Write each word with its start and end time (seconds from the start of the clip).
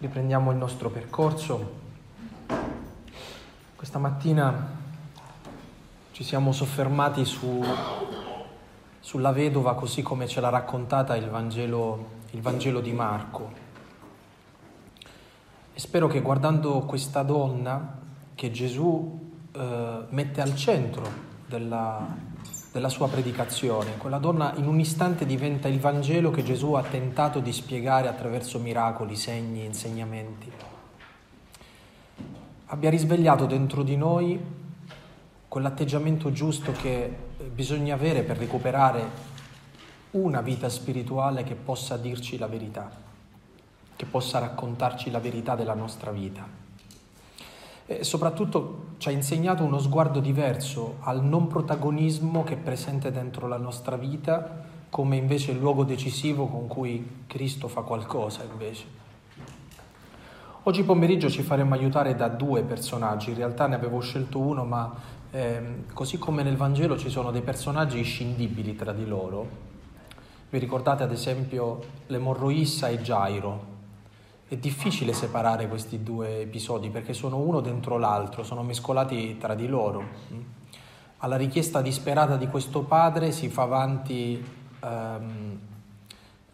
Riprendiamo 0.00 0.52
il 0.52 0.56
nostro 0.56 0.90
percorso. 0.90 1.72
Questa 3.74 3.98
mattina 3.98 4.76
ci 6.12 6.22
siamo 6.22 6.52
soffermati 6.52 7.24
su, 7.24 7.64
sulla 9.00 9.32
vedova 9.32 9.74
così 9.74 10.02
come 10.02 10.28
ce 10.28 10.40
l'ha 10.40 10.50
raccontata 10.50 11.16
il 11.16 11.28
Vangelo, 11.28 12.10
il 12.30 12.40
Vangelo 12.40 12.78
di 12.78 12.92
Marco. 12.92 13.50
E 15.74 15.80
spero 15.80 16.06
che 16.06 16.20
guardando 16.20 16.78
questa 16.82 17.24
donna 17.24 17.98
che 18.36 18.52
Gesù 18.52 19.18
eh, 19.50 20.04
mette 20.10 20.40
al 20.40 20.54
centro 20.54 21.02
della, 21.44 22.06
della 22.70 22.88
sua 22.88 23.08
predicazione. 23.08 23.96
Quella 23.96 24.18
donna 24.18 24.52
in 24.56 24.66
un 24.66 24.78
istante 24.78 25.26
diventa 25.26 25.68
il 25.68 25.80
Vangelo 25.80 26.30
che 26.30 26.42
Gesù 26.42 26.74
ha 26.74 26.82
tentato 26.82 27.40
di 27.40 27.52
spiegare 27.52 28.08
attraverso 28.08 28.58
miracoli, 28.58 29.16
segni, 29.16 29.64
insegnamenti. 29.64 30.50
Abbia 32.66 32.90
risvegliato 32.90 33.46
dentro 33.46 33.82
di 33.82 33.96
noi 33.96 34.38
quell'atteggiamento 35.48 36.30
giusto 36.30 36.72
che 36.72 37.10
bisogna 37.50 37.94
avere 37.94 38.22
per 38.22 38.36
recuperare 38.36 39.26
una 40.10 40.42
vita 40.42 40.68
spirituale 40.68 41.44
che 41.44 41.54
possa 41.54 41.96
dirci 41.96 42.36
la 42.36 42.46
verità, 42.46 42.90
che 43.96 44.04
possa 44.04 44.38
raccontarci 44.38 45.10
la 45.10 45.20
verità 45.20 45.54
della 45.54 45.74
nostra 45.74 46.10
vita. 46.10 46.57
E 47.90 48.04
soprattutto 48.04 48.88
ci 48.98 49.08
ha 49.08 49.12
insegnato 49.12 49.64
uno 49.64 49.78
sguardo 49.78 50.20
diverso 50.20 50.96
al 51.00 51.24
non 51.24 51.46
protagonismo 51.46 52.44
che 52.44 52.52
è 52.52 52.58
presente 52.58 53.10
dentro 53.10 53.48
la 53.48 53.56
nostra 53.56 53.96
vita 53.96 54.62
come 54.90 55.16
invece 55.16 55.52
il 55.52 55.58
luogo 55.58 55.84
decisivo 55.84 56.46
con 56.48 56.66
cui 56.66 57.24
Cristo 57.26 57.66
fa 57.66 57.80
qualcosa 57.80 58.42
invece. 58.42 58.84
Oggi 60.64 60.82
pomeriggio 60.82 61.30
ci 61.30 61.42
faremo 61.42 61.72
aiutare 61.72 62.14
da 62.14 62.28
due 62.28 62.62
personaggi, 62.62 63.30
in 63.30 63.36
realtà 63.36 63.66
ne 63.66 63.76
avevo 63.76 64.00
scelto 64.00 64.38
uno, 64.38 64.66
ma 64.66 64.94
eh, 65.30 65.84
così 65.94 66.18
come 66.18 66.42
nel 66.42 66.56
Vangelo 66.56 66.98
ci 66.98 67.08
sono 67.08 67.30
dei 67.30 67.40
personaggi 67.40 67.96
inscindibili 67.96 68.76
tra 68.76 68.92
di 68.92 69.06
loro. 69.06 69.48
Vi 70.50 70.58
ricordate 70.58 71.04
ad 71.04 71.12
esempio 71.12 71.80
l'emorroissa 72.08 72.88
e 72.88 73.00
Gairo, 73.00 73.76
è 74.48 74.56
difficile 74.56 75.12
separare 75.12 75.68
questi 75.68 76.02
due 76.02 76.40
episodi 76.40 76.88
perché 76.88 77.12
sono 77.12 77.36
uno 77.36 77.60
dentro 77.60 77.98
l'altro, 77.98 78.42
sono 78.42 78.62
mescolati 78.62 79.36
tra 79.36 79.54
di 79.54 79.68
loro. 79.68 80.02
Alla 81.18 81.36
richiesta 81.36 81.82
disperata 81.82 82.36
di 82.36 82.48
questo 82.48 82.82
padre 82.82 83.30
si 83.30 83.50
fa 83.50 83.62
avanti 83.62 84.42
ehm, 84.80 85.58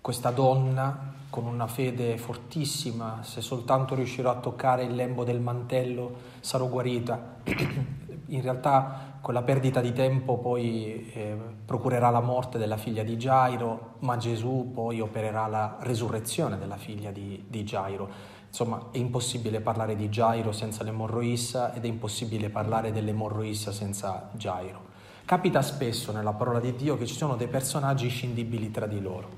questa 0.01 0.31
donna 0.31 1.13
con 1.31 1.47
una 1.47 1.69
fede 1.69 2.19
fortissima, 2.19 3.21
se 3.23 3.41
soltanto 3.41 3.95
riuscirò 3.95 4.31
a 4.31 4.37
toccare 4.37 4.83
il 4.83 4.95
lembo 4.95 5.23
del 5.23 5.41
mantello 5.41 6.17
sarò 6.41 6.67
guarita. 6.67 7.37
In 8.27 8.41
realtà 8.41 9.14
quella 9.25 9.41
perdita 9.41 9.81
di 9.81 9.95
tempo 9.95 10.37
poi 10.37 11.11
eh, 11.15 11.35
procurerà 11.65 12.11
la 12.11 12.21
morte 12.21 12.59
della 12.59 12.77
figlia 12.77 13.03
di 13.03 13.17
Gairo, 13.17 13.95
ma 14.01 14.19
Gesù 14.19 14.71
poi 14.75 15.01
opererà 15.01 15.47
la 15.47 15.79
resurrezione 15.81 16.59
della 16.59 16.77
figlia 16.77 17.11
di, 17.11 17.43
di 17.49 17.65
Gairo. 17.65 18.07
Insomma, 18.47 18.89
è 18.91 18.99
impossibile 18.99 19.63
parlare 19.63 19.97
di 19.97 20.11
Gairo 20.11 20.53
senza 20.53 20.85
l'emorroissa 20.85 21.73
ed 21.73 21.87
è 21.87 21.89
impossibile 21.89 22.51
parlare 22.51 22.93
dell'emorroissa 22.93 23.73
senza 23.73 24.29
Gairo. 24.33 24.93
Capita 25.25 25.63
spesso 25.63 26.13
nella 26.13 26.35
parola 26.35 26.61
di 26.61 26.75
Dio 26.77 26.99
che 26.99 27.07
ci 27.07 27.15
sono 27.15 27.35
dei 27.35 27.49
personaggi 27.49 28.09
scindibili 28.09 28.71
tra 28.71 28.87
di 28.87 29.01
loro. 29.01 29.29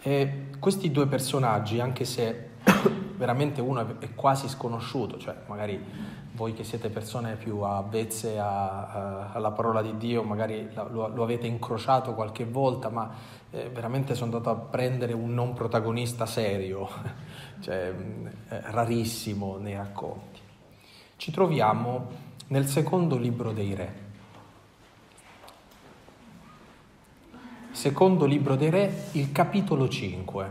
E 0.00 0.46
questi 0.58 0.90
due 0.90 1.06
personaggi, 1.06 1.78
anche 1.78 2.06
se 2.06 2.52
veramente 3.16 3.60
uno 3.60 4.00
è 4.00 4.14
quasi 4.14 4.48
sconosciuto, 4.48 5.18
cioè 5.18 5.36
magari 5.46 6.22
voi 6.34 6.52
che 6.52 6.64
siete 6.64 6.88
persone 6.88 7.36
più 7.36 7.60
avvezze 7.60 8.38
a, 8.40 8.86
a, 8.86 9.32
alla 9.32 9.52
parola 9.52 9.82
di 9.82 9.96
Dio, 9.96 10.24
magari 10.24 10.68
lo, 10.72 11.06
lo, 11.06 11.22
avete 11.22 11.46
incrociato 11.46 12.14
qualche 12.14 12.44
volta, 12.44 12.88
ma 12.88 13.12
eh, 13.50 13.68
veramente 13.68 14.14
sono 14.14 14.36
andato 14.36 14.50
a 14.50 14.56
prendere 14.56 15.12
un 15.12 15.32
non 15.32 15.52
protagonista 15.54 16.26
serio, 16.26 16.88
cioè 17.60 17.94
eh, 18.48 18.60
rarissimo 18.70 19.58
nei 19.58 19.76
racconti. 19.76 20.40
Ci 21.16 21.30
troviamo 21.30 22.08
nel 22.48 22.66
secondo 22.66 23.16
libro 23.16 23.52
dei 23.52 23.74
re. 23.74 24.02
Secondo 27.70 28.24
libro 28.24 28.56
dei 28.56 28.70
re, 28.70 29.04
il 29.12 29.30
capitolo 29.30 29.88
5, 29.88 30.50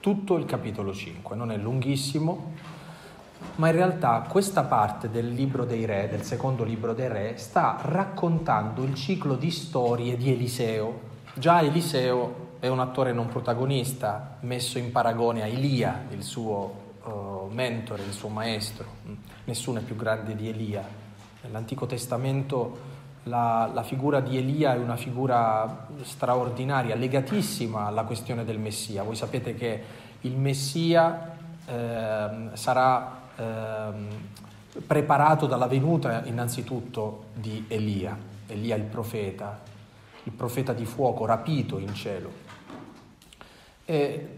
tutto 0.00 0.36
il 0.36 0.46
capitolo 0.46 0.92
5, 0.92 1.36
non 1.36 1.52
è 1.52 1.56
lunghissimo, 1.56 2.74
ma 3.56 3.68
in 3.68 3.74
realtà 3.74 4.26
questa 4.28 4.64
parte 4.64 5.10
del 5.10 5.28
libro 5.32 5.64
dei 5.64 5.84
re, 5.84 6.08
del 6.10 6.22
secondo 6.22 6.64
libro 6.64 6.92
dei 6.92 7.08
re, 7.08 7.36
sta 7.36 7.78
raccontando 7.80 8.82
il 8.82 8.94
ciclo 8.94 9.34
di 9.34 9.50
storie 9.50 10.16
di 10.16 10.30
Eliseo. 10.30 11.00
Già 11.34 11.62
Eliseo 11.62 12.44
è 12.60 12.68
un 12.68 12.80
attore 12.80 13.12
non 13.12 13.28
protagonista, 13.28 14.36
messo 14.40 14.78
in 14.78 14.90
paragone 14.90 15.42
a 15.42 15.46
Elia, 15.46 16.04
il 16.10 16.22
suo 16.22 16.94
uh, 17.02 17.48
mentore, 17.50 18.02
il 18.02 18.12
suo 18.12 18.28
maestro. 18.28 18.84
Nessuno 19.44 19.78
è 19.78 19.82
più 19.82 19.96
grande 19.96 20.34
di 20.34 20.48
Elia. 20.48 20.82
Nell'Antico 21.42 21.86
Testamento 21.86 22.94
la, 23.24 23.70
la 23.72 23.82
figura 23.82 24.20
di 24.20 24.36
Elia 24.36 24.74
è 24.74 24.78
una 24.78 24.96
figura 24.96 25.88
straordinaria, 26.02 26.94
legatissima 26.94 27.86
alla 27.86 28.04
questione 28.04 28.44
del 28.44 28.58
Messia. 28.58 29.02
Voi 29.02 29.16
sapete 29.16 29.54
che 29.54 29.82
il 30.22 30.36
Messia 30.36 31.36
eh, 31.66 32.48
sarà 32.52 33.24
ehm, 33.36 34.08
preparato 34.86 35.46
dalla 35.46 35.66
venuta 35.66 36.24
innanzitutto 36.24 37.26
di 37.34 37.64
Elia, 37.68 38.16
Elia 38.46 38.76
il 38.76 38.82
profeta, 38.82 39.60
il 40.24 40.32
profeta 40.32 40.72
di 40.72 40.84
fuoco 40.84 41.24
rapito 41.24 41.78
in 41.78 41.94
cielo. 41.94 42.44
E 43.84 44.28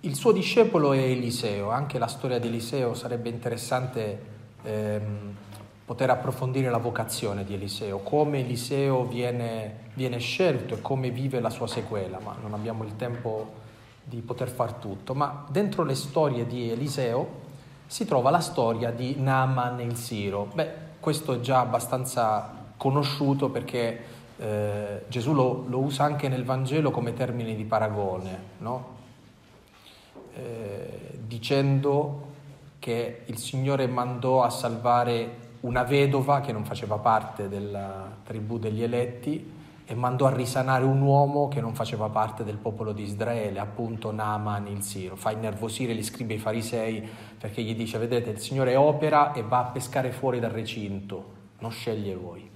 il 0.00 0.14
suo 0.14 0.32
discepolo 0.32 0.92
è 0.92 0.98
Eliseo, 0.98 1.70
anche 1.70 1.98
la 1.98 2.06
storia 2.06 2.38
di 2.38 2.48
Eliseo 2.48 2.94
sarebbe 2.94 3.28
interessante 3.28 4.20
ehm, 4.62 5.36
poter 5.84 6.10
approfondire 6.10 6.70
la 6.70 6.78
vocazione 6.78 7.44
di 7.44 7.54
Eliseo, 7.54 7.98
come 7.98 8.40
Eliseo 8.40 9.04
viene, 9.04 9.90
viene 9.94 10.18
scelto 10.18 10.74
e 10.74 10.80
come 10.80 11.10
vive 11.10 11.40
la 11.40 11.50
sua 11.50 11.66
sequela, 11.66 12.18
ma 12.18 12.36
non 12.40 12.54
abbiamo 12.54 12.84
il 12.84 12.96
tempo 12.96 13.60
di 14.04 14.20
poter 14.20 14.48
far 14.48 14.74
tutto. 14.74 15.14
Ma 15.14 15.44
dentro 15.50 15.84
le 15.84 15.94
storie 15.94 16.46
di 16.46 16.70
Eliseo 16.70 17.41
si 17.92 18.06
trova 18.06 18.30
la 18.30 18.40
storia 18.40 18.90
di 18.90 19.16
Naaman 19.18 19.78
il 19.80 19.96
Siro. 19.96 20.48
Beh, 20.54 20.70
questo 20.98 21.34
è 21.34 21.40
già 21.40 21.60
abbastanza 21.60 22.70
conosciuto 22.78 23.50
perché 23.50 24.04
eh, 24.38 25.04
Gesù 25.08 25.34
lo, 25.34 25.66
lo, 25.68 25.80
usa 25.80 26.04
anche 26.04 26.30
nel 26.30 26.42
Vangelo 26.42 26.90
come 26.90 27.12
termine 27.12 27.54
di 27.54 27.64
paragone, 27.64 28.38
no? 28.60 28.96
eh, 30.32 31.18
dicendo 31.26 32.28
che 32.78 33.24
il 33.26 33.36
Signore 33.36 33.86
mandò 33.86 34.42
a 34.42 34.48
salvare 34.48 35.50
una 35.60 35.82
vedova 35.82 36.40
che 36.40 36.50
non 36.50 36.64
faceva 36.64 36.96
parte 36.96 37.50
della 37.50 38.10
tribù 38.24 38.58
degli 38.58 38.82
eletti 38.82 39.52
e 39.92 39.94
mandò 39.94 40.24
a 40.24 40.34
risanare 40.34 40.84
un 40.84 41.02
uomo 41.02 41.48
che 41.48 41.60
non 41.60 41.74
faceva 41.74 42.08
parte 42.08 42.44
del 42.44 42.56
popolo 42.56 42.92
di 42.92 43.02
Israele, 43.02 43.58
appunto 43.58 44.10
Naaman 44.10 44.66
il 44.68 44.80
Siro. 44.80 45.16
Fa 45.16 45.32
innervosire 45.32 45.94
gli 45.94 46.02
scribi 46.02 46.32
e 46.32 46.36
i 46.36 46.38
farisei 46.38 47.06
perché 47.38 47.60
gli 47.60 47.74
dice, 47.74 47.98
vedete, 47.98 48.30
il 48.30 48.38
Signore 48.38 48.74
opera 48.74 49.34
e 49.34 49.42
va 49.42 49.58
a 49.58 49.64
pescare 49.64 50.10
fuori 50.10 50.40
dal 50.40 50.50
recinto, 50.50 51.24
non 51.58 51.70
sceglie 51.70 52.14
lui. 52.14 52.50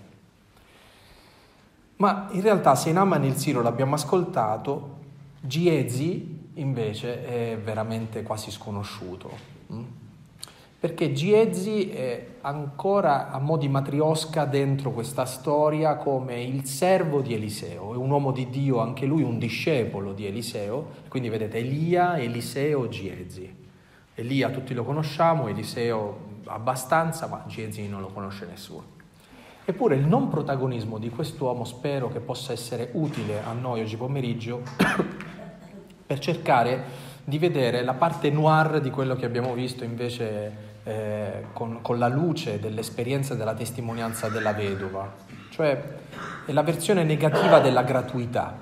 Ma 1.97 2.29
in 2.31 2.41
realtà 2.41 2.75
se 2.75 2.91
Naaman 2.91 3.25
il 3.25 3.37
Siro 3.37 3.61
l'abbiamo 3.61 3.97
ascoltato, 3.97 4.97
Giezi 5.39 6.53
invece 6.55 7.27
è 7.53 7.59
veramente 7.59 8.23
quasi 8.23 8.51
sconosciuto. 8.51 9.56
Perché 10.79 11.13
Giezi 11.13 11.89
è 11.89 12.27
ancora 12.43 13.31
a 13.31 13.39
mo' 13.39 13.57
di 13.57 13.67
matriosca 13.67 14.45
dentro 14.45 14.93
questa 14.93 15.25
storia 15.25 15.97
come 15.97 16.43
il 16.43 16.67
servo 16.67 17.23
di 17.23 17.33
Eliseo, 17.33 17.95
è 17.95 17.97
un 17.97 18.11
uomo 18.11 18.31
di 18.31 18.51
Dio, 18.51 18.81
anche 18.81 19.07
lui 19.07 19.23
un 19.23 19.39
discepolo 19.39 20.13
di 20.13 20.27
Eliseo, 20.27 20.87
quindi 21.09 21.31
vedete 21.31 21.59
Elia, 21.59 22.19
Eliseo, 22.19 22.89
Giezi. 22.89 23.65
Elia 24.15 24.51
tutti 24.51 24.75
lo 24.75 24.85
conosciamo, 24.85 25.49
Eliseo 25.49 26.35
abbastanza, 26.45 27.27
ma 27.27 27.45
Giezi 27.47 27.89
non 27.89 28.03
lo 28.03 28.09
conosce 28.09 28.47
nessuno. 28.47 28.95
Eppure 29.65 29.97
il 29.97 30.07
non 30.07 30.29
protagonismo 30.29 30.99
di 30.99 31.09
quest'uomo 31.09 31.65
spero 31.65 32.09
che 32.09 32.21
possa 32.21 32.53
essere 32.53 32.91
utile 32.93 33.43
a 33.43 33.53
noi 33.53 33.81
oggi 33.81 33.97
pomeriggio 33.97 34.63
per 36.07 36.19
cercare 36.21 37.06
di 37.27 37.39
vedere 37.39 37.83
la 37.83 37.95
parte 37.95 38.31
noir 38.31 38.81
di 38.81 38.91
quello 38.91 39.17
che 39.17 39.27
abbiamo 39.27 39.53
visto 39.53 39.83
invece 39.83 40.75
eh, 40.85 41.47
con, 41.53 41.81
con, 41.83 41.99
la 41.99 42.07
luce 42.07 42.61
dell'esperienza 42.61 43.35
della 43.35 43.55
testimonianza 43.55 44.29
della 44.29 44.53
vedova, 44.53 45.13
cioè 45.51 45.83
è 46.45 46.53
la 46.53 46.63
versione 46.63 47.03
negativa 47.03 47.59
della 47.59 47.83
gratuità, 47.83 48.57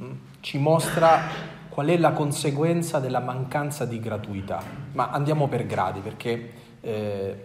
mm? 0.00 0.12
ci 0.40 0.56
mostra 0.56 1.20
qual 1.68 1.88
è 1.88 1.98
la 1.98 2.12
conseguenza 2.12 2.98
della 2.98 3.20
mancanza 3.20 3.84
di 3.84 4.00
gratuità. 4.00 4.62
Ma 4.92 5.10
andiamo 5.10 5.46
per 5.46 5.66
gradi 5.66 6.00
perché 6.00 6.52
eh, 6.80 7.44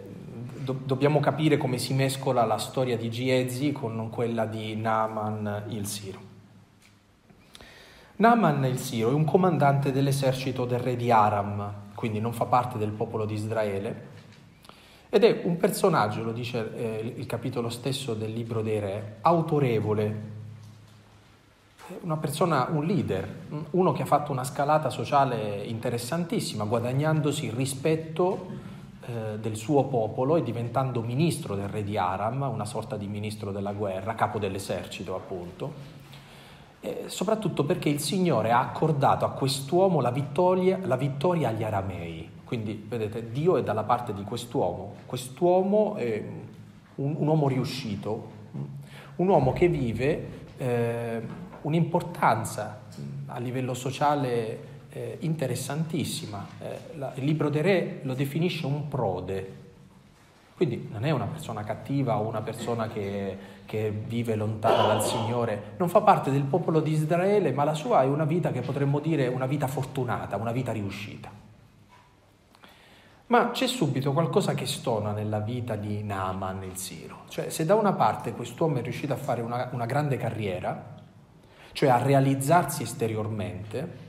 do- 0.60 0.80
dobbiamo 0.82 1.20
capire 1.20 1.58
come 1.58 1.76
si 1.76 1.92
mescola 1.92 2.46
la 2.46 2.56
storia 2.56 2.96
di 2.96 3.10
Giezi 3.10 3.72
con 3.72 4.08
quella 4.08 4.46
di 4.46 4.74
Naaman 4.76 5.64
il 5.68 5.86
Siro. 5.86 6.33
Naaman 8.16 8.64
il 8.66 8.78
Siro 8.78 9.10
è 9.10 9.12
un 9.12 9.24
comandante 9.24 9.90
dell'esercito 9.90 10.64
del 10.66 10.78
re 10.78 10.94
di 10.94 11.10
Aram, 11.10 11.72
quindi 11.96 12.20
non 12.20 12.32
fa 12.32 12.44
parte 12.44 12.78
del 12.78 12.90
popolo 12.90 13.24
di 13.24 13.34
Israele, 13.34 14.12
ed 15.08 15.24
è 15.24 15.40
un 15.42 15.56
personaggio, 15.56 16.22
lo 16.22 16.30
dice 16.30 16.76
eh, 16.76 17.14
il 17.16 17.26
capitolo 17.26 17.68
stesso 17.70 18.14
del 18.14 18.32
libro 18.32 18.62
dei 18.62 18.78
re, 18.78 19.16
autorevole, 19.22 20.32
una 22.02 22.16
persona, 22.16 22.68
un 22.70 22.84
leader, 22.84 23.28
uno 23.70 23.90
che 23.90 24.02
ha 24.02 24.06
fatto 24.06 24.30
una 24.30 24.44
scalata 24.44 24.90
sociale 24.90 25.64
interessantissima, 25.64 26.62
guadagnandosi 26.62 27.46
il 27.46 27.52
rispetto 27.52 28.46
eh, 29.06 29.38
del 29.40 29.56
suo 29.56 29.86
popolo 29.86 30.36
e 30.36 30.44
diventando 30.44 31.02
ministro 31.02 31.56
del 31.56 31.68
re 31.68 31.82
di 31.82 31.98
Aram, 31.98 32.42
una 32.42 32.64
sorta 32.64 32.96
di 32.96 33.08
ministro 33.08 33.50
della 33.50 33.72
guerra, 33.72 34.14
capo 34.14 34.38
dell'esercito 34.38 35.16
appunto, 35.16 35.93
eh, 36.84 37.04
soprattutto 37.06 37.64
perché 37.64 37.88
il 37.88 37.98
Signore 37.98 38.50
ha 38.50 38.60
accordato 38.60 39.24
a 39.24 39.30
quest'uomo 39.30 40.02
la 40.02 40.10
vittoria, 40.10 40.78
la 40.82 40.96
vittoria 40.96 41.48
agli 41.48 41.64
aramei. 41.64 42.28
Quindi, 42.44 42.84
vedete, 42.86 43.30
Dio 43.32 43.56
è 43.56 43.62
dalla 43.62 43.84
parte 43.84 44.12
di 44.12 44.22
quest'uomo. 44.22 44.96
Quest'uomo 45.06 45.94
è 45.94 46.22
un, 46.96 47.14
un 47.18 47.26
uomo 47.26 47.48
riuscito, 47.48 48.28
un 49.16 49.28
uomo 49.28 49.54
che 49.54 49.68
vive 49.68 50.28
eh, 50.58 51.22
un'importanza 51.62 52.82
a 53.26 53.38
livello 53.38 53.72
sociale 53.72 54.58
eh, 54.90 55.16
interessantissima. 55.20 56.46
Eh, 56.60 56.98
la, 56.98 57.12
il 57.14 57.24
libro 57.24 57.48
dei 57.48 57.62
re 57.62 58.00
lo 58.02 58.12
definisce 58.12 58.66
un 58.66 58.88
prode, 58.88 59.62
quindi 60.56 60.88
non 60.90 61.04
è 61.04 61.10
una 61.10 61.26
persona 61.26 61.64
cattiva 61.64 62.18
o 62.18 62.28
una 62.28 62.40
persona 62.40 62.86
che, 62.86 63.36
che, 63.66 63.90
vive 63.90 64.36
lontana 64.36 64.86
dal 64.86 65.02
Signore, 65.02 65.74
non 65.78 65.88
fa 65.88 66.00
parte 66.00 66.30
del 66.30 66.44
popolo 66.44 66.80
di 66.80 66.92
Israele, 66.92 67.52
ma 67.52 67.64
la 67.64 67.74
sua 67.74 68.02
è 68.02 68.06
una 68.06 68.24
vita 68.24 68.52
che 68.52 68.60
potremmo 68.60 69.00
dire 69.00 69.26
una 69.26 69.46
vita 69.46 69.66
fortunata, 69.66 70.36
una 70.36 70.52
vita 70.52 70.70
riuscita. 70.70 71.28
Ma 73.26 73.50
c'è 73.50 73.66
subito 73.66 74.12
qualcosa 74.12 74.54
che 74.54 74.66
stona 74.66 75.10
nella 75.10 75.40
vita 75.40 75.74
di 75.74 76.04
Naaman 76.04 76.62
il 76.62 76.76
Siro. 76.76 77.22
Cioè, 77.28 77.50
se 77.50 77.64
da 77.64 77.74
una 77.74 77.94
parte 77.94 78.32
quest'uomo 78.32 78.76
è 78.76 78.82
riuscito 78.82 79.12
a 79.12 79.16
fare 79.16 79.42
una, 79.42 79.70
una 79.72 79.86
grande 79.86 80.16
carriera, 80.18 80.94
cioè 81.72 81.88
a 81.88 82.00
realizzarsi 82.00 82.84
esteriormente, 82.84 84.02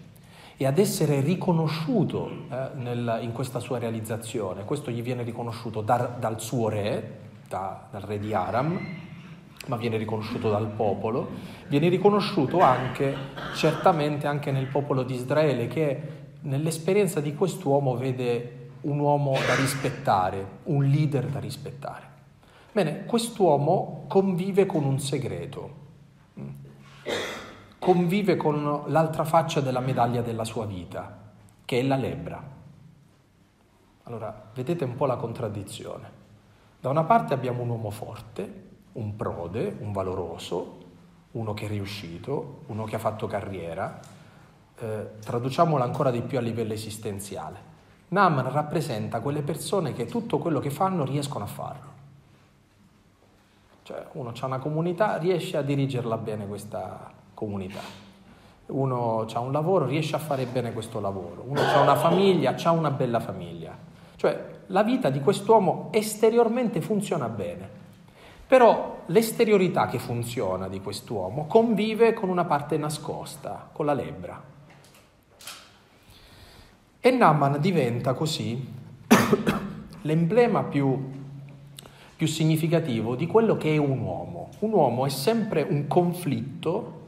e 0.57 0.65
ad 0.65 0.77
essere 0.77 1.19
riconosciuto 1.19 2.29
eh, 2.49 2.69
nel, 2.75 3.19
in 3.21 3.31
questa 3.31 3.59
sua 3.59 3.77
realizzazione. 3.77 4.63
Questo 4.63 4.89
gli 4.89 5.01
viene 5.01 5.23
riconosciuto 5.23 5.81
da, 5.81 6.15
dal 6.19 6.39
suo 6.39 6.69
re, 6.69 7.19
da, 7.47 7.87
dal 7.91 8.01
re 8.01 8.19
di 8.19 8.33
Aram, 8.33 8.79
ma 9.67 9.75
viene 9.75 9.97
riconosciuto 9.97 10.49
dal 10.49 10.67
popolo, 10.67 11.29
viene 11.67 11.89
riconosciuto 11.89 12.59
anche, 12.61 13.15
certamente 13.55 14.27
anche 14.27 14.51
nel 14.51 14.67
popolo 14.67 15.03
di 15.03 15.15
Israele, 15.15 15.67
che 15.67 16.01
nell'esperienza 16.41 17.19
di 17.19 17.33
quest'uomo 17.33 17.97
vede 17.97 18.69
un 18.81 18.99
uomo 18.99 19.33
da 19.45 19.55
rispettare, 19.55 20.45
un 20.65 20.85
leader 20.85 21.25
da 21.25 21.39
rispettare. 21.39 22.13
Bene, 22.71 23.05
quest'uomo 23.05 24.05
convive 24.07 24.65
con 24.65 24.83
un 24.83 24.99
segreto 24.99 25.83
convive 27.85 28.35
con 28.35 28.85
l'altra 28.87 29.23
faccia 29.25 29.61
della 29.61 29.79
medaglia 29.79 30.23
della 30.23 30.43
sua 30.43 30.65
vita, 30.65 31.19
che 31.63 31.79
è 31.79 31.83
la 31.83 31.95
lebbra. 31.95 32.41
Allora, 34.05 34.49
vedete 34.55 34.83
un 34.85 34.95
po' 34.95 35.05
la 35.05 35.17
contraddizione. 35.17 36.09
Da 36.79 36.89
una 36.89 37.03
parte 37.03 37.35
abbiamo 37.35 37.61
un 37.61 37.69
uomo 37.69 37.91
forte, 37.91 38.63
un 38.93 39.15
prode, 39.15 39.77
un 39.81 39.91
valoroso, 39.91 40.77
uno 41.33 41.53
che 41.53 41.65
è 41.65 41.67
riuscito, 41.67 42.61
uno 42.65 42.85
che 42.85 42.95
ha 42.95 42.97
fatto 42.97 43.27
carriera, 43.27 43.99
eh, 44.79 45.19
traduciamola 45.19 45.83
ancora 45.83 46.09
di 46.09 46.21
più 46.21 46.39
a 46.39 46.41
livello 46.41 46.73
esistenziale. 46.73 47.59
Naaman 48.07 48.51
rappresenta 48.51 49.19
quelle 49.19 49.43
persone 49.43 49.93
che 49.93 50.07
tutto 50.07 50.39
quello 50.39 50.59
che 50.59 50.71
fanno 50.71 51.05
riescono 51.05 51.43
a 51.43 51.47
farlo. 51.47 51.89
Cioè 53.83 54.07
uno 54.13 54.33
ha 54.35 54.45
una 54.47 54.57
comunità, 54.57 55.17
riesce 55.17 55.55
a 55.55 55.61
dirigerla 55.61 56.17
bene 56.17 56.47
questa, 56.47 57.13
comunità. 57.35 57.81
Uno 58.67 59.27
ha 59.31 59.39
un 59.39 59.51
lavoro, 59.51 59.85
riesce 59.85 60.15
a 60.15 60.19
fare 60.19 60.45
bene 60.45 60.73
questo 60.73 60.99
lavoro, 60.99 61.43
uno 61.47 61.61
ha 61.61 61.79
una 61.81 61.95
famiglia, 61.95 62.55
ha 62.59 62.71
una 62.71 62.89
bella 62.89 63.19
famiglia. 63.19 63.77
Cioè 64.15 64.53
la 64.67 64.81
vita 64.81 65.11
di 65.11 65.19
quest'uomo 65.19 65.89
esteriormente 65.91 66.81
funziona 66.81 67.29
bene, 67.29 67.69
però 68.47 69.03
l'esteriorità 69.07 69.85
che 69.85 69.99
funziona 69.99 70.67
di 70.67 70.81
quest'uomo 70.81 71.45
convive 71.45 72.13
con 72.13 72.29
una 72.29 72.45
parte 72.45 72.77
nascosta, 72.77 73.69
con 73.71 73.85
la 73.85 73.93
lebbra. 73.93 74.41
E 76.99 77.11
Naaman 77.11 77.59
diventa 77.59 78.13
così 78.13 78.67
l'emblema 80.01 80.63
più, 80.63 81.11
più 82.15 82.25
significativo 82.25 83.15
di 83.15 83.27
quello 83.27 83.57
che 83.57 83.75
è 83.75 83.77
un 83.77 83.99
uomo. 83.99 84.49
Un 84.59 84.71
uomo 84.71 85.05
è 85.05 85.09
sempre 85.09 85.61
un 85.61 85.85
conflitto 85.85 87.03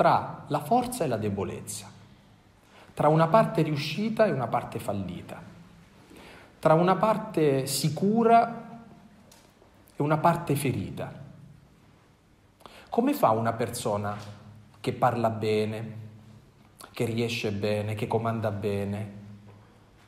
tra 0.00 0.44
la 0.46 0.60
forza 0.60 1.04
e 1.04 1.08
la 1.08 1.18
debolezza, 1.18 1.86
tra 2.94 3.08
una 3.08 3.26
parte 3.26 3.60
riuscita 3.60 4.24
e 4.24 4.30
una 4.30 4.46
parte 4.46 4.78
fallita, 4.78 5.38
tra 6.58 6.72
una 6.72 6.96
parte 6.96 7.66
sicura 7.66 8.80
e 9.94 10.02
una 10.02 10.16
parte 10.16 10.56
ferita. 10.56 11.12
Come 12.88 13.12
fa 13.12 13.28
una 13.32 13.52
persona 13.52 14.16
che 14.80 14.92
parla 14.94 15.28
bene, 15.28 15.96
che 16.92 17.04
riesce 17.04 17.52
bene, 17.52 17.94
che 17.94 18.06
comanda 18.06 18.50
bene, 18.50 19.12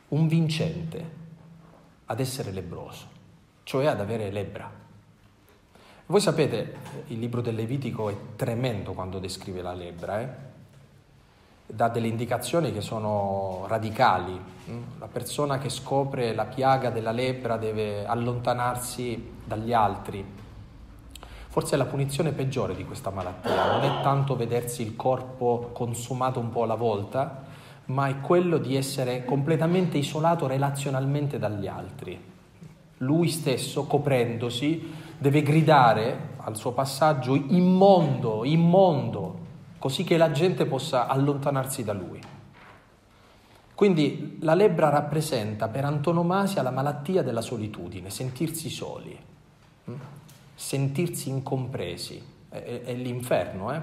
un 0.09 0.27
vincente, 0.27 1.11
ad 2.07 2.19
essere 2.19 2.51
lebroso, 2.51 3.07
cioè 3.65 3.85
ad 3.85 4.01
avere 4.01 4.31
lebbra? 4.31 4.82
Voi 6.13 6.21
sapete, 6.21 6.75
il 7.07 7.19
libro 7.19 7.41
del 7.41 7.55
Levitico 7.55 8.11
è 8.11 8.17
tremendo 8.37 8.93
quando 8.93 9.19
descrive 9.19 9.63
la 9.63 9.73
lebbra, 9.73 10.21
eh? 10.21 10.29
dà 11.65 11.89
delle 11.89 12.07
indicazioni 12.07 12.71
che 12.71 12.83
sono 12.83 13.65
radicali. 13.67 14.39
Mm? 14.69 14.83
La 14.99 15.07
persona 15.07 15.57
che 15.57 15.71
scopre 15.71 16.35
la 16.35 16.45
piaga 16.45 16.91
della 16.91 17.13
lebbra 17.13 17.57
deve 17.57 18.05
allontanarsi 18.05 19.37
dagli 19.43 19.73
altri. 19.73 20.23
Forse 21.49 21.77
è 21.77 21.79
la 21.79 21.87
punizione 21.87 22.33
peggiore 22.33 22.75
di 22.77 22.85
questa 22.85 23.09
malattia, 23.09 23.73
non 23.73 23.83
è 23.83 24.03
tanto 24.03 24.37
vedersi 24.37 24.83
il 24.83 24.95
corpo 24.95 25.71
consumato 25.73 26.39
un 26.39 26.51
po' 26.51 26.65
alla 26.65 26.75
volta, 26.75 27.43
ma 27.87 28.09
è 28.09 28.21
quello 28.21 28.59
di 28.59 28.77
essere 28.77 29.25
completamente 29.25 29.97
isolato 29.97 30.47
relazionalmente 30.47 31.39
dagli 31.39 31.67
altri. 31.67 32.23
Lui 32.99 33.29
stesso, 33.29 33.87
coprendosi, 33.87 35.02
deve 35.23 35.43
gridare 35.43 36.31
al 36.39 36.57
suo 36.57 36.73
passaggio 36.73 37.37
immondo, 37.37 38.45
immondo, 38.45 39.39
così 39.79 40.03
che 40.03 40.17
la 40.17 40.33
gente 40.33 40.67
possa 40.67 41.07
allontanarsi 41.07 41.85
da 41.85 41.93
lui. 41.93 42.21
Quindi 43.73 44.39
la 44.41 44.55
lebbra 44.55 44.89
rappresenta 44.89 45.69
per 45.69 45.85
antonomasia 45.85 46.63
la 46.63 46.73
malattia 46.73 47.23
della 47.23 47.41
solitudine, 47.41 48.11
sentirsi 48.11 48.69
soli, 48.69 49.17
hm? 49.85 49.95
sentirsi 50.55 51.31
incompresi, 51.31 52.21
è, 52.49 52.83
è 52.85 52.95
l'inferno, 52.95 53.73
eh? 53.73 53.81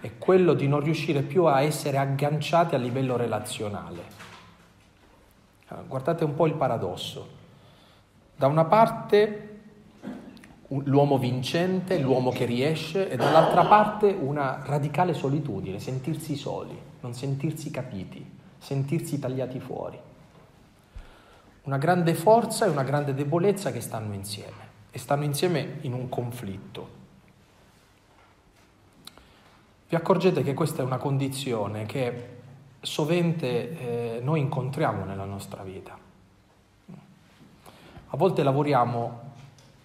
è 0.00 0.18
quello 0.18 0.52
di 0.52 0.68
non 0.68 0.80
riuscire 0.80 1.22
più 1.22 1.44
a 1.44 1.62
essere 1.62 1.96
agganciati 1.96 2.74
a 2.74 2.78
livello 2.78 3.16
relazionale. 3.16 4.20
Guardate 5.88 6.24
un 6.24 6.34
po' 6.34 6.46
il 6.46 6.54
paradosso. 6.54 7.40
Da 8.36 8.46
una 8.46 8.66
parte 8.66 9.51
l'uomo 10.84 11.18
vincente, 11.18 11.98
l'uomo 11.98 12.30
che 12.30 12.44
riesce 12.44 13.10
e 13.10 13.16
dall'altra 13.16 13.66
parte 13.66 14.06
una 14.08 14.62
radicale 14.64 15.12
solitudine, 15.12 15.78
sentirsi 15.78 16.36
soli, 16.36 16.78
non 17.00 17.14
sentirsi 17.14 17.70
capiti, 17.70 18.24
sentirsi 18.58 19.18
tagliati 19.18 19.60
fuori. 19.60 19.98
Una 21.64 21.78
grande 21.78 22.14
forza 22.14 22.66
e 22.66 22.70
una 22.70 22.82
grande 22.82 23.14
debolezza 23.14 23.70
che 23.70 23.80
stanno 23.80 24.14
insieme 24.14 24.70
e 24.90 24.98
stanno 24.98 25.24
insieme 25.24 25.78
in 25.82 25.92
un 25.92 26.08
conflitto. 26.08 27.00
Vi 29.88 29.96
accorgete 29.96 30.42
che 30.42 30.54
questa 30.54 30.82
è 30.82 30.84
una 30.84 30.96
condizione 30.96 31.84
che 31.84 32.28
sovente 32.80 34.16
eh, 34.16 34.20
noi 34.22 34.40
incontriamo 34.40 35.04
nella 35.04 35.24
nostra 35.24 35.62
vita. 35.62 35.96
A 38.14 38.16
volte 38.16 38.42
lavoriamo 38.42 39.31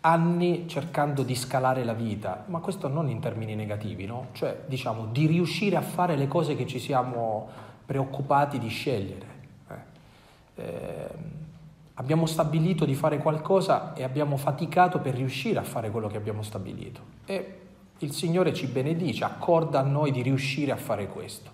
anni 0.07 0.67
cercando 0.67 1.23
di 1.23 1.35
scalare 1.35 1.83
la 1.83 1.93
vita, 1.93 2.45
ma 2.47 2.59
questo 2.59 2.87
non 2.87 3.09
in 3.09 3.19
termini 3.19 3.55
negativi, 3.55 4.05
no? 4.05 4.27
Cioè, 4.31 4.63
diciamo, 4.65 5.07
di 5.07 5.25
riuscire 5.25 5.75
a 5.75 5.81
fare 5.81 6.15
le 6.15 6.27
cose 6.27 6.55
che 6.55 6.65
ci 6.65 6.79
siamo 6.79 7.49
preoccupati 7.85 8.57
di 8.57 8.69
scegliere. 8.69 9.25
Eh, 9.69 10.63
eh, 10.63 11.07
abbiamo 11.95 12.25
stabilito 12.25 12.85
di 12.85 12.95
fare 12.95 13.17
qualcosa 13.17 13.93
e 13.93 14.03
abbiamo 14.03 14.37
faticato 14.37 14.99
per 14.99 15.13
riuscire 15.13 15.59
a 15.59 15.63
fare 15.63 15.91
quello 15.91 16.07
che 16.07 16.17
abbiamo 16.17 16.41
stabilito. 16.41 17.01
E 17.25 17.59
il 17.99 18.13
Signore 18.13 18.53
ci 18.53 18.67
benedice, 18.67 19.25
accorda 19.25 19.79
a 19.79 19.83
noi 19.83 20.11
di 20.11 20.21
riuscire 20.21 20.71
a 20.71 20.77
fare 20.77 21.07
questo. 21.07 21.51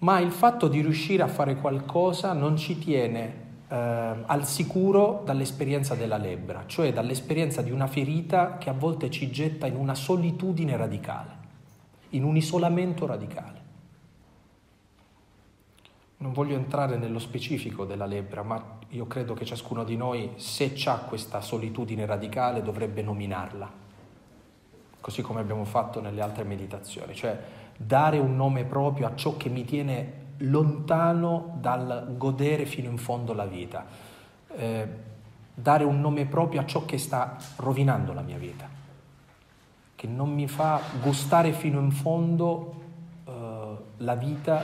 Ma 0.00 0.18
il 0.18 0.32
fatto 0.32 0.68
di 0.68 0.82
riuscire 0.82 1.22
a 1.22 1.28
fare 1.28 1.56
qualcosa 1.56 2.34
non 2.34 2.56
ci 2.56 2.78
tiene 2.78 3.46
eh, 3.68 3.74
al 3.74 4.46
sicuro 4.46 5.22
dall'esperienza 5.24 5.94
della 5.94 6.16
lebbra, 6.16 6.64
cioè 6.66 6.92
dall'esperienza 6.92 7.62
di 7.62 7.70
una 7.70 7.86
ferita 7.86 8.58
che 8.58 8.70
a 8.70 8.72
volte 8.72 9.10
ci 9.10 9.30
getta 9.30 9.66
in 9.66 9.76
una 9.76 9.94
solitudine 9.94 10.76
radicale, 10.76 11.36
in 12.10 12.24
un 12.24 12.36
isolamento 12.36 13.06
radicale. 13.06 13.56
Non 16.20 16.32
voglio 16.32 16.56
entrare 16.56 16.96
nello 16.96 17.18
specifico 17.18 17.84
della 17.84 18.06
lebbra, 18.06 18.42
ma 18.42 18.78
io 18.88 19.06
credo 19.06 19.34
che 19.34 19.44
ciascuno 19.44 19.84
di 19.84 19.96
noi, 19.96 20.32
se 20.36 20.74
ha 20.86 20.96
questa 20.98 21.40
solitudine 21.40 22.06
radicale, 22.06 22.62
dovrebbe 22.62 23.02
nominarla, 23.02 23.70
così 25.00 25.22
come 25.22 25.40
abbiamo 25.40 25.64
fatto 25.64 26.00
nelle 26.00 26.20
altre 26.20 26.42
meditazioni, 26.44 27.14
cioè 27.14 27.38
dare 27.76 28.18
un 28.18 28.34
nome 28.34 28.64
proprio 28.64 29.06
a 29.06 29.14
ciò 29.14 29.36
che 29.36 29.48
mi 29.48 29.64
tiene 29.64 30.26
lontano 30.38 31.56
dal 31.60 32.14
godere 32.16 32.66
fino 32.66 32.88
in 32.88 32.98
fondo 32.98 33.32
la 33.32 33.46
vita, 33.46 33.84
eh, 34.54 34.88
dare 35.54 35.84
un 35.84 36.00
nome 36.00 36.26
proprio 36.26 36.60
a 36.60 36.66
ciò 36.66 36.84
che 36.84 36.98
sta 36.98 37.36
rovinando 37.56 38.12
la 38.12 38.22
mia 38.22 38.38
vita, 38.38 38.68
che 39.94 40.06
non 40.06 40.32
mi 40.32 40.46
fa 40.46 40.80
gustare 41.02 41.52
fino 41.52 41.80
in 41.80 41.90
fondo 41.90 42.74
eh, 43.24 43.76
la 43.96 44.14
vita, 44.14 44.62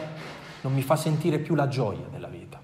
non 0.60 0.72
mi 0.72 0.82
fa 0.82 0.96
sentire 0.96 1.38
più 1.38 1.54
la 1.54 1.68
gioia 1.68 2.06
della 2.10 2.28
vita. 2.28 2.62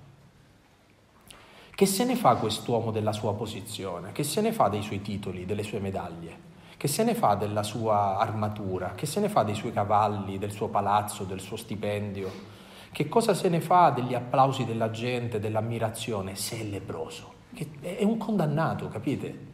Che 1.75 1.87
se 1.87 2.05
ne 2.05 2.15
fa 2.15 2.35
quest'uomo 2.35 2.91
della 2.91 3.13
sua 3.13 3.35
posizione? 3.35 4.13
Che 4.13 4.23
se 4.23 4.43
ne 4.43 4.53
fa 4.53 4.69
dei 4.69 4.83
suoi 4.83 5.01
titoli, 5.01 5.47
delle 5.47 5.63
sue 5.63 5.79
medaglie? 5.79 6.49
Che 6.77 6.89
se 6.89 7.05
ne 7.05 7.15
fa 7.15 7.35
della 7.35 7.63
sua 7.63 8.19
armatura? 8.19 8.93
Che 8.95 9.07
se 9.07 9.19
ne 9.19 9.29
fa 9.29 9.43
dei 9.43 9.55
suoi 9.55 9.73
cavalli, 9.73 10.39
del 10.39 10.53
suo 10.53 10.69
palazzo, 10.69 11.25
del 11.25 11.41
suo 11.41 11.57
stipendio? 11.57 12.50
Che 12.93 13.09
cosa 13.09 13.35
se 13.35 13.49
ne 13.49 13.61
fa 13.61 13.91
degli 13.91 14.15
applausi 14.15 14.65
della 14.65 14.91
gente, 14.91 15.39
dell'ammirazione, 15.41 16.35
se 16.35 16.61
è 16.61 16.65
lebroso? 16.65 17.39
è 17.81 18.05
un 18.05 18.17
condannato, 18.17 18.89
capite? 18.89 19.49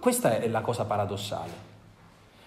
Questa 0.00 0.38
è 0.38 0.48
la 0.48 0.60
cosa 0.60 0.84
paradossale. 0.84 1.70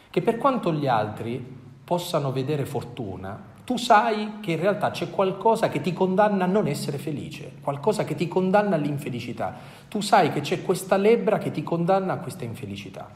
Che 0.09 0.21
per 0.21 0.37
quanto 0.37 0.73
gli 0.73 0.87
altri 0.87 1.63
possano 1.83 2.31
vedere 2.31 2.65
fortuna, 2.65 3.53
tu 3.65 3.77
sai 3.77 4.39
che 4.41 4.51
in 4.51 4.59
realtà 4.59 4.91
c'è 4.91 5.09
qualcosa 5.09 5.69
che 5.69 5.81
ti 5.81 5.91
condanna 5.91 6.45
a 6.45 6.47
non 6.47 6.67
essere 6.67 6.97
felice, 6.97 7.53
qualcosa 7.61 8.03
che 8.03 8.15
ti 8.15 8.27
condanna 8.27 8.75
all'infelicità. 8.75 9.55
Tu 9.89 10.01
sai 10.01 10.31
che 10.31 10.41
c'è 10.41 10.61
questa 10.61 10.97
lebbra 10.97 11.37
che 11.39 11.51
ti 11.51 11.63
condanna 11.63 12.13
a 12.13 12.17
questa 12.17 12.43
infelicità. 12.43 13.09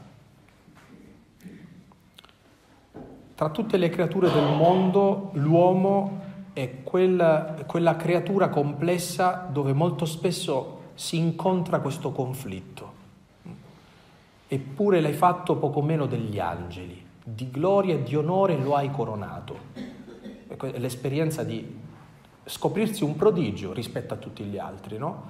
Tra 3.40 3.48
tutte 3.48 3.78
le 3.78 3.88
creature 3.88 4.30
del 4.30 4.54
mondo, 4.54 5.30
l'uomo 5.32 6.20
è 6.52 6.82
quella, 6.82 7.56
quella 7.64 7.96
creatura 7.96 8.50
complessa 8.50 9.48
dove 9.50 9.72
molto 9.72 10.04
spesso 10.04 10.90
si 10.92 11.16
incontra 11.16 11.80
questo 11.80 12.12
conflitto. 12.12 12.92
Eppure 14.46 15.00
l'hai 15.00 15.14
fatto 15.14 15.56
poco 15.56 15.80
meno 15.80 16.04
degli 16.04 16.38
angeli, 16.38 17.02
di 17.24 17.50
gloria 17.50 17.94
e 17.94 18.02
di 18.02 18.14
onore 18.14 18.58
lo 18.58 18.74
hai 18.76 18.90
coronato. 18.90 19.56
È 19.72 20.78
l'esperienza 20.78 21.42
di 21.42 21.80
scoprirsi 22.44 23.04
un 23.04 23.16
prodigio 23.16 23.72
rispetto 23.72 24.12
a 24.12 24.18
tutti 24.18 24.44
gli 24.44 24.58
altri, 24.58 24.98
no? 24.98 25.22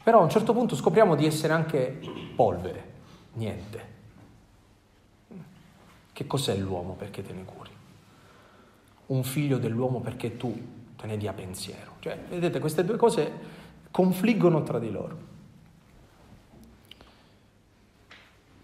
Però 0.00 0.20
a 0.20 0.22
un 0.22 0.30
certo 0.30 0.52
punto 0.52 0.76
scopriamo 0.76 1.16
di 1.16 1.26
essere 1.26 1.52
anche 1.52 1.98
polvere, 2.36 2.92
niente. 3.32 3.98
Che 6.20 6.26
cos'è 6.26 6.54
l'uomo 6.54 6.96
perché 6.96 7.22
te 7.22 7.32
ne 7.32 7.46
curi? 7.46 7.70
Un 9.06 9.24
figlio 9.24 9.56
dell'uomo 9.56 10.00
perché 10.00 10.36
tu 10.36 10.54
te 10.94 11.06
ne 11.06 11.16
dia 11.16 11.32
pensiero. 11.32 11.92
Cioè, 12.00 12.18
vedete, 12.28 12.58
queste 12.58 12.84
due 12.84 12.98
cose 12.98 13.32
confliggono 13.90 14.62
tra 14.62 14.78
di 14.78 14.90
loro. 14.90 15.16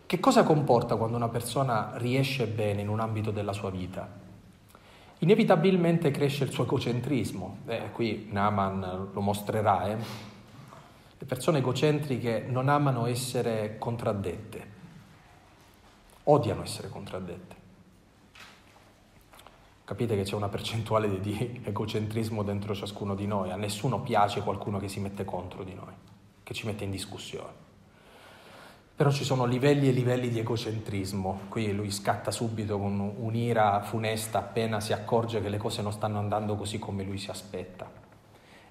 Che 0.04 0.20
cosa 0.20 0.42
comporta 0.42 0.96
quando 0.96 1.16
una 1.16 1.30
persona 1.30 1.92
riesce 1.94 2.46
bene 2.46 2.82
in 2.82 2.90
un 2.90 3.00
ambito 3.00 3.30
della 3.30 3.54
sua 3.54 3.70
vita? 3.70 4.06
Inevitabilmente 5.20 6.10
cresce 6.10 6.44
il 6.44 6.50
suo 6.50 6.64
egocentrismo. 6.64 7.60
Eh, 7.68 7.90
qui 7.92 8.28
Naaman 8.32 9.08
lo 9.14 9.20
mostrerà. 9.22 9.86
Eh? 9.86 9.96
Le 11.16 11.24
persone 11.24 11.60
egocentriche 11.60 12.44
non 12.50 12.68
amano 12.68 13.06
essere 13.06 13.76
contraddette 13.78 14.74
odiano 16.28 16.62
essere 16.62 16.88
contraddette. 16.88 17.64
Capite 19.84 20.16
che 20.16 20.22
c'è 20.22 20.34
una 20.34 20.48
percentuale 20.48 21.20
di 21.20 21.60
egocentrismo 21.62 22.42
dentro 22.42 22.74
ciascuno 22.74 23.14
di 23.14 23.26
noi, 23.26 23.52
a 23.52 23.56
nessuno 23.56 24.00
piace 24.00 24.42
qualcuno 24.42 24.78
che 24.78 24.88
si 24.88 24.98
mette 24.98 25.24
contro 25.24 25.62
di 25.62 25.74
noi, 25.74 25.92
che 26.42 26.54
ci 26.54 26.66
mette 26.66 26.82
in 26.82 26.90
discussione. 26.90 27.64
Però 28.96 29.10
ci 29.10 29.24
sono 29.24 29.44
livelli 29.44 29.88
e 29.88 29.92
livelli 29.92 30.28
di 30.28 30.40
egocentrismo, 30.40 31.42
qui 31.48 31.72
lui 31.72 31.92
scatta 31.92 32.32
subito 32.32 32.78
con 32.78 32.98
un'ira 32.98 33.82
funesta 33.82 34.38
appena 34.38 34.80
si 34.80 34.92
accorge 34.92 35.40
che 35.40 35.50
le 35.50 35.58
cose 35.58 35.82
non 35.82 35.92
stanno 35.92 36.18
andando 36.18 36.56
così 36.56 36.80
come 36.80 37.04
lui 37.04 37.18
si 37.18 37.30
aspetta. 37.30 37.88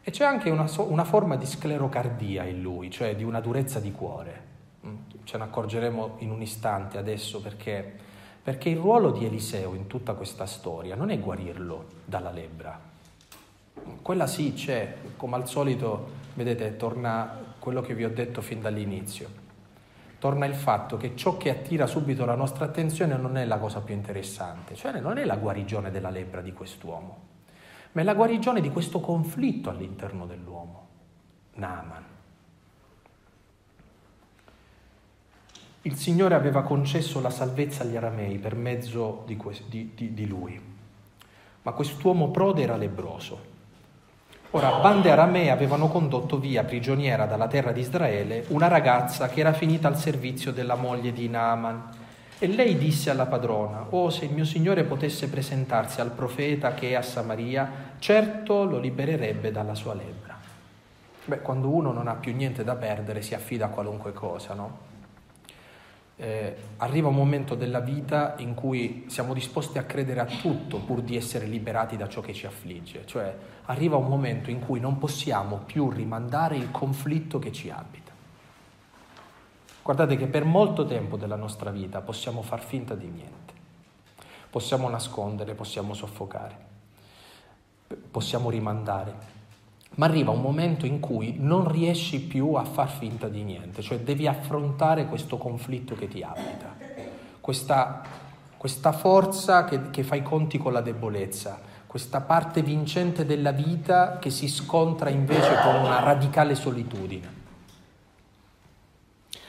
E 0.02 0.12
c'è 0.12 0.26
anche 0.26 0.50
una, 0.50 0.70
una 0.80 1.06
forma 1.06 1.38
di 1.38 1.46
sclerocardia 1.46 2.44
in 2.44 2.62
lui, 2.62 2.92
cioè 2.92 3.16
di 3.16 3.24
una 3.24 3.40
durezza 3.40 3.80
di 3.80 3.92
cuore, 3.92 4.55
ce 5.26 5.38
ne 5.38 5.44
accorgeremo 5.44 6.16
in 6.20 6.32
un 6.32 6.42
istante 6.42 6.98
adesso 6.98 7.42
perché, 7.42 7.94
perché 8.42 8.70
il 8.70 8.78
ruolo 8.78 9.12
di 9.12 9.26
Eliseo 9.26 9.74
in 9.74 9.88
tutta 9.88 10.14
questa 10.14 10.46
storia 10.46 10.96
non 10.96 11.10
è 11.10 11.20
guarirlo 11.20 11.86
dalla 12.06 12.32
lebbra. 12.32 12.80
Quella 14.02 14.28
sì 14.28 14.54
c'è, 14.54 14.96
come 15.18 15.36
al 15.36 15.48
solito, 15.48 16.24
vedete, 16.36 16.78
torna 16.78 17.54
quello 17.60 17.82
che 17.82 17.94
vi 17.94 18.06
ho 18.06 18.10
detto 18.10 18.42
fin 18.42 18.62
dall'inizio. 18.62 19.44
Torna 20.20 20.46
il 20.46 20.56
fatto 20.56 20.96
che 20.96 21.16
ciò 21.16 21.38
che 21.38 21.50
attira 21.50 21.88
subito 21.88 22.24
la 22.26 22.36
nostra 22.36 22.66
attenzione 22.66 23.18
non 23.18 23.36
è 23.38 23.46
la 23.46 23.58
cosa 23.58 23.82
più 23.82 23.94
interessante, 23.94 24.76
cioè 24.76 25.00
non 25.00 25.18
è 25.18 25.26
la 25.26 25.36
guarigione 25.36 25.92
della 25.92 26.10
lebbra 26.10 26.42
di 26.42 26.54
quest'uomo, 26.54 27.18
ma 27.92 28.02
è 28.02 28.04
la 28.04 28.14
guarigione 28.14 28.62
di 28.62 28.70
questo 28.70 29.02
conflitto 29.02 29.70
all'interno 29.70 30.26
dell'uomo, 30.26 30.88
Naaman. 31.56 32.15
Il 35.86 35.96
Signore 35.96 36.34
aveva 36.34 36.64
concesso 36.64 37.22
la 37.22 37.30
salvezza 37.30 37.84
agli 37.84 37.96
aramei 37.96 38.40
per 38.40 38.56
mezzo 38.56 39.24
di, 39.28 39.40
di, 39.70 39.92
di, 39.94 40.14
di 40.16 40.28
lui. 40.28 40.60
Ma 41.62 41.72
quest'uomo 41.74 42.30
prode 42.30 42.64
era 42.64 42.76
lebroso. 42.76 43.54
Ora, 44.52 44.80
bande 44.80 45.12
aramee 45.12 45.52
avevano 45.52 45.88
condotto 45.88 46.40
via 46.40 46.64
prigioniera 46.64 47.28
dalla 47.28 47.48
terra 47.48 47.72
di 47.72 47.82
Israele 47.82 48.46
una 48.48 48.68
ragazza 48.68 49.28
che 49.28 49.42
era 49.42 49.54
finita 49.54 49.88
al 49.88 49.98
servizio 49.98 50.52
della 50.52 50.76
moglie 50.76 51.14
di 51.14 51.30
Naaman. 51.30 51.90
E 52.40 52.48
lei 52.48 52.80
disse 52.80 53.12
alla 53.12 53.28
padrona, 53.28 53.86
oh 53.92 54.10
se 54.10 54.26
il 54.26 54.34
mio 54.34 54.46
Signore 54.46 54.86
potesse 54.86 55.30
presentarsi 55.30 56.02
al 56.02 56.12
profeta 56.12 56.74
che 56.74 56.90
è 56.90 56.94
a 56.96 57.04
Samaria, 57.04 57.94
certo 58.00 58.64
lo 58.64 58.80
libererebbe 58.80 59.52
dalla 59.52 59.76
sua 59.76 59.94
lebbra. 59.94 60.36
Beh, 61.26 61.42
quando 61.42 61.70
uno 61.70 61.92
non 61.92 62.08
ha 62.08 62.16
più 62.16 62.36
niente 62.36 62.64
da 62.64 62.76
perdere 62.76 63.22
si 63.22 63.36
affida 63.36 63.66
a 63.66 63.70
qualunque 63.70 64.14
cosa, 64.14 64.56
no? 64.56 64.94
Eh, 66.18 66.56
arriva 66.78 67.10
un 67.10 67.16
momento 67.16 67.56
della 67.56 67.82
vita 67.82 68.36
in 68.38 68.54
cui 68.54 69.06
siamo 69.08 69.34
disposti 69.34 69.78
a 69.78 69.84
credere 69.84 70.22
a 70.22 70.26
tutto 70.26 70.80
pur 70.80 71.02
di 71.02 71.16
essere 71.16 71.46
liberati 71.46 71.98
da 71.98 72.08
ciò 72.08 72.22
che 72.22 72.34
ci 72.34 72.46
affligge, 72.46 73.06
cioè 73.06 73.36
arriva 73.66 73.98
un 73.98 74.08
momento 74.08 74.50
in 74.50 74.60
cui 74.60 74.80
non 74.80 74.98
possiamo 74.98 75.58
più 75.58 75.90
rimandare 75.90 76.56
il 76.56 76.72
conflitto 76.72 77.40
che 77.40 77.52
ci 77.52 77.70
abita. 77.70 78.14
Guardate 79.82 80.16
che 80.16 80.28
per 80.28 80.46
molto 80.46 80.86
tempo 80.86 81.18
della 81.18 81.36
nostra 81.36 81.70
vita 81.70 82.02
possiamo 82.02 82.42
far 82.42 82.64
finta 82.64 82.96
di 82.96 83.08
niente, 83.08 83.54
possiamo 84.50 84.90
nascondere, 84.90 85.54
possiamo 85.54 85.94
soffocare, 85.94 86.58
possiamo 88.10 88.50
rimandare, 88.50 89.34
ma 89.96 90.06
arriva 90.06 90.32
un 90.32 90.42
momento 90.42 90.86
in 90.86 91.00
cui 91.00 91.36
non 91.40 91.70
riesci 91.70 92.22
più 92.22 92.54
a 92.54 92.64
far 92.64 92.90
finta 92.90 93.28
di 93.28 93.44
niente, 93.44 93.82
cioè 93.82 94.00
devi 94.00 94.28
affrontare 94.28 95.06
questo 95.06 95.38
conflitto 95.38 95.96
che 95.96 96.08
ti 96.08 96.22
abita, 96.22 96.76
questa, 97.40 98.02
questa 98.58 98.92
forza 98.92 99.66
che, 99.66 99.90
che 99.90 100.04
fa 100.04 100.16
i 100.16 100.24
conti 100.24 100.58
con 100.58 100.74
la 100.74 100.82
debolezza, 100.82 101.60
questa 101.88 102.20
parte 102.22 102.62
vincente 102.62 103.26
della 103.26 103.52
vita 103.52 104.20
che 104.20 104.30
si 104.30 104.50
scontra 104.50 105.10
invece 105.10 105.56
con 105.64 105.76
una 105.76 106.02
radicale 106.02 106.54
solitudine. 106.56 107.44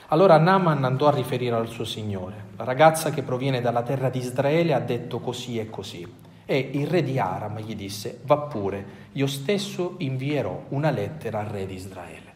Allora 0.09 0.37
Naaman 0.37 0.85
andò 0.85 1.07
a 1.07 1.13
riferire 1.13 1.55
al 1.55 1.67
suo 1.67 1.83
signore. 1.83 2.45
La 2.55 2.63
ragazza 2.63 3.09
che 3.09 3.23
proviene 3.23 3.59
dalla 3.59 3.81
terra 3.81 4.09
di 4.09 4.19
Israele 4.19 4.73
ha 4.73 4.79
detto 4.79 5.19
così 5.19 5.59
e 5.59 5.69
così. 5.69 6.07
E 6.49 6.57
il 6.57 6.87
re 6.87 7.03
di 7.03 7.19
Aram 7.19 7.59
gli 7.59 7.75
disse, 7.75 8.21
va 8.23 8.37
pure, 8.37 8.85
io 9.11 9.27
stesso 9.27 9.95
invierò 9.97 10.63
una 10.69 10.91
lettera 10.91 11.41
al 11.41 11.47
re 11.47 11.65
di 11.65 11.73
Israele. 11.73 12.33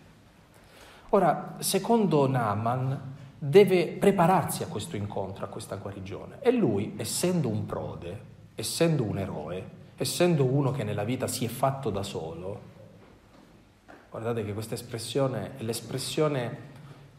Ora, 1.11 1.55
secondo 1.59 2.27
Naaman, 2.27 3.13
deve 3.37 3.87
prepararsi 3.87 4.63
a 4.63 4.67
questo 4.67 4.97
incontro, 4.97 5.45
a 5.45 5.47
questa 5.47 5.77
guarigione. 5.77 6.39
E 6.41 6.51
lui, 6.51 6.95
essendo 6.97 7.47
un 7.47 7.65
prode, 7.65 8.19
essendo 8.53 9.03
un 9.03 9.17
eroe, 9.17 9.69
essendo 9.95 10.43
uno 10.43 10.71
che 10.71 10.83
nella 10.83 11.05
vita 11.05 11.27
si 11.27 11.45
è 11.45 11.47
fatto 11.47 11.89
da 11.89 12.03
solo, 12.03 12.59
guardate 14.09 14.43
che 14.43 14.53
questa 14.53 14.73
espressione 14.73 15.55
è 15.55 15.63
l'espressione 15.63 16.57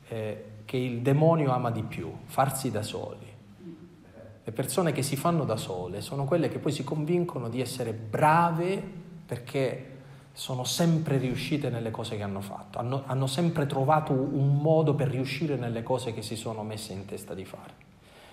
eh, 0.08 0.44
che 0.66 0.76
il 0.76 1.00
demonio 1.00 1.52
ama 1.52 1.70
di 1.70 1.82
più, 1.84 2.12
farsi 2.26 2.70
da 2.70 2.82
soli. 2.82 3.31
Le 4.44 4.52
persone 4.52 4.92
che 4.92 5.02
si 5.02 5.14
fanno 5.14 5.44
da 5.44 5.56
sole 5.56 6.00
sono 6.00 6.24
quelle 6.24 6.48
che 6.48 6.58
poi 6.58 6.72
si 6.72 6.82
convincono 6.82 7.48
di 7.48 7.60
essere 7.60 7.92
brave 7.92 8.82
perché 9.24 9.86
sono 10.32 10.64
sempre 10.64 11.18
riuscite 11.18 11.68
nelle 11.68 11.90
cose 11.90 12.16
che 12.16 12.22
hanno 12.22 12.40
fatto, 12.40 12.78
hanno, 12.78 13.02
hanno, 13.06 13.26
sempre 13.26 13.66
trovato 13.66 14.12
un 14.12 14.56
modo 14.56 14.94
per 14.94 15.08
riuscire 15.08 15.56
nelle 15.56 15.82
cose 15.82 16.12
che 16.12 16.22
si 16.22 16.36
sono 16.36 16.62
messe 16.62 16.92
in 16.92 17.04
testa 17.04 17.34
di 17.34 17.44
fare. 17.44 17.90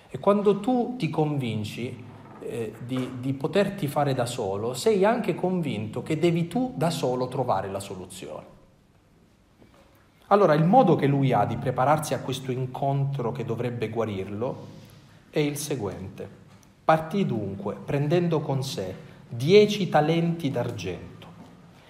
E 0.08 0.18
quando 0.18 0.58
tu 0.60 0.96
ti 0.98 1.10
convinci 1.10 2.02
eh, 2.40 2.74
di, 2.84 3.20
di 3.20 3.32
poterti 3.34 3.86
fare 3.86 4.14
da 4.14 4.26
solo, 4.26 4.74
sei 4.74 5.04
anche 5.04 5.34
convinto 5.34 6.02
che 6.02 6.18
devi 6.18 6.48
tu 6.48 6.72
da 6.74 6.90
solo 6.90 7.28
trovare 7.28 7.70
la 7.70 7.80
soluzione. 7.80 8.58
Allora 10.28 10.54
il 10.54 10.64
modo 10.64 10.96
che 10.96 11.06
lui 11.06 11.32
ha 11.32 11.44
di 11.44 11.56
prepararsi 11.56 12.14
a 12.14 12.20
questo 12.20 12.50
incontro 12.50 13.30
che 13.30 13.44
dovrebbe 13.44 13.88
guarirlo 13.90 14.78
è 15.30 15.38
il 15.38 15.56
seguente. 15.56 16.28
Partì 16.84 17.24
dunque 17.24 17.76
prendendo 17.76 18.40
con 18.40 18.62
sé 18.62 19.08
dieci 19.28 19.88
talenti 19.88 20.50
d'argento, 20.50 21.28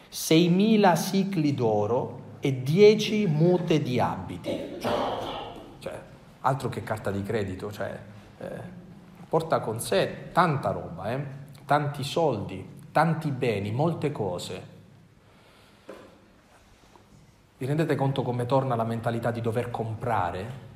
seimila 0.09 0.95
sicli 0.95 1.55
d'oro 1.55 2.19
e 2.41 2.63
dieci 2.63 3.27
mute 3.27 3.83
di 3.83 3.99
abiti. 3.99 4.79
Cioè, 5.79 6.01
altro 6.41 6.69
che 6.69 6.83
carta 6.83 7.11
di 7.11 7.23
credito, 7.23 7.73
cioè, 7.73 7.99
eh, 8.39 8.79
porta 9.29 9.61
con 9.61 9.81
sé 9.81 10.29
tanta 10.33 10.71
roba, 10.71 11.11
eh? 11.13 11.25
tanti 11.65 12.05
soldi, 12.05 12.79
tanti 12.93 13.31
beni, 13.31 13.71
molte 13.73 14.13
cose. 14.13 14.79
Vi 17.57 17.67
rendete 17.67 17.95
conto 17.95 18.23
come 18.23 18.47
torna 18.47 18.75
la 18.75 18.85
mentalità 18.85 19.31
di 19.31 19.41
dover 19.41 19.71
comprare? 19.71 20.69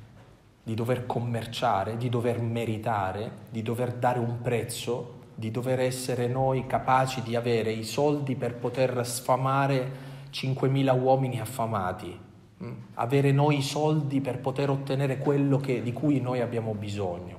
Di 0.65 0.73
dover 0.73 1.05
commerciare, 1.05 1.95
di 1.95 2.09
dover 2.09 2.41
meritare, 2.41 3.31
di 3.51 3.61
dover 3.61 3.93
dare 3.93 4.17
un 4.17 4.41
prezzo, 4.41 5.19
di 5.35 5.51
dover 5.51 5.79
essere 5.79 6.27
noi 6.27 6.65
capaci 6.65 7.21
di 7.21 7.35
avere 7.35 7.71
i 7.71 7.83
soldi 7.83 8.35
per 8.35 8.55
poter 8.55 9.05
sfamare 9.05 9.91
5.000 10.33 10.99
uomini 10.99 11.39
affamati, 11.39 12.19
mm? 12.63 12.71
avere 12.95 13.31
noi 13.31 13.57
i 13.57 13.61
soldi 13.61 14.21
per 14.21 14.39
poter 14.39 14.71
ottenere 14.71 15.19
quello 15.19 15.59
che, 15.59 15.83
di 15.83 15.93
cui 15.93 16.19
noi 16.19 16.41
abbiamo 16.41 16.73
bisogno. 16.73 17.37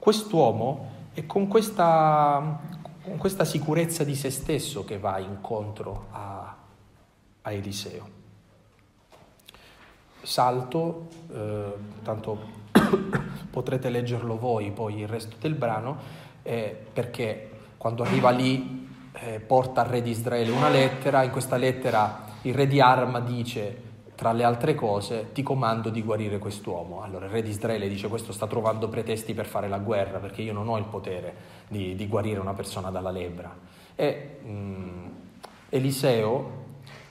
Quest'uomo 0.00 0.90
è 1.14 1.26
con 1.26 1.46
questa, 1.46 2.60
con 3.04 3.18
questa 3.18 3.44
sicurezza 3.44 4.02
di 4.02 4.16
se 4.16 4.30
stesso 4.30 4.84
che 4.84 4.98
va 4.98 5.20
incontro 5.20 6.06
a, 6.10 6.56
a 7.42 7.52
Eliseo 7.52 8.17
salto, 10.22 11.08
eh, 11.32 11.72
tanto 12.02 12.38
potrete 13.50 13.90
leggerlo 13.90 14.36
voi 14.38 14.70
poi 14.70 15.00
il 15.00 15.08
resto 15.08 15.36
del 15.40 15.54
brano, 15.54 15.96
eh, 16.42 16.76
perché 16.92 17.50
quando 17.76 18.02
arriva 18.02 18.30
lì 18.30 18.88
eh, 19.12 19.40
porta 19.40 19.82
al 19.82 19.88
re 19.88 20.02
di 20.02 20.10
Israele 20.10 20.50
una 20.50 20.68
lettera, 20.68 21.22
in 21.22 21.30
questa 21.30 21.56
lettera 21.56 22.26
il 22.42 22.54
re 22.54 22.66
di 22.66 22.80
Arma 22.80 23.20
dice 23.20 23.86
tra 24.18 24.32
le 24.32 24.42
altre 24.42 24.74
cose 24.74 25.28
ti 25.32 25.44
comando 25.44 25.90
di 25.90 26.02
guarire 26.02 26.38
quest'uomo. 26.38 27.02
Allora 27.02 27.26
il 27.26 27.30
re 27.30 27.40
di 27.40 27.50
Israele 27.50 27.88
dice 27.88 28.08
questo 28.08 28.32
sta 28.32 28.48
trovando 28.48 28.88
pretesti 28.88 29.32
per 29.32 29.46
fare 29.46 29.68
la 29.68 29.78
guerra 29.78 30.18
perché 30.18 30.42
io 30.42 30.52
non 30.52 30.68
ho 30.68 30.76
il 30.76 30.86
potere 30.86 31.34
di, 31.68 31.94
di 31.94 32.08
guarire 32.08 32.40
una 32.40 32.52
persona 32.52 32.90
dalla 32.90 33.12
lebbra. 33.12 33.56
E 33.94 34.38
mh, 34.42 34.50
mm, 34.50 35.06
Eliseo, 35.68 36.50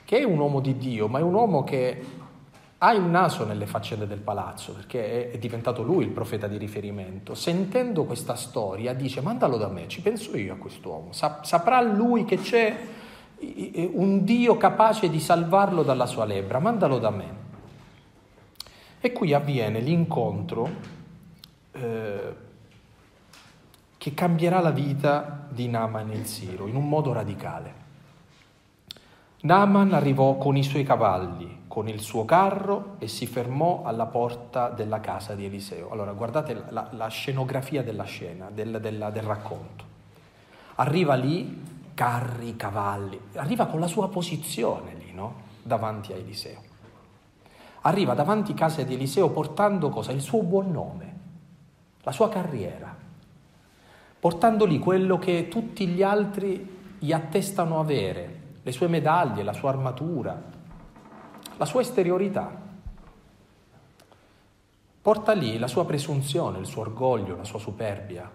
che 0.04 0.18
è 0.18 0.24
un 0.24 0.38
uomo 0.38 0.60
di 0.60 0.76
Dio, 0.76 1.08
ma 1.08 1.18
è 1.18 1.22
un 1.22 1.32
uomo 1.32 1.64
che 1.64 2.02
ha 2.78 2.92
il 2.92 3.02
naso 3.02 3.44
nelle 3.44 3.66
faccende 3.66 4.06
del 4.06 4.20
palazzo, 4.20 4.72
perché 4.72 5.32
è 5.32 5.38
diventato 5.38 5.82
lui 5.82 6.04
il 6.04 6.10
profeta 6.10 6.46
di 6.46 6.56
riferimento. 6.56 7.34
Sentendo 7.34 8.04
questa 8.04 8.36
storia 8.36 8.94
dice 8.94 9.20
mandalo 9.20 9.56
da 9.56 9.68
me, 9.68 9.88
ci 9.88 10.00
penso 10.00 10.36
io 10.36 10.54
a 10.54 10.56
quest'uomo, 10.56 11.10
saprà 11.12 11.80
lui 11.80 12.24
che 12.24 12.38
c'è 12.38 12.76
un 13.92 14.24
Dio 14.24 14.56
capace 14.56 15.10
di 15.10 15.20
salvarlo 15.20 15.82
dalla 15.82 16.06
sua 16.06 16.24
lebbra, 16.24 16.58
mandalo 16.60 16.98
da 16.98 17.10
me. 17.10 17.46
E 19.00 19.12
qui 19.12 19.32
avviene 19.32 19.80
l'incontro 19.80 20.68
eh, 21.72 22.34
che 23.96 24.14
cambierà 24.14 24.60
la 24.60 24.70
vita 24.70 25.46
di 25.50 25.68
Naaman 25.68 26.10
il 26.10 26.26
Siro 26.26 26.66
in 26.66 26.74
un 26.74 26.88
modo 26.88 27.12
radicale. 27.12 27.77
Naaman 29.40 29.92
arrivò 29.92 30.36
con 30.36 30.56
i 30.56 30.64
suoi 30.64 30.82
cavalli, 30.82 31.66
con 31.68 31.88
il 31.88 32.00
suo 32.00 32.24
carro 32.24 32.96
e 32.98 33.06
si 33.06 33.24
fermò 33.26 33.82
alla 33.84 34.06
porta 34.06 34.68
della 34.68 34.98
casa 34.98 35.36
di 35.36 35.44
Eliseo. 35.44 35.90
Allora 35.90 36.12
guardate 36.12 36.64
la, 36.70 36.88
la 36.90 37.06
scenografia 37.06 37.84
della 37.84 38.02
scena, 38.02 38.50
del, 38.52 38.80
del, 38.80 39.10
del 39.12 39.22
racconto. 39.22 39.84
Arriva 40.76 41.14
lì, 41.14 41.62
carri, 41.94 42.56
cavalli, 42.56 43.20
arriva 43.34 43.66
con 43.66 43.78
la 43.78 43.86
sua 43.86 44.08
posizione 44.08 44.94
lì, 44.94 45.12
no? 45.12 45.46
Davanti 45.62 46.12
a 46.12 46.16
Eliseo. 46.16 46.62
Arriva 47.82 48.14
davanti 48.14 48.52
a 48.52 48.56
casa 48.56 48.82
di 48.82 48.94
Eliseo 48.94 49.30
portando 49.30 49.88
cosa? 49.88 50.10
Il 50.10 50.20
suo 50.20 50.42
buon 50.42 50.72
nome, 50.72 51.14
la 52.02 52.10
sua 52.10 52.28
carriera, 52.28 52.92
portando 54.18 54.64
lì 54.64 54.80
quello 54.80 55.16
che 55.16 55.46
tutti 55.46 55.86
gli 55.86 56.02
altri 56.02 56.96
gli 56.98 57.12
attestano 57.12 57.78
avere, 57.78 58.37
le 58.62 58.72
sue 58.72 58.88
medaglie, 58.88 59.42
la 59.42 59.52
sua 59.52 59.70
armatura, 59.70 60.40
la 61.56 61.64
sua 61.64 61.80
esteriorità. 61.80 62.66
Porta 65.00 65.32
lì 65.32 65.58
la 65.58 65.68
sua 65.68 65.86
presunzione, 65.86 66.58
il 66.58 66.66
suo 66.66 66.82
orgoglio, 66.82 67.36
la 67.36 67.44
sua 67.44 67.58
superbia. 67.58 68.30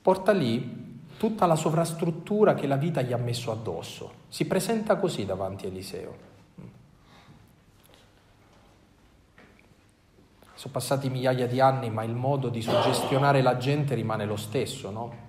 Porta 0.00 0.32
lì 0.32 0.92
tutta 1.16 1.46
la 1.46 1.56
sovrastruttura 1.56 2.54
che 2.54 2.66
la 2.66 2.76
vita 2.76 3.02
gli 3.02 3.12
ha 3.12 3.16
messo 3.16 3.50
addosso. 3.50 4.22
Si 4.28 4.46
presenta 4.46 4.96
così 4.96 5.24
davanti 5.24 5.66
a 5.66 5.68
Eliseo. 5.68 6.32
Sono 10.54 10.72
passati 10.72 11.10
migliaia 11.10 11.46
di 11.46 11.60
anni, 11.60 11.90
ma 11.90 12.04
il 12.04 12.14
modo 12.14 12.48
di 12.48 12.62
suggestionare 12.62 13.42
la 13.42 13.56
gente 13.56 13.94
rimane 13.94 14.24
lo 14.24 14.36
stesso, 14.36 14.90
no? 14.90 15.23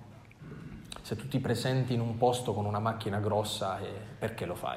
Se 1.06 1.14
tu 1.14 1.28
ti 1.28 1.38
presenti 1.38 1.94
in 1.94 2.00
un 2.00 2.16
posto 2.16 2.52
con 2.52 2.64
una 2.64 2.80
macchina 2.80 3.20
grossa, 3.20 3.78
eh, 3.78 3.92
perché 4.18 4.44
lo 4.44 4.56
fai? 4.56 4.76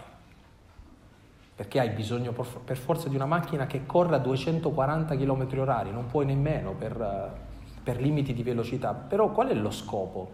Perché 1.56 1.80
hai 1.80 1.90
bisogno 1.90 2.34
per 2.34 2.78
forza 2.78 3.10
di 3.10 3.16
una 3.16 3.26
macchina 3.26 3.66
che 3.66 3.88
corra 3.88 4.18
a 4.18 4.20
240 4.20 5.16
km 5.16 5.48
orari, 5.58 5.92
non 5.92 6.06
puoi 6.06 6.28
nemmeno 6.28 6.76
per, 6.76 7.36
per 7.82 8.00
limiti 8.00 8.36
di 8.36 8.44
velocità. 8.44 8.94
Però 8.94 9.32
qual 9.32 9.48
è 9.48 9.56
lo 9.56 9.72
scopo? 9.72 10.32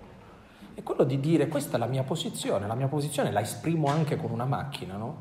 È 0.74 0.84
quello 0.84 1.06
di 1.06 1.22
dire 1.22 1.48
questa 1.48 1.78
è 1.78 1.80
la 1.80 1.86
mia 1.86 2.04
posizione, 2.04 2.68
la 2.68 2.76
mia 2.76 2.90
posizione 2.90 3.32
la 3.32 3.40
esprimo 3.40 3.88
anche 3.88 4.18
con 4.18 4.32
una 4.32 4.44
macchina, 4.44 4.98
no? 4.98 5.18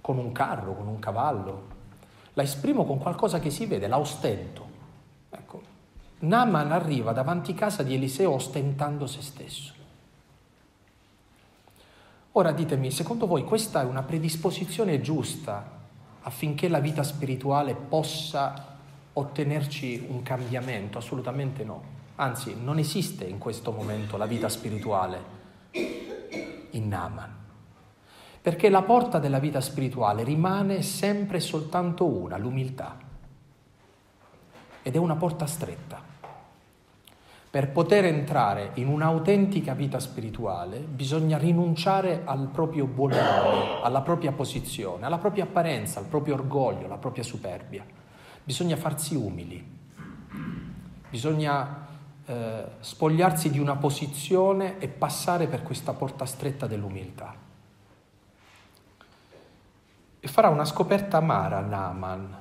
Con 0.00 0.16
un 0.16 0.32
carro, 0.32 0.74
con 0.74 0.86
un 0.86 0.98
cavallo. 1.00 1.66
La 2.32 2.44
esprimo 2.44 2.86
con 2.86 2.96
qualcosa 2.96 3.40
che 3.40 3.50
si 3.50 3.66
vede, 3.66 3.88
la 3.88 3.98
ostento. 3.98 4.67
Naaman 6.20 6.72
arriva 6.72 7.12
davanti 7.12 7.54
casa 7.54 7.82
di 7.82 7.94
Eliseo 7.94 8.32
ostentando 8.32 9.06
se 9.06 9.22
stesso. 9.22 9.72
Ora 12.32 12.52
ditemi, 12.52 12.90
secondo 12.90 13.26
voi 13.26 13.44
questa 13.44 13.82
è 13.82 13.84
una 13.84 14.02
predisposizione 14.02 15.00
giusta 15.00 15.76
affinché 16.22 16.68
la 16.68 16.80
vita 16.80 17.02
spirituale 17.02 17.74
possa 17.74 18.76
ottenerci 19.12 20.06
un 20.08 20.22
cambiamento? 20.22 20.98
Assolutamente 20.98 21.64
no. 21.64 21.96
Anzi, 22.16 22.56
non 22.60 22.78
esiste 22.78 23.24
in 23.24 23.38
questo 23.38 23.70
momento 23.70 24.16
la 24.16 24.26
vita 24.26 24.48
spirituale 24.48 25.36
in 26.70 26.88
Naaman. 26.88 27.36
Perché 28.40 28.68
la 28.68 28.82
porta 28.82 29.18
della 29.18 29.38
vita 29.38 29.60
spirituale 29.60 30.24
rimane 30.24 30.82
sempre 30.82 31.38
soltanto 31.40 32.06
una, 32.06 32.36
l'umiltà. 32.36 32.96
Ed 34.82 34.94
è 34.94 34.98
una 34.98 35.16
porta 35.16 35.46
stretta. 35.46 36.07
Per 37.50 37.70
poter 37.70 38.04
entrare 38.04 38.72
in 38.74 38.88
un'autentica 38.88 39.72
vita 39.72 39.98
spirituale 40.00 40.80
bisogna 40.80 41.38
rinunciare 41.38 42.20
al 42.26 42.48
proprio 42.48 42.84
buon 42.84 43.12
nome, 43.12 43.80
alla 43.82 44.02
propria 44.02 44.32
posizione, 44.32 45.06
alla 45.06 45.16
propria 45.16 45.44
apparenza, 45.44 45.98
al 45.98 46.04
proprio 46.04 46.34
orgoglio, 46.34 46.84
alla 46.84 46.98
propria 46.98 47.24
superbia. 47.24 47.86
Bisogna 48.44 48.76
farsi 48.76 49.14
umili, 49.14 49.66
bisogna 51.08 51.86
eh, 52.26 52.64
spogliarsi 52.80 53.48
di 53.50 53.58
una 53.58 53.76
posizione 53.76 54.78
e 54.78 54.88
passare 54.88 55.46
per 55.46 55.62
questa 55.62 55.94
porta 55.94 56.26
stretta 56.26 56.66
dell'umiltà. 56.66 57.34
E 60.20 60.28
farà 60.28 60.50
una 60.50 60.66
scoperta 60.66 61.16
amara 61.16 61.60
Naaman. 61.60 62.36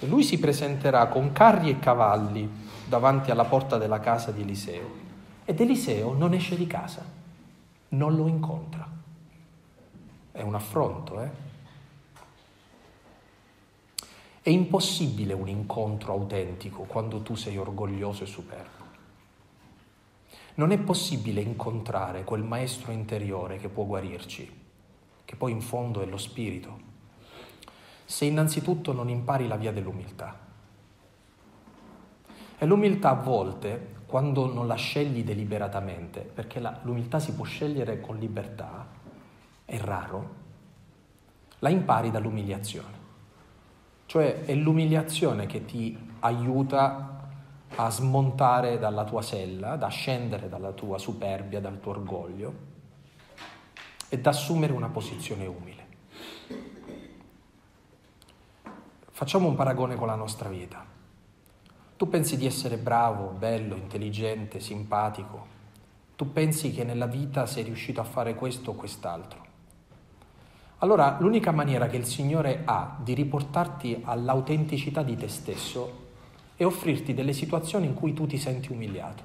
Lui 0.00 0.22
si 0.22 0.38
presenterà 0.38 1.08
con 1.08 1.32
carri 1.32 1.70
e 1.70 1.80
cavalli 1.80 2.70
davanti 2.92 3.30
alla 3.30 3.46
porta 3.46 3.78
della 3.78 4.00
casa 4.00 4.32
di 4.32 4.42
Eliseo 4.42 4.86
ed 5.46 5.58
Eliseo 5.58 6.12
non 6.12 6.34
esce 6.34 6.58
di 6.58 6.66
casa, 6.66 7.02
non 7.88 8.14
lo 8.14 8.26
incontra. 8.26 8.86
È 10.30 10.42
un 10.42 10.54
affronto, 10.54 11.22
eh? 11.22 11.30
È 14.42 14.50
impossibile 14.50 15.32
un 15.32 15.48
incontro 15.48 16.12
autentico 16.12 16.82
quando 16.82 17.22
tu 17.22 17.34
sei 17.34 17.56
orgoglioso 17.56 18.24
e 18.24 18.26
superbo. 18.26 18.84
Non 20.56 20.70
è 20.70 20.76
possibile 20.76 21.40
incontrare 21.40 22.24
quel 22.24 22.42
maestro 22.42 22.92
interiore 22.92 23.56
che 23.56 23.70
può 23.70 23.84
guarirci, 23.84 24.60
che 25.24 25.36
poi 25.36 25.52
in 25.52 25.62
fondo 25.62 26.02
è 26.02 26.04
lo 26.04 26.18
spirito, 26.18 26.78
se 28.04 28.26
innanzitutto 28.26 28.92
non 28.92 29.08
impari 29.08 29.48
la 29.48 29.56
via 29.56 29.72
dell'umiltà. 29.72 30.51
E 32.62 32.66
l'umiltà 32.66 33.10
a 33.10 33.14
volte, 33.14 33.94
quando 34.06 34.46
non 34.46 34.68
la 34.68 34.76
scegli 34.76 35.24
deliberatamente, 35.24 36.20
perché 36.20 36.60
la, 36.60 36.78
l'umiltà 36.82 37.18
si 37.18 37.34
può 37.34 37.44
scegliere 37.44 38.00
con 38.00 38.18
libertà, 38.18 38.86
è 39.64 39.76
raro, 39.78 40.34
la 41.58 41.70
impari 41.70 42.12
dall'umiliazione. 42.12 43.00
Cioè 44.06 44.44
è 44.44 44.54
l'umiliazione 44.54 45.46
che 45.46 45.64
ti 45.64 45.98
aiuta 46.20 47.30
a 47.74 47.90
smontare 47.90 48.78
dalla 48.78 49.02
tua 49.02 49.22
sella, 49.22 49.74
da 49.74 49.88
scendere 49.88 50.48
dalla 50.48 50.70
tua 50.70 50.98
superbia, 50.98 51.60
dal 51.60 51.80
tuo 51.80 51.90
orgoglio 51.90 52.54
e 54.08 54.20
da 54.20 54.30
assumere 54.30 54.72
una 54.72 54.88
posizione 54.88 55.46
umile. 55.46 55.86
Facciamo 59.10 59.48
un 59.48 59.56
paragone 59.56 59.96
con 59.96 60.06
la 60.06 60.14
nostra 60.14 60.48
vita. 60.48 60.91
Tu 62.02 62.08
pensi 62.08 62.36
di 62.36 62.46
essere 62.46 62.78
bravo, 62.78 63.28
bello, 63.28 63.76
intelligente, 63.76 64.58
simpatico. 64.58 65.46
Tu 66.16 66.32
pensi 66.32 66.72
che 66.72 66.82
nella 66.82 67.06
vita 67.06 67.46
sei 67.46 67.62
riuscito 67.62 68.00
a 68.00 68.04
fare 68.04 68.34
questo 68.34 68.72
o 68.72 68.74
quest'altro. 68.74 69.46
Allora 70.78 71.18
l'unica 71.20 71.52
maniera 71.52 71.86
che 71.86 71.96
il 71.96 72.04
Signore 72.04 72.62
ha 72.64 72.98
di 73.00 73.14
riportarti 73.14 74.02
all'autenticità 74.02 75.04
di 75.04 75.14
te 75.14 75.28
stesso 75.28 76.08
e 76.56 76.64
offrirti 76.64 77.14
delle 77.14 77.32
situazioni 77.32 77.86
in 77.86 77.94
cui 77.94 78.12
tu 78.12 78.26
ti 78.26 78.36
senti 78.36 78.72
umiliato. 78.72 79.22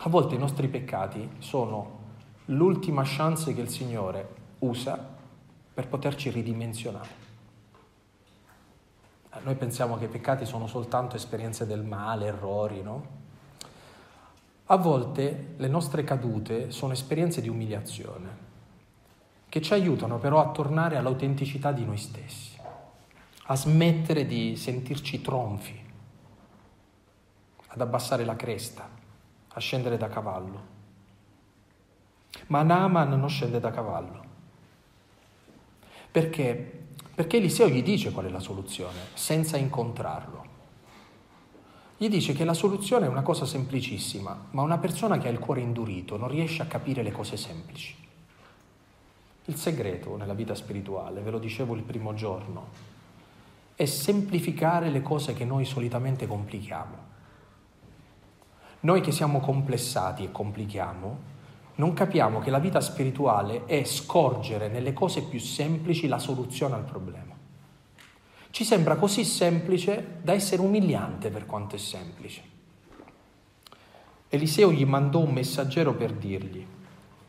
A 0.00 0.10
volte 0.10 0.34
i 0.34 0.38
nostri 0.38 0.68
peccati 0.68 1.26
sono 1.38 2.00
l'ultima 2.44 3.02
chance 3.02 3.54
che 3.54 3.62
il 3.62 3.70
Signore 3.70 4.28
usa 4.58 5.08
per 5.72 5.88
poterci 5.88 6.28
ridimensionare. 6.28 7.27
Noi 9.42 9.54
pensiamo 9.54 9.96
che 9.98 10.06
i 10.06 10.08
peccati 10.08 10.44
sono 10.44 10.66
soltanto 10.66 11.16
esperienze 11.16 11.66
del 11.66 11.84
male, 11.84 12.26
errori, 12.26 12.82
no? 12.82 13.16
A 14.66 14.76
volte 14.76 15.54
le 15.56 15.68
nostre 15.68 16.04
cadute 16.04 16.70
sono 16.70 16.92
esperienze 16.92 17.40
di 17.40 17.48
umiliazione 17.48 18.46
che 19.48 19.62
ci 19.62 19.72
aiutano 19.72 20.18
però 20.18 20.40
a 20.40 20.50
tornare 20.50 20.96
all'autenticità 20.96 21.72
di 21.72 21.84
noi 21.84 21.96
stessi 21.96 22.58
a 23.50 23.56
smettere 23.56 24.26
di 24.26 24.56
sentirci 24.56 25.22
tronfi, 25.22 25.80
ad 27.68 27.80
abbassare 27.80 28.24
la 28.24 28.36
cresta, 28.36 28.86
a 29.48 29.60
scendere 29.60 29.96
da 29.96 30.08
cavallo. 30.08 30.76
Ma 32.48 32.62
Naaman 32.62 33.18
non 33.18 33.28
scende 33.30 33.58
da 33.58 33.70
cavallo. 33.70 34.24
Perché? 36.10 36.77
Perché 37.18 37.38
Eliseo 37.38 37.68
gli 37.68 37.82
dice 37.82 38.12
qual 38.12 38.26
è 38.26 38.30
la 38.30 38.38
soluzione, 38.38 38.96
senza 39.14 39.56
incontrarlo. 39.56 40.44
Gli 41.96 42.08
dice 42.08 42.32
che 42.32 42.44
la 42.44 42.54
soluzione 42.54 43.06
è 43.06 43.08
una 43.08 43.22
cosa 43.22 43.44
semplicissima, 43.44 44.46
ma 44.50 44.62
una 44.62 44.78
persona 44.78 45.18
che 45.18 45.26
ha 45.26 45.32
il 45.32 45.40
cuore 45.40 45.60
indurito 45.60 46.16
non 46.16 46.28
riesce 46.28 46.62
a 46.62 46.66
capire 46.66 47.02
le 47.02 47.10
cose 47.10 47.36
semplici. 47.36 47.96
Il 49.46 49.56
segreto 49.56 50.16
nella 50.16 50.32
vita 50.32 50.54
spirituale, 50.54 51.20
ve 51.20 51.32
lo 51.32 51.40
dicevo 51.40 51.74
il 51.74 51.82
primo 51.82 52.14
giorno, 52.14 52.68
è 53.74 53.84
semplificare 53.84 54.88
le 54.88 55.02
cose 55.02 55.34
che 55.34 55.44
noi 55.44 55.64
solitamente 55.64 56.28
complichiamo. 56.28 56.96
Noi 58.78 59.00
che 59.00 59.10
siamo 59.10 59.40
complessati 59.40 60.22
e 60.22 60.30
complichiamo, 60.30 61.18
non 61.78 61.92
capiamo 61.92 62.40
che 62.40 62.50
la 62.50 62.58
vita 62.58 62.80
spirituale 62.80 63.64
è 63.64 63.84
scorgere 63.84 64.68
nelle 64.68 64.92
cose 64.92 65.22
più 65.22 65.38
semplici 65.38 66.08
la 66.08 66.18
soluzione 66.18 66.74
al 66.74 66.84
problema. 66.84 67.36
Ci 68.50 68.64
sembra 68.64 68.96
così 68.96 69.24
semplice 69.24 70.18
da 70.20 70.32
essere 70.32 70.60
umiliante 70.62 71.30
per 71.30 71.46
quanto 71.46 71.76
è 71.76 71.78
semplice. 71.78 72.42
Eliseo 74.28 74.72
gli 74.72 74.84
mandò 74.84 75.20
un 75.20 75.30
messaggero 75.30 75.94
per 75.94 76.12
dirgli, 76.14 76.66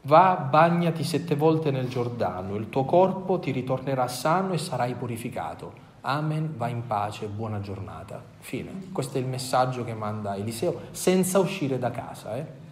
va, 0.01 0.35
bagnati 0.35 1.03
sette 1.03 1.35
volte 1.35 1.69
nel 1.69 1.87
Giordano, 1.87 2.55
il 2.55 2.69
tuo 2.69 2.85
corpo 2.85 3.37
ti 3.37 3.51
ritornerà 3.51 4.07
sano 4.07 4.53
e 4.53 4.57
sarai 4.57 4.95
purificato. 4.95 5.87
Amen, 6.01 6.55
va 6.57 6.69
in 6.69 6.87
pace, 6.87 7.27
buona 7.27 7.59
giornata. 7.59 8.23
Fine. 8.39 8.89
Questo 8.91 9.17
è 9.17 9.21
il 9.21 9.27
messaggio 9.27 9.83
che 9.83 9.93
manda 9.93 10.35
Eliseo 10.35 10.87
senza 10.89 11.37
uscire 11.37 11.77
da 11.77 11.91
casa. 11.91 12.35
Eh? 12.35 12.68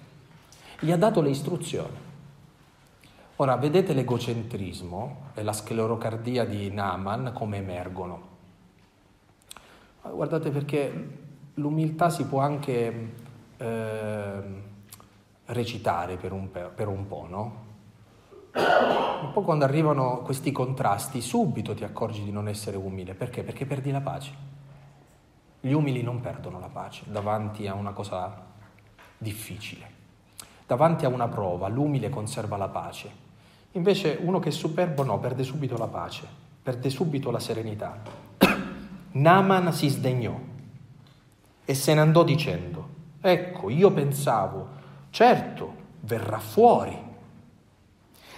Gli 0.80 0.92
ha 0.92 0.98
dato 0.98 1.22
le 1.22 1.30
istruzioni. 1.30 1.98
Ora, 3.38 3.56
vedete 3.56 3.94
l'egocentrismo 3.94 5.32
e 5.34 5.42
la 5.42 5.54
sclerocardia 5.54 6.46
di 6.46 6.72
Naaman 6.72 7.32
come 7.34 7.58
emergono. 7.58 8.36
Guardate 10.04 10.52
perché 10.52 11.10
l'umiltà 11.56 12.10
si 12.10 12.26
può 12.26 12.42
anche 12.42 13.14
eh, 13.58 14.42
recitare 15.46 16.16
per 16.18 16.32
un, 16.32 16.50
per 16.52 16.88
un 16.88 17.08
po', 17.08 17.26
no? 17.28 17.66
Un 18.54 19.32
po' 19.34 19.42
quando 19.42 19.66
arrivano 19.66 20.20
questi 20.20 20.52
contrasti, 20.52 21.22
subito 21.22 21.74
ti 21.74 21.84
accorgi 21.84 22.24
di 22.24 22.32
non 22.32 22.48
essere 22.48 22.78
umile. 22.78 23.16
Perché? 23.16 23.44
Perché 23.44 23.66
perdi 23.66 23.90
la 23.90 24.02
pace. 24.02 24.32
Gli 25.60 25.72
umili 25.72 26.04
non 26.04 26.22
perdono 26.22 26.60
la 26.60 26.70
pace 26.70 27.04
davanti 27.08 27.68
a 27.68 27.74
una 27.74 27.94
cosa 27.94 28.46
difficile. 29.18 29.97
Davanti 30.68 31.06
a 31.06 31.08
una 31.08 31.30
prova, 31.30 31.70
l'umile 31.70 32.10
conserva 32.10 32.58
la 32.58 32.68
pace. 32.68 33.10
Invece 33.72 34.20
uno 34.22 34.40
che 34.40 34.50
è 34.50 34.52
superbo 34.52 35.04
no, 35.04 35.18
perde 35.18 35.44
subito 35.44 35.78
la 35.78 35.88
pace, 35.88 36.28
perde 36.62 36.90
subito 36.90 37.32
la 37.32 37.40
serenità. 37.40 37.98
Naman 39.12 39.72
si 39.72 39.88
sdegnò 39.88 40.38
e 41.64 41.74
se 41.74 41.94
ne 41.94 42.02
andò 42.02 42.24
dicendo, 42.26 42.88
ecco, 43.22 43.70
io 43.70 43.92
pensavo, 43.92 44.68
certo, 45.10 45.74
verrà 46.02 46.40
fuori 46.40 47.06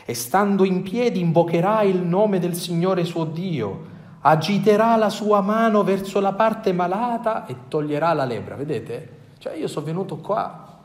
e 0.06 0.14
stando 0.14 0.64
in 0.64 0.82
piedi 0.82 1.20
invocherà 1.20 1.84
il 1.84 2.02
nome 2.02 2.40
del 2.40 2.56
Signore 2.56 3.06
suo 3.06 3.26
Dio, 3.26 3.86
agiterà 4.22 4.96
la 4.96 5.10
sua 5.10 5.42
mano 5.42 5.84
verso 5.84 6.20
la 6.20 6.34
parte 6.34 6.74
malata 6.74 7.46
e 7.46 7.56
toglierà 7.68 8.14
la 8.14 8.26
lepra. 8.26 8.56
Vedete? 8.56 9.18
Cioè 9.38 9.54
io 9.54 9.68
sono 9.68 9.86
venuto 9.86 10.18
qua, 10.18 10.79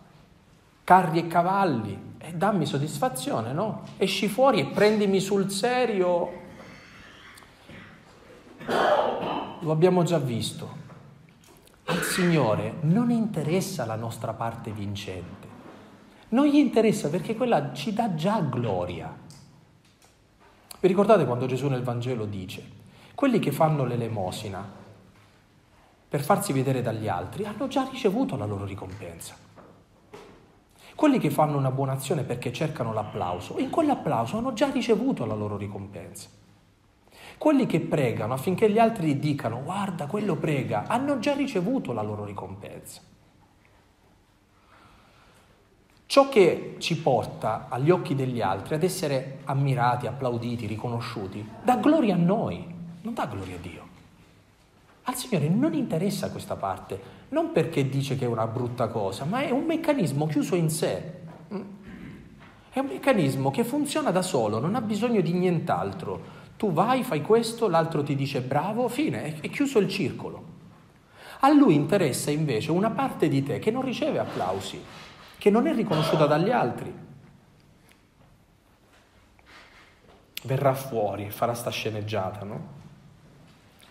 carri 0.84 1.18
e 1.18 1.26
cavalli, 1.26 2.12
e 2.18 2.32
dammi 2.32 2.66
soddisfazione, 2.66 3.52
no? 3.52 3.82
Esci 3.96 4.28
fuori 4.28 4.60
e 4.60 4.66
prendimi 4.66 5.20
sul 5.20 5.50
serio. 5.50 6.42
Lo 9.60 9.70
abbiamo 9.70 10.02
già 10.04 10.18
visto. 10.18 10.82
Al 11.86 12.02
Signore 12.02 12.76
non 12.82 13.10
interessa 13.10 13.84
la 13.84 13.96
nostra 13.96 14.32
parte 14.32 14.70
vincente. 14.70 15.48
Non 16.28 16.46
gli 16.46 16.56
interessa 16.56 17.08
perché 17.08 17.36
quella 17.36 17.72
ci 17.72 17.92
dà 17.92 18.14
già 18.14 18.40
gloria. 18.40 19.14
Vi 20.80 20.88
ricordate 20.88 21.24
quando 21.24 21.46
Gesù 21.46 21.68
nel 21.68 21.82
Vangelo 21.82 22.24
dice, 22.24 22.62
quelli 23.14 23.38
che 23.38 23.52
fanno 23.52 23.84
l'elemosina 23.84 24.82
per 26.08 26.22
farsi 26.22 26.52
vedere 26.52 26.82
dagli 26.82 27.08
altri 27.08 27.44
hanno 27.44 27.68
già 27.68 27.86
ricevuto 27.90 28.36
la 28.36 28.46
loro 28.46 28.64
ricompensa. 28.64 29.34
Quelli 30.94 31.18
che 31.18 31.30
fanno 31.30 31.56
una 31.56 31.70
buona 31.70 31.92
azione 31.92 32.22
perché 32.22 32.52
cercano 32.52 32.92
l'applauso, 32.92 33.58
in 33.58 33.70
quell'applauso 33.70 34.36
hanno 34.36 34.52
già 34.52 34.70
ricevuto 34.70 35.24
la 35.26 35.34
loro 35.34 35.56
ricompensa. 35.56 36.28
Quelli 37.36 37.66
che 37.66 37.80
pregano 37.80 38.34
affinché 38.34 38.70
gli 38.70 38.78
altri 38.78 39.18
dicano 39.18 39.62
guarda, 39.62 40.06
quello 40.06 40.36
prega, 40.36 40.84
hanno 40.86 41.18
già 41.18 41.34
ricevuto 41.34 41.92
la 41.92 42.02
loro 42.02 42.24
ricompensa. 42.24 43.00
Ciò 46.06 46.28
che 46.28 46.76
ci 46.78 47.00
porta 47.00 47.66
agli 47.68 47.90
occhi 47.90 48.14
degli 48.14 48.40
altri 48.40 48.76
ad 48.76 48.84
essere 48.84 49.38
ammirati, 49.44 50.06
applauditi, 50.06 50.66
riconosciuti, 50.66 51.44
dà 51.62 51.76
gloria 51.76 52.14
a 52.14 52.18
noi, 52.18 52.64
non 53.00 53.14
dà 53.14 53.26
gloria 53.26 53.56
a 53.56 53.58
Dio. 53.58 53.82
Al 55.04 55.16
Signore 55.16 55.48
non 55.48 55.74
interessa 55.74 56.30
questa 56.30 56.54
parte, 56.56 57.23
non 57.34 57.50
perché 57.50 57.88
dice 57.88 58.14
che 58.14 58.26
è 58.26 58.28
una 58.28 58.46
brutta 58.46 58.86
cosa, 58.86 59.24
ma 59.24 59.40
è 59.40 59.50
un 59.50 59.64
meccanismo 59.64 60.28
chiuso 60.28 60.54
in 60.54 60.70
sé. 60.70 61.22
È 62.70 62.78
un 62.78 62.86
meccanismo 62.86 63.50
che 63.50 63.64
funziona 63.64 64.12
da 64.12 64.22
solo, 64.22 64.60
non 64.60 64.76
ha 64.76 64.80
bisogno 64.80 65.20
di 65.20 65.32
nient'altro. 65.32 66.42
Tu 66.56 66.72
vai, 66.72 67.02
fai 67.02 67.22
questo, 67.22 67.68
l'altro 67.68 68.04
ti 68.04 68.14
dice 68.14 68.40
bravo, 68.40 68.86
fine, 68.86 69.40
è 69.40 69.50
chiuso 69.50 69.80
il 69.80 69.88
circolo. 69.88 70.52
A 71.40 71.50
lui 71.52 71.74
interessa 71.74 72.30
invece 72.30 72.70
una 72.70 72.90
parte 72.90 73.26
di 73.26 73.42
te 73.42 73.58
che 73.58 73.72
non 73.72 73.82
riceve 73.82 74.20
applausi, 74.20 74.80
che 75.36 75.50
non 75.50 75.66
è 75.66 75.74
riconosciuta 75.74 76.26
dagli 76.26 76.52
altri. 76.52 76.94
Verrà 80.44 80.74
fuori 80.74 81.30
farà 81.30 81.54
sta 81.54 81.70
sceneggiata, 81.70 82.44
no? 82.44 82.82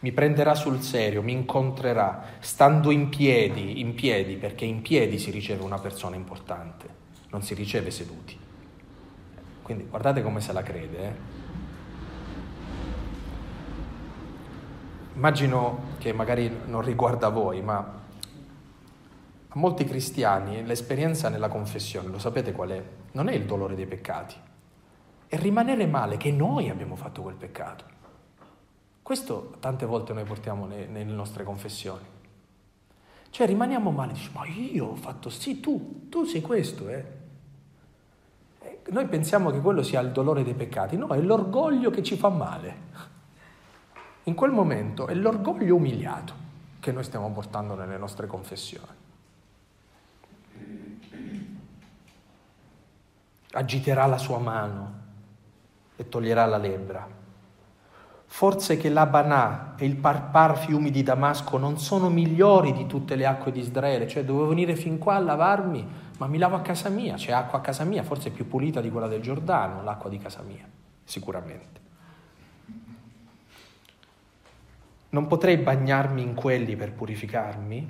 Mi 0.03 0.11
prenderà 0.11 0.53
sul 0.53 0.81
serio, 0.81 1.21
mi 1.21 1.31
incontrerà, 1.31 2.23
stando 2.39 2.91
in 2.91 3.07
piedi, 3.07 3.79
in 3.79 3.95
piedi, 3.95 4.35
perché 4.35 4.65
in 4.65 4.81
piedi 4.81 5.17
si 5.17 5.31
riceve 5.31 5.63
una 5.63 5.79
persona 5.79 6.17
importante, 6.17 6.89
non 7.29 7.41
si 7.41 7.53
riceve 7.53 7.89
seduti. 7.89 8.37
Quindi 9.61 9.85
guardate 9.85 10.21
come 10.21 10.41
se 10.41 10.51
la 10.51 10.61
crede. 10.61 10.97
Eh? 10.97 11.13
Immagino 15.15 15.91
che 15.99 16.11
magari 16.11 16.53
non 16.65 16.81
riguarda 16.81 17.29
voi, 17.29 17.61
ma 17.61 17.77
a 19.47 19.57
molti 19.57 19.85
cristiani 19.85 20.65
l'esperienza 20.65 21.29
nella 21.29 21.47
confessione, 21.47 22.09
lo 22.09 22.19
sapete 22.19 22.51
qual 22.51 22.71
è? 22.71 22.83
Non 23.13 23.29
è 23.29 23.33
il 23.33 23.45
dolore 23.45 23.75
dei 23.75 23.87
peccati, 23.87 24.35
è 25.27 25.37
rimanere 25.37 25.87
male 25.87 26.17
che 26.17 26.29
noi 26.29 26.67
abbiamo 26.67 26.97
fatto 26.97 27.21
quel 27.21 27.35
peccato. 27.35 28.01
Questo 29.03 29.57
tante 29.59 29.85
volte 29.85 30.13
noi 30.13 30.23
portiamo 30.23 30.65
ne, 30.65 30.85
nelle 30.85 31.11
nostre 31.11 31.43
confessioni. 31.43 32.05
Cioè 33.29 33.45
rimaniamo 33.45 33.91
male, 33.91 34.13
dici, 34.13 34.29
ma 34.33 34.45
io 34.45 34.85
ho 34.85 34.95
fatto, 34.95 35.29
sì, 35.29 35.59
tu, 35.59 36.07
tu 36.07 36.23
sei 36.23 36.39
questo, 36.39 36.87
eh. 36.87 37.21
Noi 38.89 39.05
pensiamo 39.07 39.51
che 39.51 39.59
quello 39.59 39.83
sia 39.83 39.99
il 39.99 40.11
dolore 40.11 40.43
dei 40.43 40.53
peccati, 40.53 40.95
no, 40.95 41.07
è 41.07 41.19
l'orgoglio 41.19 41.89
che 41.89 42.01
ci 42.01 42.15
fa 42.15 42.29
male. 42.29 42.91
In 44.23 44.35
quel 44.35 44.51
momento 44.51 45.07
è 45.07 45.13
l'orgoglio 45.13 45.75
umiliato 45.75 46.33
che 46.79 46.93
noi 46.93 47.03
stiamo 47.03 47.29
portando 47.31 47.75
nelle 47.75 47.97
nostre 47.97 48.25
confessioni. 48.25 49.01
Agiterà 53.51 54.05
la 54.05 54.17
sua 54.17 54.37
mano 54.37 55.01
e 55.97 56.07
toglierà 56.07 56.45
la 56.45 56.57
lebbra 56.57 57.21
Forse 58.33 58.77
che 58.77 58.89
l'Abanà 58.89 59.75
e 59.77 59.85
il 59.85 59.95
Parpar 59.95 60.57
fiumi 60.57 60.89
di 60.89 61.03
Damasco 61.03 61.59
non 61.59 61.77
sono 61.77 62.09
migliori 62.09 62.73
di 62.73 62.87
tutte 62.87 63.15
le 63.15 63.27
acque 63.27 63.51
di 63.51 63.59
Israele, 63.59 64.07
cioè 64.07 64.25
dovevo 64.25 64.47
venire 64.47 64.75
fin 64.75 64.97
qua 64.97 65.17
a 65.17 65.19
lavarmi, 65.19 65.87
ma 66.17 66.25
mi 66.25 66.39
lavo 66.39 66.55
a 66.55 66.61
casa 66.61 66.89
mia, 66.89 67.13
c'è 67.13 67.31
acqua 67.31 67.59
a 67.59 67.61
casa 67.61 67.83
mia, 67.83 68.01
forse 68.01 68.29
è 68.29 68.31
più 68.31 68.47
pulita 68.47 68.81
di 68.81 68.89
quella 68.89 69.07
del 69.07 69.21
Giordano, 69.21 69.83
l'acqua 69.83 70.09
di 70.09 70.17
casa 70.17 70.41
mia, 70.41 70.67
sicuramente. 71.03 71.79
Non 75.09 75.27
potrei 75.27 75.57
bagnarmi 75.57 76.23
in 76.23 76.33
quelli 76.33 76.75
per 76.75 76.91
purificarmi? 76.91 77.87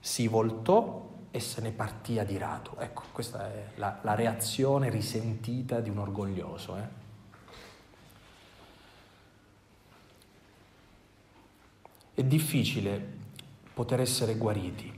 Si 0.00 0.26
voltò 0.26 1.08
e 1.30 1.38
se 1.38 1.60
ne 1.60 1.70
partì 1.70 2.18
adirato. 2.18 2.80
Ecco, 2.80 3.04
questa 3.12 3.46
è 3.46 3.66
la, 3.76 3.96
la 4.02 4.16
reazione 4.16 4.90
risentita 4.90 5.78
di 5.78 5.88
un 5.88 5.98
orgoglioso. 5.98 6.76
Eh? 6.78 7.01
È 12.14 12.22
difficile 12.22 13.02
poter 13.72 13.98
essere 14.00 14.34
guariti, 14.34 14.92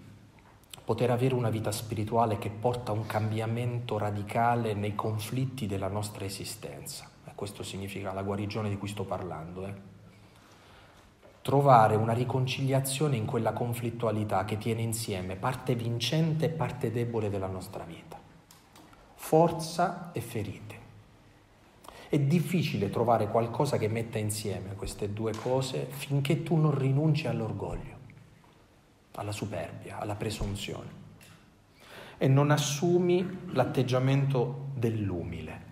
poter 0.85 1.13
avere 1.13 1.37
una 1.37 1.49
vita 1.49 1.71
spirituale 1.71 2.39
che 2.39 2.51
porta 2.51 2.91
a 2.91 2.95
un 2.97 3.07
cambiamento 3.07 3.99
radicale 3.99 4.75
nei 4.75 4.97
conflitti 4.97 5.67
della 5.69 5.87
nostra 5.87 6.25
esistenza. 6.25 7.09
Questo 7.37 7.63
significa 7.63 8.13
la 8.13 8.25
guarigione 8.25 8.69
di 8.69 8.77
cui 8.77 8.89
sto 8.89 9.05
parlando. 9.05 9.65
Eh? 9.65 9.75
Trovare 11.41 11.95
una 11.95 12.13
riconciliazione 12.13 13.17
in 13.17 13.27
quella 13.27 13.53
conflittualità 13.53 14.45
che 14.45 14.59
tiene 14.59 14.83
insieme 14.83 15.37
parte 15.37 15.77
vincente 15.77 16.47
e 16.47 16.49
parte 16.49 16.91
debole 16.91 17.31
della 17.31 17.47
nostra 17.47 17.85
vita, 17.85 18.19
forza 19.15 20.11
e 20.11 20.21
ferite. 20.21 20.74
È 22.15 22.19
difficile 22.21 22.91
trovare 22.91 23.27
qualcosa 23.27 23.77
che 23.77 23.89
metta 23.89 24.19
insieme 24.19 24.77
queste 24.77 25.13
due 25.13 25.33
cose 25.35 25.87
finché 25.89 26.45
tu 26.45 26.55
non 26.55 26.73
rinunci 26.79 27.27
all'orgoglio, 27.27 27.97
alla 29.17 29.33
superbia, 29.33 29.99
alla 29.99 30.15
presunzione 30.15 30.89
e 32.17 32.29
non 32.29 32.53
assumi 32.53 33.49
l'atteggiamento 33.51 34.67
dell'umile. 34.77 35.63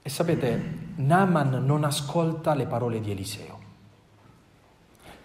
E 0.00 0.08
sapete, 0.08 0.92
Naaman 0.94 1.62
non 1.62 1.84
ascolta 1.84 2.54
le 2.54 2.64
parole 2.64 3.02
di 3.02 3.10
Eliseo, 3.10 3.58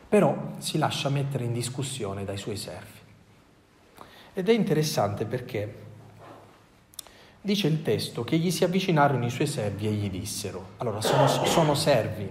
però 0.10 0.56
si 0.58 0.78
lascia 0.78 1.08
mettere 1.08 1.46
in 1.46 1.54
discussione 1.54 2.26
dai 2.26 2.38
suoi 2.38 2.58
servi. 2.58 3.00
Ed 4.34 4.50
è 4.50 4.52
interessante 4.52 5.26
perché 5.26 5.88
dice 7.42 7.68
il 7.68 7.82
testo 7.82 8.24
che 8.24 8.38
gli 8.38 8.52
si 8.52 8.64
avvicinarono 8.64 9.26
i 9.26 9.30
suoi 9.30 9.48
servi 9.48 9.88
e 9.88 9.92
gli 9.92 10.10
dissero, 10.10 10.72
allora 10.78 11.02
sono, 11.02 11.28
sono 11.28 11.74
servi, 11.74 12.30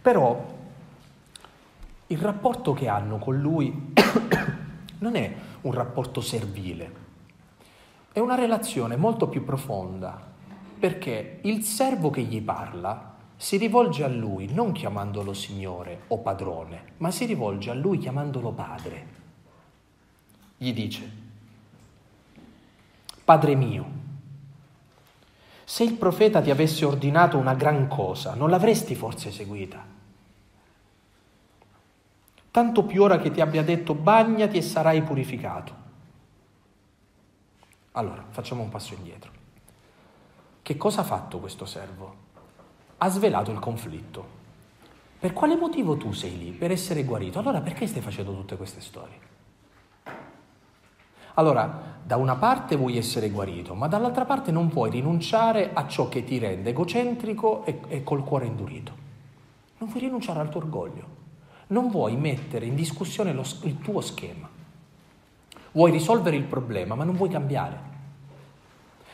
però 0.00 0.52
il 2.06 2.18
rapporto 2.18 2.72
che 2.72 2.88
hanno 2.88 3.18
con 3.18 3.38
lui 3.38 3.92
non 4.98 5.16
è 5.16 5.34
un 5.62 5.72
rapporto 5.72 6.20
servile, 6.20 7.02
è 8.12 8.20
una 8.20 8.36
relazione 8.36 8.96
molto 8.96 9.28
più 9.28 9.44
profonda, 9.44 10.32
perché 10.78 11.38
il 11.42 11.62
servo 11.62 12.10
che 12.10 12.22
gli 12.22 12.40
parla 12.40 13.12
si 13.36 13.56
rivolge 13.56 14.04
a 14.04 14.08
lui 14.08 14.52
non 14.52 14.72
chiamandolo 14.72 15.32
Signore 15.32 16.02
o 16.08 16.18
padrone, 16.18 16.92
ma 16.98 17.10
si 17.10 17.24
rivolge 17.24 17.70
a 17.70 17.74
lui 17.74 17.98
chiamandolo 17.98 18.52
Padre. 18.52 19.06
Gli 20.56 20.72
dice, 20.72 21.10
Padre 23.24 23.54
mio, 23.54 24.03
se 25.64 25.82
il 25.82 25.94
profeta 25.94 26.40
ti 26.40 26.50
avesse 26.50 26.84
ordinato 26.84 27.38
una 27.38 27.54
gran 27.54 27.88
cosa, 27.88 28.34
non 28.34 28.50
l'avresti 28.50 28.94
forse 28.94 29.28
eseguita? 29.28 29.92
Tanto 32.50 32.84
più 32.84 33.02
ora 33.02 33.18
che 33.18 33.30
ti 33.30 33.40
abbia 33.40 33.64
detto 33.64 33.94
bagnati 33.94 34.58
e 34.58 34.62
sarai 34.62 35.02
purificato. 35.02 35.82
Allora, 37.92 38.24
facciamo 38.28 38.62
un 38.62 38.68
passo 38.68 38.94
indietro. 38.94 39.30
Che 40.62 40.76
cosa 40.76 41.00
ha 41.00 41.04
fatto 41.04 41.38
questo 41.38 41.64
servo? 41.64 42.14
Ha 42.98 43.08
svelato 43.08 43.50
il 43.50 43.58
conflitto. 43.58 44.42
Per 45.18 45.32
quale 45.32 45.56
motivo 45.56 45.96
tu 45.96 46.12
sei 46.12 46.38
lì? 46.38 46.50
Per 46.50 46.70
essere 46.70 47.04
guarito. 47.04 47.38
Allora 47.38 47.60
perché 47.60 47.86
stai 47.86 48.02
facendo 48.02 48.34
tutte 48.34 48.56
queste 48.56 48.80
storie? 48.80 49.23
Allora, 51.34 51.92
da 52.04 52.16
una 52.16 52.36
parte 52.36 52.76
vuoi 52.76 52.96
essere 52.96 53.30
guarito, 53.30 53.74
ma 53.74 53.88
dall'altra 53.88 54.24
parte 54.24 54.52
non 54.52 54.68
puoi 54.68 54.90
rinunciare 54.90 55.70
a 55.72 55.86
ciò 55.88 56.08
che 56.08 56.22
ti 56.22 56.38
rende 56.38 56.70
egocentrico 56.70 57.64
e, 57.64 57.80
e 57.88 58.02
col 58.04 58.22
cuore 58.24 58.46
indurito. 58.46 58.92
Non 59.78 59.88
vuoi 59.88 60.02
rinunciare 60.02 60.40
al 60.40 60.48
tuo 60.48 60.60
orgoglio. 60.60 61.22
Non 61.68 61.88
vuoi 61.88 62.16
mettere 62.16 62.66
in 62.66 62.74
discussione 62.74 63.32
lo, 63.32 63.42
il 63.62 63.78
tuo 63.78 64.00
schema. 64.00 64.48
Vuoi 65.72 65.90
risolvere 65.90 66.36
il 66.36 66.44
problema, 66.44 66.94
ma 66.94 67.04
non 67.04 67.16
vuoi 67.16 67.30
cambiare. 67.30 67.92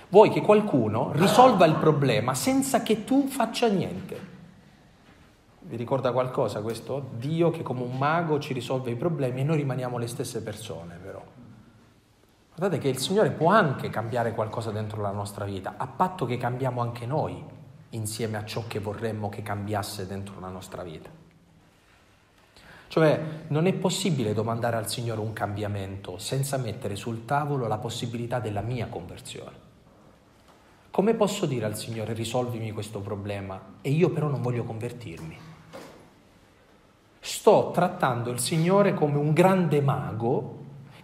Vuoi 0.08 0.28
che 0.28 0.40
qualcuno 0.40 1.12
risolva 1.12 1.64
il 1.66 1.76
problema 1.76 2.34
senza 2.34 2.82
che 2.82 3.04
tu 3.04 3.28
faccia 3.28 3.68
niente. 3.68 4.28
Vi 5.60 5.76
ricorda 5.76 6.10
qualcosa 6.10 6.60
questo? 6.60 7.10
Dio 7.16 7.50
che 7.50 7.62
come 7.62 7.82
un 7.82 7.96
mago 7.96 8.40
ci 8.40 8.52
risolve 8.52 8.90
i 8.90 8.96
problemi 8.96 9.40
e 9.40 9.44
noi 9.44 9.58
rimaniamo 9.58 9.96
le 9.96 10.08
stesse 10.08 10.42
persone, 10.42 10.96
però. 10.96 11.22
Guardate 12.60 12.82
che 12.82 12.90
il 12.90 12.98
Signore 12.98 13.30
può 13.30 13.48
anche 13.48 13.88
cambiare 13.88 14.34
qualcosa 14.34 14.70
dentro 14.70 15.00
la 15.00 15.12
nostra 15.12 15.46
vita, 15.46 15.76
a 15.78 15.86
patto 15.86 16.26
che 16.26 16.36
cambiamo 16.36 16.82
anche 16.82 17.06
noi 17.06 17.42
insieme 17.88 18.36
a 18.36 18.44
ciò 18.44 18.64
che 18.66 18.80
vorremmo 18.80 19.30
che 19.30 19.40
cambiasse 19.40 20.06
dentro 20.06 20.38
la 20.40 20.50
nostra 20.50 20.82
vita. 20.82 21.08
Cioè 22.86 23.20
non 23.46 23.64
è 23.64 23.72
possibile 23.72 24.34
domandare 24.34 24.76
al 24.76 24.90
Signore 24.90 25.20
un 25.22 25.32
cambiamento 25.32 26.18
senza 26.18 26.58
mettere 26.58 26.96
sul 26.96 27.24
tavolo 27.24 27.66
la 27.66 27.78
possibilità 27.78 28.40
della 28.40 28.60
mia 28.60 28.88
conversione. 28.88 29.56
Come 30.90 31.14
posso 31.14 31.46
dire 31.46 31.64
al 31.64 31.78
Signore 31.78 32.12
risolvimi 32.12 32.72
questo 32.72 33.00
problema 33.00 33.58
e 33.80 33.88
io 33.88 34.10
però 34.10 34.28
non 34.28 34.42
voglio 34.42 34.64
convertirmi? 34.64 35.38
Sto 37.20 37.70
trattando 37.72 38.30
il 38.30 38.38
Signore 38.38 38.92
come 38.92 39.16
un 39.16 39.32
grande 39.32 39.80
mago 39.80 40.59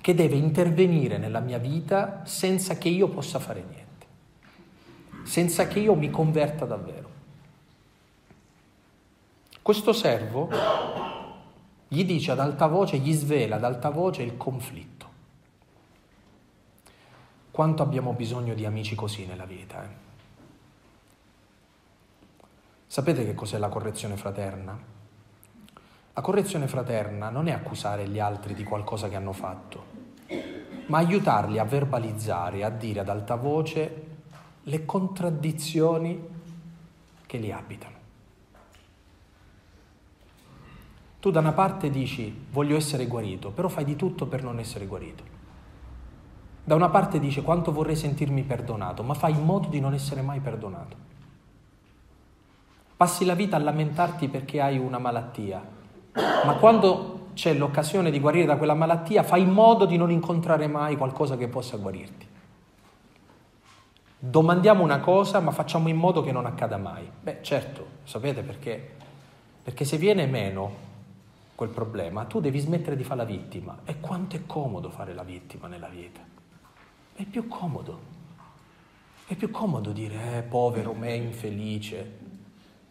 che 0.07 0.15
deve 0.15 0.37
intervenire 0.37 1.19
nella 1.19 1.41
mia 1.41 1.59
vita 1.59 2.25
senza 2.25 2.79
che 2.79 2.89
io 2.89 3.09
possa 3.09 3.41
fare 3.41 3.65
niente, 3.69 4.07
senza 5.25 5.67
che 5.67 5.81
io 5.81 5.97
mi 5.97 6.11
converta 6.11 6.65
davvero. 6.65 7.11
Questo 9.61 9.93
servo 9.93 10.49
Gli 11.89 12.05
dice 12.05 12.31
ad 12.31 12.39
alta 12.39 12.69
voce, 12.69 12.99
gli 12.99 13.13
svela 13.13 13.57
ad 13.57 13.65
alta 13.65 13.91
voce 13.91 14.23
il 14.23 14.37
conflitto. 14.37 15.09
Quanto 17.51 17.83
abbiamo 17.83 18.13
bisogno 18.13 18.55
di 18.55 18.65
amici 18.65 18.95
così 18.95 19.27
nella 19.27 19.45
vita? 19.45 19.83
Eh? 19.83 19.89
Sapete 22.87 23.25
che 23.25 23.35
cos'è 23.35 23.59
la 23.59 23.69
correzione 23.69 24.17
fraterna? 24.17 24.79
La 26.13 26.23
correzione 26.23 26.69
fraterna 26.69 27.29
non 27.29 27.49
è 27.49 27.53
accusare 27.53 28.09
gli 28.09 28.21
altri 28.21 28.55
di 28.55 28.63
qualcosa 28.63 29.09
che 29.09 29.17
hanno 29.17 29.33
fatto, 29.35 29.96
ma 30.87 30.99
aiutarli 30.99 31.59
a 31.59 31.65
verbalizzare, 31.65 32.65
a 32.65 32.71
dire 32.71 33.01
ad 33.01 33.09
alta 33.09 33.35
voce 33.35 34.07
le 34.63 34.85
contraddizioni 34.85 36.29
che 37.27 37.39
li 37.39 37.53
abitano. 37.53 37.95
Tu 41.19 41.31
da 41.31 41.41
una 41.41 41.53
parte 41.53 41.91
dici 41.91 42.47
voglio 42.51 42.77
essere 42.77 43.07
guarito, 43.07 43.51
però 43.51 43.69
fai 43.69 43.85
di 43.85 43.97
tutto 43.97 44.27
per 44.27 44.43
non 44.43 44.59
essere 44.59 44.87
guarito. 44.87 45.35
Da 46.63 46.75
una 46.75 46.89
parte 46.89 47.19
dice 47.19 47.43
quanto 47.43 47.73
vorrei 47.73 47.97
sentirmi 47.97 48.43
perdonato, 48.43 49.03
ma 49.03 49.15
fai 49.15 49.33
in 49.33 49.45
modo 49.45 49.69
di 49.69 49.81
non 49.81 49.95
essere 49.95 50.21
mai 50.21 50.41
perdonato. 50.41 50.97
Passi 52.97 53.25
la 53.25 53.35
vita 53.35 53.57
a 53.57 53.61
lamentarti 53.61 54.29
perché 54.29 54.61
hai 54.61 54.79
una 54.79 54.99
malattia, 54.99 55.63
ma 56.15 56.55
quando 56.55 57.16
c'è 57.37 57.53
l'occasione 57.53 58.11
di 58.11 58.19
guarire 58.19 58.47
da 58.47 58.57
quella 58.57 58.73
malattia 58.73 59.23
fai 59.23 59.43
in 59.43 59.51
modo 59.51 59.85
di 59.85 59.99
non 59.99 60.11
incontrare 60.11 60.67
mai 60.69 60.97
qualcosa 60.97 61.37
che 61.37 61.49
possa 61.49 61.77
guarirti. 61.77 62.27
Domandiamo 64.19 64.83
una 64.83 65.01
cosa 65.01 65.39
ma 65.41 65.51
facciamo 65.51 65.89
in 65.89 65.97
modo 65.97 66.23
che 66.23 66.33
non 66.33 66.47
accada 66.47 66.79
mai. 66.79 67.07
Beh 67.21 67.41
certo, 67.43 67.87
sapete 68.05 68.41
perché? 68.41 68.95
Perché 69.63 69.85
se 69.85 69.99
viene 69.99 70.25
meno 70.25 70.85
quel 71.55 71.69
problema 71.69 72.25
tu 72.25 72.41
devi 72.41 72.59
smettere 72.59 72.97
di 72.97 73.05
fare 73.05 73.21
la 73.21 73.27
vittima. 73.27 73.81
E 73.85 74.01
quanto 74.01 74.37
è 74.37 74.47
comodo 74.47 74.89
fare 74.89 75.13
la 75.13 75.23
vittima 75.23 75.69
nella 75.69 75.89
vita? 75.89 76.21
È 77.15 77.25
più 77.25 77.49
comodo. 77.49 78.15
È 79.27 79.35
più 79.35 79.51
comodo 79.51 79.93
dire, 79.93 80.39
eh, 80.39 80.43
povero 80.43 80.95
me, 80.95 81.13
infelice, 81.13 82.19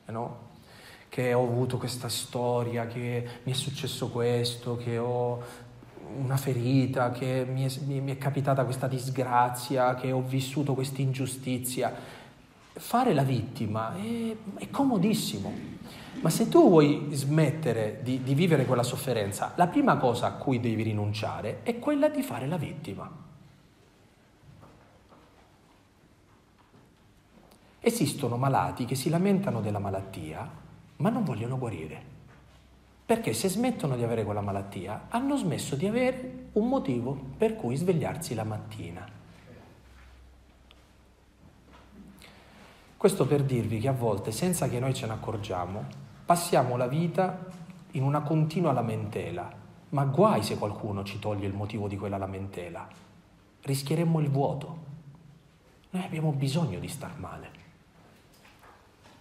eh, 0.05 0.11
no? 0.11 0.44
Che 1.15 1.33
ho 1.33 1.43
avuto 1.43 1.77
questa 1.77 2.09
storia, 2.09 2.87
che 2.87 3.25
mi 3.43 3.53
è 3.53 3.55
successo 3.55 4.09
questo, 4.09 4.75
che 4.75 4.97
ho 4.97 5.41
una 6.17 6.35
ferita, 6.35 7.11
che 7.11 7.45
mi 7.49 7.63
è, 7.63 7.71
mi 7.85 8.11
è 8.11 8.17
capitata 8.17 8.65
questa 8.65 8.87
disgrazia, 8.87 9.95
che 9.95 10.11
ho 10.11 10.19
vissuto 10.19 10.73
questa 10.73 10.99
ingiustizia. 10.99 11.93
Fare 12.73 13.13
la 13.13 13.23
vittima 13.23 13.95
è, 13.95 14.35
è 14.55 14.69
comodissimo. 14.69 15.53
Ma 16.19 16.29
se 16.29 16.49
tu 16.49 16.67
vuoi 16.67 17.07
smettere 17.11 18.01
di, 18.03 18.21
di, 18.21 18.33
vivere 18.33 18.65
quella 18.65 18.83
sofferenza, 18.83 19.53
la 19.55 19.67
prima 19.67 19.95
cosa 19.95 20.27
a 20.27 20.33
cui 20.33 20.59
devi 20.59 20.83
rinunciare 20.83 21.59
è 21.63 21.79
quella 21.79 22.09
di 22.09 22.23
fare 22.23 22.45
la 22.45 22.57
vittima. 22.57 23.09
Esistono 27.79 28.35
malati 28.35 28.83
che 28.83 28.95
si 28.95 29.09
lamentano 29.09 29.61
della 29.61 29.79
malattia, 29.79 30.63
ma 30.97 31.09
non 31.09 31.23
vogliono 31.23 31.57
guarire. 31.57 32.13
Perché 33.05 33.33
se 33.33 33.49
smettono 33.49 33.95
di 33.95 34.03
avere 34.03 34.23
quella 34.23 34.41
malattia, 34.41 35.05
hanno 35.09 35.35
smesso 35.35 35.75
di 35.75 35.85
avere 35.85 36.47
un 36.53 36.67
motivo 36.67 37.13
per 37.37 37.55
cui 37.55 37.75
svegliarsi 37.75 38.33
la 38.33 38.43
mattina. 38.43 39.07
Questo 42.97 43.27
per 43.27 43.43
dirvi 43.43 43.79
che 43.79 43.87
a 43.87 43.91
volte, 43.91 44.31
senza 44.31 44.67
che 44.67 44.79
noi 44.79 44.95
ce 44.95 45.05
ne 45.05 45.13
accorgiamo, 45.13 45.85
passiamo 46.25 46.75
la 46.77 46.87
vita 46.87 47.45
in 47.91 48.01
una 48.01 48.21
continua 48.21 48.71
lamentela, 48.71 49.53
ma 49.89 50.05
guai 50.05 50.41
se 50.41 50.57
qualcuno 50.57 51.03
ci 51.03 51.19
toglie 51.19 51.45
il 51.45 51.53
motivo 51.53 51.87
di 51.87 51.97
quella 51.97 52.17
lamentela. 52.17 52.87
Rischieremmo 53.61 54.19
il 54.19 54.29
vuoto. 54.29 54.83
Noi 55.91 56.03
abbiamo 56.03 56.31
bisogno 56.31 56.79
di 56.79 56.87
star 56.87 57.19
male. 57.19 57.49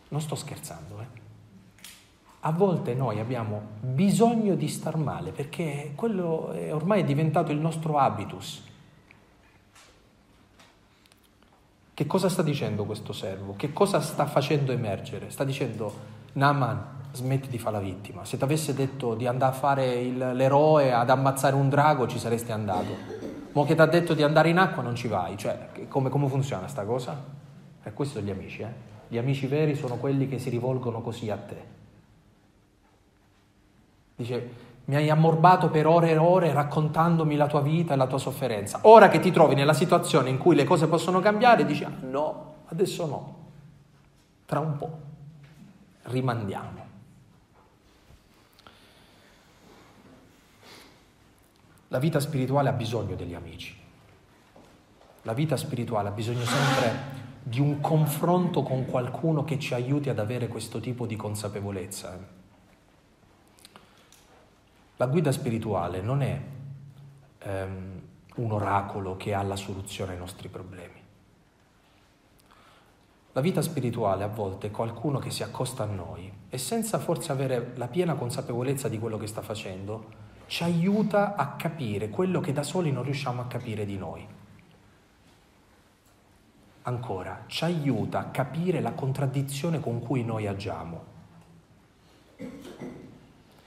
Non 0.09 0.23
sto 0.23 0.35
scherzando, 0.35 1.01
eh. 1.01 1.24
A 2.47 2.53
volte 2.53 2.93
noi 2.93 3.21
abbiamo 3.21 3.63
bisogno 3.81 4.55
di 4.55 4.69
star 4.69 4.99
male 4.99 5.31
perché 5.31 5.93
quello 5.95 6.51
è 6.51 6.75
ormai 6.75 7.03
diventato 7.03 7.53
il 7.53 7.59
nostro 7.59 7.97
habitus. 7.97 8.63
Che 11.95 12.07
cosa 12.07 12.29
sta 12.29 12.43
dicendo 12.43 12.85
questo 12.85 13.15
servo? 13.15 13.55
Che 13.57 13.73
cosa 13.73 14.01
sta 14.03 14.27
facendo 14.27 14.73
emergere? 14.73 15.31
Sta 15.31 15.43
dicendo, 15.43 15.95
Naaman, 16.35 16.85
smetti 17.13 17.49
di 17.49 17.59
fare 17.59 17.77
la 17.77 17.83
vittima. 17.83 18.27
Se 18.27 18.37
ti 18.37 18.45
avesse 18.45 18.75
detto 18.75 19.15
di 19.15 19.27
andare 19.27 19.53
a 19.53 19.57
fare 19.57 19.95
il, 19.95 20.33
l'eroe, 20.35 20.93
ad 20.93 21.09
ammazzare 21.09 21.55
un 21.55 21.71
drago, 21.71 22.07
ci 22.07 22.19
saresti 22.19 22.53
andato. 22.53 22.95
Ma 23.53 23.65
che 23.65 23.75
ti 23.75 23.81
ha 23.81 23.87
detto 23.87 24.13
di 24.13 24.23
andare 24.23 24.51
in 24.51 24.59
acqua, 24.59 24.83
non 24.83 24.97
ci 24.97 25.09
vai. 25.09 25.39
Cioè, 25.39 25.87
come, 25.89 26.11
come 26.11 26.29
funziona 26.29 26.69
sta 26.69 26.85
cosa? 26.85 27.25
E 27.83 27.93
questi 27.95 28.17
sono 28.17 28.27
gli 28.27 28.31
amici, 28.31 28.61
eh? 28.61 28.93
Gli 29.09 29.17
amici 29.17 29.47
veri 29.47 29.75
sono 29.75 29.97
quelli 29.97 30.29
che 30.29 30.39
si 30.39 30.51
rivolgono 30.51 31.01
così 31.01 31.31
a 31.31 31.39
te. 31.39 31.84
Dice, 34.17 34.51
mi 34.87 34.97
hai 34.97 35.09
ammorbato 35.09 35.71
per 35.71 35.87
ore 35.87 36.11
e 36.11 36.17
ore 36.17 36.53
raccontandomi 36.53 37.37
la 37.37 37.47
tua 37.47 37.63
vita 37.63 37.95
e 37.95 37.97
la 37.97 38.07
tua 38.07 38.19
sofferenza. 38.19 38.81
Ora 38.83 39.09
che 39.09 39.19
ti 39.19 39.31
trovi 39.31 39.55
nella 39.55 39.73
situazione 39.73 40.29
in 40.29 40.39
cui 40.39 40.55
le 40.55 40.65
cose 40.65 40.87
possono 40.87 41.21
cambiare, 41.21 41.65
dici, 41.65 41.85
ah, 41.85 41.93
no, 42.03 42.55
adesso 42.67 43.07
no, 43.07 43.37
tra 44.45 44.61
un 44.61 44.77
po', 44.77 44.99
rimandiamo. 46.03 46.83
La 51.89 51.99
vita 51.99 52.21
spirituale 52.21 52.69
ha 52.69 52.73
bisogno 52.73 53.15
degli 53.15 53.35
amici. 53.35 53.75
La 55.23 55.33
vita 55.33 55.57
spirituale 55.57 56.09
ha 56.09 56.13
bisogno 56.13 56.45
sempre 56.45 57.23
di 57.43 57.61
un 57.61 57.81
confronto 57.81 58.63
con 58.63 58.85
qualcuno 58.85 59.45
che 59.45 59.59
ci 59.59 59.75
aiuti 59.75 60.09
ad 60.09 60.19
avere 60.19 60.49
questo 60.49 60.81
tipo 60.81 61.07
di 61.07 61.17
consapevolezza. 61.17 62.43
La 64.97 65.07
guida 65.07 65.33
spirituale 65.33 66.01
non 66.01 66.23
è 66.23 66.41
ehm, 67.39 68.01
un 68.37 68.53
oracolo 68.53 69.17
che 69.17 69.35
ha 69.35 69.43
la 69.43 69.57
soluzione 69.57 70.13
ai 70.13 70.19
nostri 70.19 70.49
problemi. 70.49 71.03
La 73.33 73.41
vita 73.41 73.63
spirituale 73.63 74.23
a 74.23 74.29
volte 74.29 74.69
è 74.69 74.71
qualcuno 74.71 75.19
che 75.19 75.31
si 75.31 75.43
accosta 75.43 75.83
a 75.83 75.87
noi 75.87 76.33
e 76.49 76.59
senza 76.59 76.99
forse 76.99 77.33
avere 77.33 77.73
la 77.75 77.89
piena 77.89 78.15
consapevolezza 78.15 78.89
di 78.89 78.99
quello 78.99 79.19
che 79.19 79.27
sta 79.27 79.43
facendo, 79.43 80.23
ci 80.47 80.63
aiuta 80.63 81.35
a 81.35 81.57
capire 81.57 82.11
quello 82.11 82.41
che 82.41 82.53
da 82.53 82.63
soli 82.63 82.93
non 82.93 83.03
riusciamo 83.03 83.41
a 83.41 83.47
capire 83.47 83.85
di 83.85 83.97
noi 83.97 84.27
ancora 86.87 87.45
ci 87.47 87.65
aiuta 87.65 88.19
a 88.19 88.25
capire 88.27 88.81
la 88.81 88.93
contraddizione 88.93 89.81
con 89.81 90.01
cui 90.01 90.25
noi 90.25 90.47
agiamo. 90.47 91.13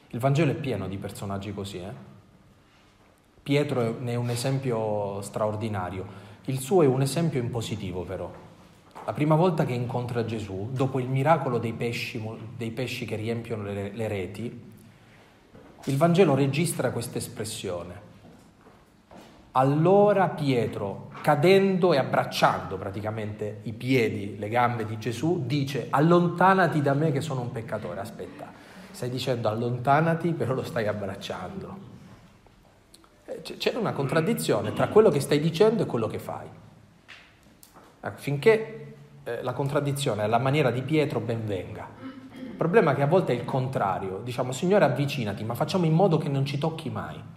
Il 0.10 0.20
Vangelo 0.20 0.52
è 0.52 0.56
pieno 0.56 0.88
di 0.88 0.98
personaggi 0.98 1.54
così. 1.54 1.80
Eh? 1.80 1.92
Pietro 3.44 3.98
ne 4.00 4.14
è 4.14 4.16
un 4.16 4.30
esempio 4.30 5.22
straordinario. 5.22 6.26
Il 6.46 6.60
suo 6.60 6.84
è 6.84 6.86
un 6.86 7.02
esempio 7.02 7.40
in 7.40 7.50
positivo 7.50 8.04
però. 8.04 8.32
La 9.06 9.14
prima 9.14 9.36
volta 9.36 9.66
che 9.66 9.74
incontra 9.74 10.26
Gesù, 10.26 10.70
dopo 10.72 11.00
il 11.00 11.08
miracolo 11.08 11.58
dei 11.58 11.74
pesci, 11.74 12.22
dei 12.56 12.72
pesci 12.72 13.06
che 13.06 13.16
riempiono 13.16 13.64
le, 13.64 13.92
le 13.92 14.08
reti, 14.08 14.62
il 15.86 15.98
Vangelo 15.98 16.36
registra 16.36 16.92
questa 16.92 17.18
espressione. 17.18 18.06
Allora 19.52 20.28
Pietro, 20.28 21.12
cadendo 21.22 21.94
e 21.94 21.98
abbracciando 21.98 22.78
praticamente 22.78 23.62
i 23.64 23.74
piedi, 23.74 24.38
le 24.38 24.50
gambe 24.50 24.86
di 24.86 24.98
Gesù, 25.00 25.44
dice 25.46 25.88
allontanati 25.90 26.82
da 26.82 26.94
me 26.94 27.12
che 27.12 27.22
sono 27.22 27.42
un 27.42 27.52
peccatore. 27.52 28.00
Aspetta, 28.00 28.52
stai 28.98 29.12
dicendo 29.12 29.48
allontanati, 29.48 30.34
però 30.34 30.56
lo 30.56 30.64
stai 30.64 30.88
abbracciando. 30.88 31.78
Eh, 33.26 33.42
c'è 33.44 33.76
una 33.76 33.92
contraddizione 33.92 34.74
tra 34.74 34.88
quello 34.88 35.12
che 35.12 35.20
stai 35.20 35.40
dicendo 35.40 35.84
e 35.84 35.86
quello 35.86 36.08
che 36.08 36.18
fai. 36.18 36.48
Ecco, 38.00 38.18
finché 38.18 38.96
eh, 39.24 39.44
la 39.44 39.54
contraddizione 39.54 40.24
alla 40.24 40.40
maniera 40.40 40.72
di 40.72 40.82
Pietro 40.82 41.20
ben 41.20 41.46
venga. 41.46 41.88
Il 42.32 42.56
problema 42.58 42.94
è 42.94 42.96
che 42.96 43.04
a 43.04 43.06
volte 43.08 43.34
è 43.34 43.36
il 43.36 43.46
contrario. 43.46 44.20
Diciamo, 44.24 44.52
Signore 44.52 44.86
avvicinati, 44.86 45.44
ma 45.44 45.54
facciamo 45.54 45.86
in 45.86 45.94
modo 45.94 46.18
che 46.18 46.30
non 46.30 46.44
ci 46.44 46.58
tocchi 46.58 46.90
mai. 46.90 47.36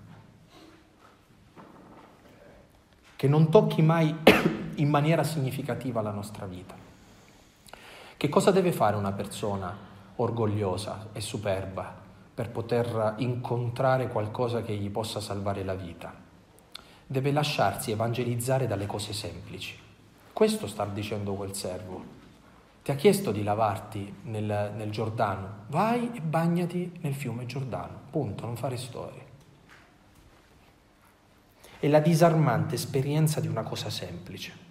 che 3.16 3.28
non 3.28 3.50
tocchi 3.50 3.82
mai 3.82 4.16
in 4.76 4.88
maniera 4.88 5.24
significativa 5.24 6.00
la 6.00 6.10
nostra 6.10 6.46
vita. 6.46 6.74
Che 8.16 8.28
cosa 8.30 8.50
deve 8.50 8.72
fare 8.72 8.96
una 8.96 9.12
persona 9.12 9.89
orgogliosa 10.22 11.08
e 11.12 11.20
superba 11.20 11.98
per 12.32 12.50
poter 12.50 13.14
incontrare 13.18 14.08
qualcosa 14.08 14.62
che 14.62 14.74
gli 14.74 14.90
possa 14.90 15.20
salvare 15.20 15.64
la 15.64 15.74
vita? 15.74 16.14
Deve 17.06 17.32
lasciarsi 17.32 17.90
evangelizzare 17.90 18.66
dalle 18.66 18.86
cose 18.86 19.12
semplici. 19.12 19.76
Questo 20.32 20.66
sta 20.66 20.84
dicendo 20.86 21.34
quel 21.34 21.54
servo. 21.54 22.18
Ti 22.82 22.90
ha 22.90 22.94
chiesto 22.94 23.30
di 23.30 23.42
lavarti 23.42 24.14
nel, 24.22 24.72
nel 24.74 24.90
Giordano, 24.90 25.64
vai 25.66 26.12
e 26.14 26.20
bagnati 26.20 26.98
nel 27.00 27.14
fiume 27.14 27.44
Giordano, 27.46 28.00
punto, 28.10 28.46
non 28.46 28.56
fare 28.56 28.76
storie. 28.76 29.28
È 31.78 31.88
la 31.88 32.00
disarmante 32.00 32.74
esperienza 32.76 33.40
di 33.40 33.48
una 33.48 33.62
cosa 33.62 33.90
semplice. 33.90 34.68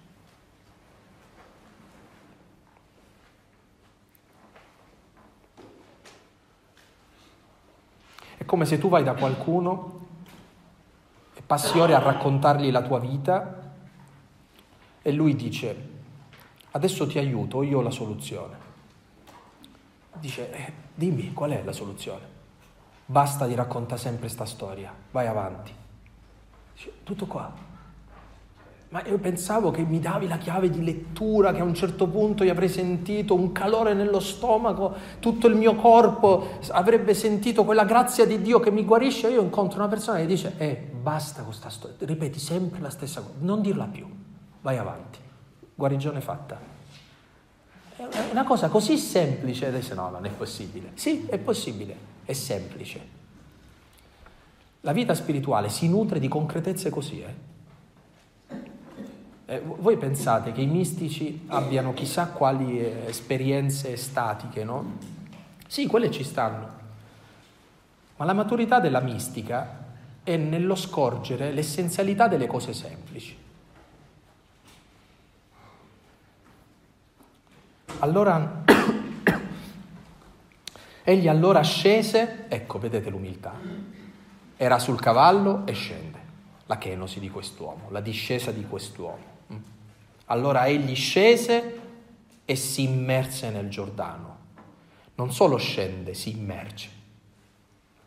Come 8.50 8.66
se 8.66 8.80
tu 8.80 8.90
vai 8.90 9.04
da 9.04 9.14
qualcuno 9.14 10.08
e 11.36 11.42
passi 11.44 11.78
ore 11.78 11.94
a 11.94 12.00
raccontargli 12.00 12.72
la 12.72 12.82
tua 12.82 12.98
vita 12.98 13.74
e 15.04 15.12
lui 15.12 15.36
dice 15.36 15.90
adesso 16.72 17.06
ti 17.06 17.20
aiuto, 17.20 17.62
io 17.62 17.78
ho 17.78 17.82
la 17.84 17.92
soluzione. 17.92 18.58
Dice, 20.16 20.52
eh, 20.52 20.74
dimmi 20.96 21.32
qual 21.32 21.52
è 21.52 21.64
la 21.64 21.72
soluzione. 21.72 22.26
Basta 23.06 23.46
di 23.46 23.54
raccontare 23.54 24.02
sempre 24.02 24.22
questa 24.22 24.46
storia, 24.46 24.92
vai 25.12 25.28
avanti. 25.28 25.72
Dice, 26.74 26.94
tutto 27.04 27.28
qua. 27.28 27.54
Ma 28.90 29.04
io 29.06 29.20
pensavo 29.20 29.70
che 29.70 29.84
mi 29.84 30.00
davi 30.00 30.28
la 30.28 30.38
chiave 30.38 30.70
di 30.70 30.84
lettura, 30.84 31.54
che 31.54 31.60
a 31.60 31.64
un 31.64 31.76
certo 31.76 32.08
punto 32.08 32.44
io 32.44 32.52
avrei 32.52 32.70
sentito 32.70 33.36
un 33.36 33.52
calore 33.52 33.94
nello 33.94 34.20
stomaco, 34.20 34.96
tutto 35.20 35.48
il 35.48 35.56
mio 35.56 35.76
corpo 35.76 36.58
avrebbe 36.70 37.14
sentito 37.14 37.64
quella 37.64 37.86
grazia 37.86 38.26
di 38.26 38.42
Dio 38.42 38.60
che 38.60 38.72
mi 38.72 38.84
guarisce. 38.84 39.30
Io 39.30 39.44
incontro 39.44 39.78
una 39.78 39.88
persona 39.88 40.18
che 40.18 40.26
dice, 40.26 40.56
eh, 40.58 40.76
basta 40.76 41.42
con 41.42 41.50
questa 41.50 41.70
storia, 41.70 41.96
ripeti 42.00 42.40
sempre 42.40 42.80
la 42.82 42.90
stessa 42.90 43.22
cosa, 43.22 43.36
non 43.40 43.62
dirla 43.62 43.86
più, 43.86 44.08
vai 44.62 44.78
avanti 44.78 45.28
guarigione 45.80 46.20
fatta. 46.20 46.60
È 47.96 48.30
una 48.32 48.44
cosa 48.44 48.68
così 48.68 48.98
semplice, 48.98 49.68
adesso 49.68 49.94
no, 49.94 50.10
non 50.10 50.26
è 50.26 50.30
possibile. 50.30 50.92
Sì, 50.96 51.26
è 51.28 51.38
possibile, 51.38 51.96
è 52.26 52.34
semplice. 52.34 53.18
La 54.82 54.92
vita 54.92 55.16
spirituale 55.16 55.70
si 55.70 55.88
nutre 55.88 56.20
di 56.20 56.28
concretezze 56.28 56.90
così. 56.90 57.22
Eh? 57.22 57.34
Eh, 59.50 59.64
voi 59.66 59.98
pensate 59.98 60.52
che 60.52 60.62
i 60.62 60.68
mistici 60.68 61.46
abbiano 61.48 61.96
chissà 61.96 62.28
quali 62.28 62.80
eh, 62.80 63.06
esperienze 63.08 63.98
statiche, 63.98 64.64
no? 64.64 64.98
Sì, 65.66 65.88
quelle 65.88 66.12
ci 66.12 66.24
stanno. 66.24 66.68
Ma 68.18 68.26
la 68.26 68.34
maturità 68.34 68.80
della 68.80 69.00
mistica 69.00 69.88
è 70.22 70.38
nello 70.38 70.76
scorgere 70.76 71.52
l'essenzialità 71.52 72.28
delle 72.28 72.46
cose 72.46 72.74
semplici. 72.74 73.36
Allora, 78.02 78.64
egli 81.02 81.28
allora 81.28 81.64
scese, 81.64 82.46
ecco, 82.50 82.78
vedete 82.78 83.10
l'umiltà, 83.10 83.56
era 84.58 84.78
sul 84.78 85.02
cavallo 85.02 85.66
e 85.66 85.74
scende, 85.74 86.20
la 86.68 86.78
chenosi 86.78 87.20
di 87.20 87.32
quest'uomo, 87.32 87.88
la 87.90 88.00
discesa 88.00 88.52
di 88.52 88.64
quest'uomo. 88.64 89.29
Allora 90.32 90.68
egli 90.68 90.96
scese 90.96 91.80
e 92.46 92.56
si 92.56 92.84
immerse 92.84 93.50
nel 93.50 93.70
Giordano. 93.70 94.38
Non 95.16 95.32
solo 95.32 95.58
scende, 95.58 96.14
si 96.14 96.32
immerge. 96.32 96.90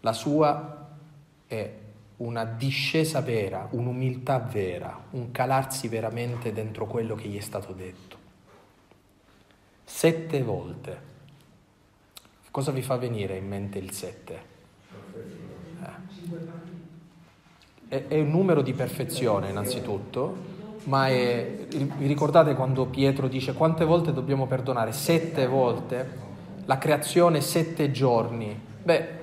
La 0.00 0.12
sua 0.12 0.88
è 1.46 1.78
una 2.18 2.44
discesa 2.44 3.20
vera, 3.20 3.66
un'umiltà 3.70 4.38
vera, 4.38 5.06
un 5.10 5.32
calarsi 5.32 5.88
veramente 5.88 6.52
dentro 6.52 6.86
quello 6.86 7.14
che 7.16 7.28
gli 7.28 7.36
è 7.36 7.40
stato 7.40 7.72
detto. 7.72 8.16
Sette 9.84 10.42
volte. 10.42 11.10
Cosa 12.50 12.70
vi 12.70 12.82
fa 12.82 12.96
venire 12.96 13.36
in 13.36 13.48
mente 13.48 13.78
il 13.78 13.90
sette? 13.90 14.42
Eh. 15.82 16.10
È, 17.88 18.06
è 18.06 18.20
un 18.20 18.30
numero 18.30 18.62
di 18.62 18.72
perfezione 18.74 19.50
innanzitutto, 19.50 20.61
ma 20.84 21.08
è, 21.08 21.66
vi 21.68 22.06
ricordate 22.06 22.54
quando 22.54 22.86
Pietro 22.86 23.28
dice 23.28 23.52
quante 23.52 23.84
volte 23.84 24.12
dobbiamo 24.12 24.46
perdonare? 24.46 24.92
Sette 24.92 25.46
volte? 25.46 26.20
La 26.64 26.78
creazione 26.78 27.40
sette 27.40 27.90
giorni. 27.90 28.58
Beh, 28.82 29.20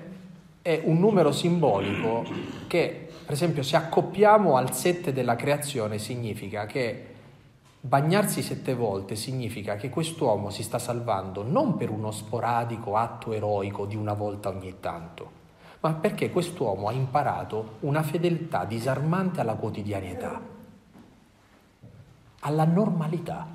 è 0.61 0.81
un 0.83 0.99
numero 0.99 1.31
simbolico 1.31 2.25
che, 2.67 3.09
per 3.25 3.33
esempio, 3.33 3.63
se 3.63 3.75
accoppiamo 3.75 4.55
al 4.55 4.73
sette 4.73 5.13
della 5.13 5.35
creazione 5.35 5.97
significa 5.97 6.65
che 6.65 7.09
Bagnarsi 7.81 8.41
sette 8.41 8.73
volte 8.73 9.15
significa 9.15 9.77
che 9.77 9.89
quest'uomo 9.89 10.49
si 10.49 10.63
sta 10.63 10.77
salvando 10.77 11.43
non 11.43 11.77
per 11.77 11.89
uno 11.89 12.11
sporadico 12.11 12.97
atto 12.97 13.31
eroico 13.31 13.85
di 13.85 13.95
una 13.95 14.11
volta 14.11 14.49
ogni 14.49 14.81
tanto, 14.81 15.31
ma 15.79 15.93
perché 15.93 16.29
quest'uomo 16.29 16.89
ha 16.89 16.91
imparato 16.91 17.77
una 17.81 18.03
fedeltà 18.03 18.65
disarmante 18.65 19.39
alla 19.39 19.53
quotidianità, 19.53 20.41
alla 22.39 22.65
normalità. 22.65 23.47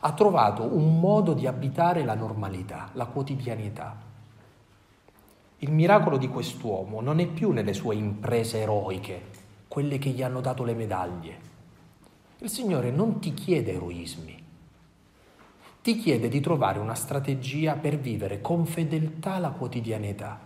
Ha 0.00 0.12
trovato 0.12 0.62
un 0.62 0.98
modo 0.98 1.32
di 1.32 1.46
abitare 1.46 2.04
la 2.04 2.14
normalità, 2.14 2.88
la 2.92 3.06
quotidianità. 3.06 3.96
Il 5.58 5.72
miracolo 5.72 6.16
di 6.16 6.28
quest'uomo 6.28 7.00
non 7.00 7.20
è 7.20 7.26
più 7.26 7.50
nelle 7.50 7.74
sue 7.74 7.94
imprese 7.94 8.60
eroiche, 8.60 9.26
quelle 9.68 9.98
che 9.98 10.10
gli 10.10 10.22
hanno 10.22 10.40
dato 10.40 10.64
le 10.64 10.74
medaglie 10.74 11.50
il 12.42 12.48
Signore 12.48 12.90
non 12.90 13.20
ti 13.20 13.34
chiede 13.34 13.74
eroismi, 13.74 14.42
ti 15.82 15.96
chiede 15.98 16.28
di 16.28 16.40
trovare 16.40 16.78
una 16.78 16.94
strategia 16.94 17.74
per 17.74 17.98
vivere 17.98 18.40
con 18.40 18.64
fedeltà 18.64 19.38
la 19.38 19.50
quotidianità. 19.50 20.40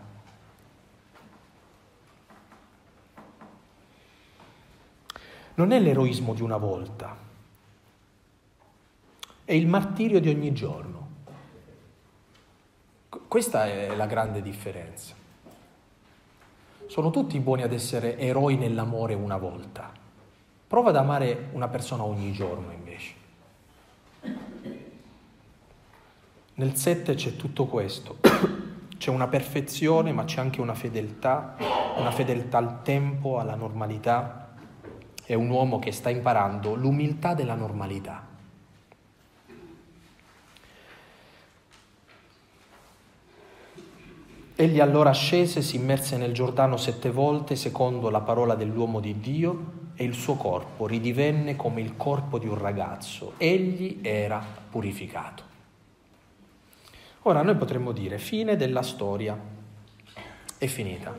Non 5.55 5.71
è 5.71 5.79
l'eroismo 5.79 6.35
di 6.35 6.43
una 6.43 6.57
volta, 6.57 7.17
è 9.45 9.53
il 9.53 9.67
martirio 9.67 10.21
di 10.21 10.29
ogni 10.29 10.53
giorno. 10.53 10.93
Questa 13.29 13.67
è 13.67 13.95
la 13.95 14.07
grande 14.07 14.43
differenza. 14.43 15.15
Sono 16.87 17.11
tutti 17.11 17.39
buoni 17.41 17.63
ad 17.63 17.73
essere 17.73 18.19
eroi 18.19 18.57
nell'amore 18.57 19.15
una 19.15 19.37
volta 19.37 20.03
Prova 20.75 20.89
ad 20.89 20.97
amare 20.97 21.51
una 21.53 21.69
persona 21.69 22.03
ogni 22.03 22.33
giorno 22.33 22.73
invece. 22.73 23.15
Nel 26.55 26.75
7 26.75 27.15
c'è 27.15 27.37
tutto 27.37 27.67
questo, 27.67 28.17
c'è 28.99 29.11
una 29.11 29.29
perfezione 29.29 30.11
ma 30.11 30.25
c'è 30.25 30.41
anche 30.41 30.61
una 30.61 30.75
fedeltà, 30.75 31.55
una 31.97 32.11
fedeltà 32.11 32.59
al 32.59 32.83
tempo, 32.83 33.39
alla 33.39 33.55
normalità. 33.55 34.49
È 35.25 35.35
un 35.35 35.49
uomo 35.49 35.79
che 35.79 35.93
sta 35.93 36.11
imparando 36.11 36.75
l'umiltà 36.75 37.35
della 37.35 37.55
normalità. 37.55 38.27
Egli 44.57 44.79
allora 44.79 45.11
scese, 45.11 45.63
si 45.63 45.75
immerse 45.75 46.17
nel 46.17 46.33
Giordano 46.33 46.77
sette 46.77 47.11
volte 47.11 47.57
secondo 47.57 48.09
la 48.09 48.21
parola 48.21 48.55
dell'uomo 48.55 49.01
di 49.01 49.19
Dio 49.19 49.83
e 49.97 50.05
il 50.05 50.15
suo 50.15 50.37
corpo 50.37 50.87
ridivenne 50.87 51.57
come 51.57 51.81
il 51.81 51.97
corpo 51.97 52.39
di 52.39 52.47
un 52.47 52.57
ragazzo. 52.57 53.33
Egli 53.37 53.99
era 54.01 54.41
purificato. 54.71 55.43
Ora 57.23 57.43
noi 57.43 57.57
potremmo 57.57 57.91
dire 57.91 58.19
fine 58.19 58.55
della 58.55 58.83
storia, 58.83 59.37
è 60.57 60.67
finita. 60.67 61.13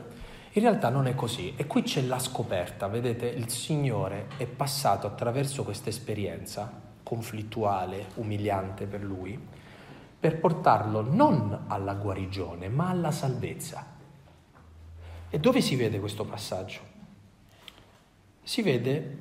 In 0.52 0.62
realtà 0.62 0.88
non 0.88 1.06
è 1.06 1.14
così 1.14 1.52
e 1.56 1.66
qui 1.66 1.82
c'è 1.82 2.00
la 2.00 2.18
scoperta, 2.18 2.88
vedete, 2.88 3.26
il 3.26 3.50
Signore 3.50 4.28
è 4.38 4.46
passato 4.46 5.06
attraverso 5.06 5.62
questa 5.62 5.90
esperienza 5.90 6.72
conflittuale, 7.02 8.06
umiliante 8.14 8.86
per 8.86 9.02
lui, 9.02 9.38
per 10.26 10.40
portarlo 10.40 11.02
non 11.02 11.66
alla 11.68 11.94
guarigione 11.94 12.68
ma 12.68 12.88
alla 12.88 13.12
salvezza. 13.12 13.94
E 15.30 15.38
dove 15.38 15.60
si 15.60 15.76
vede 15.76 16.00
questo 16.00 16.24
passaggio? 16.24 16.94
si 18.46 18.62
vede 18.62 19.16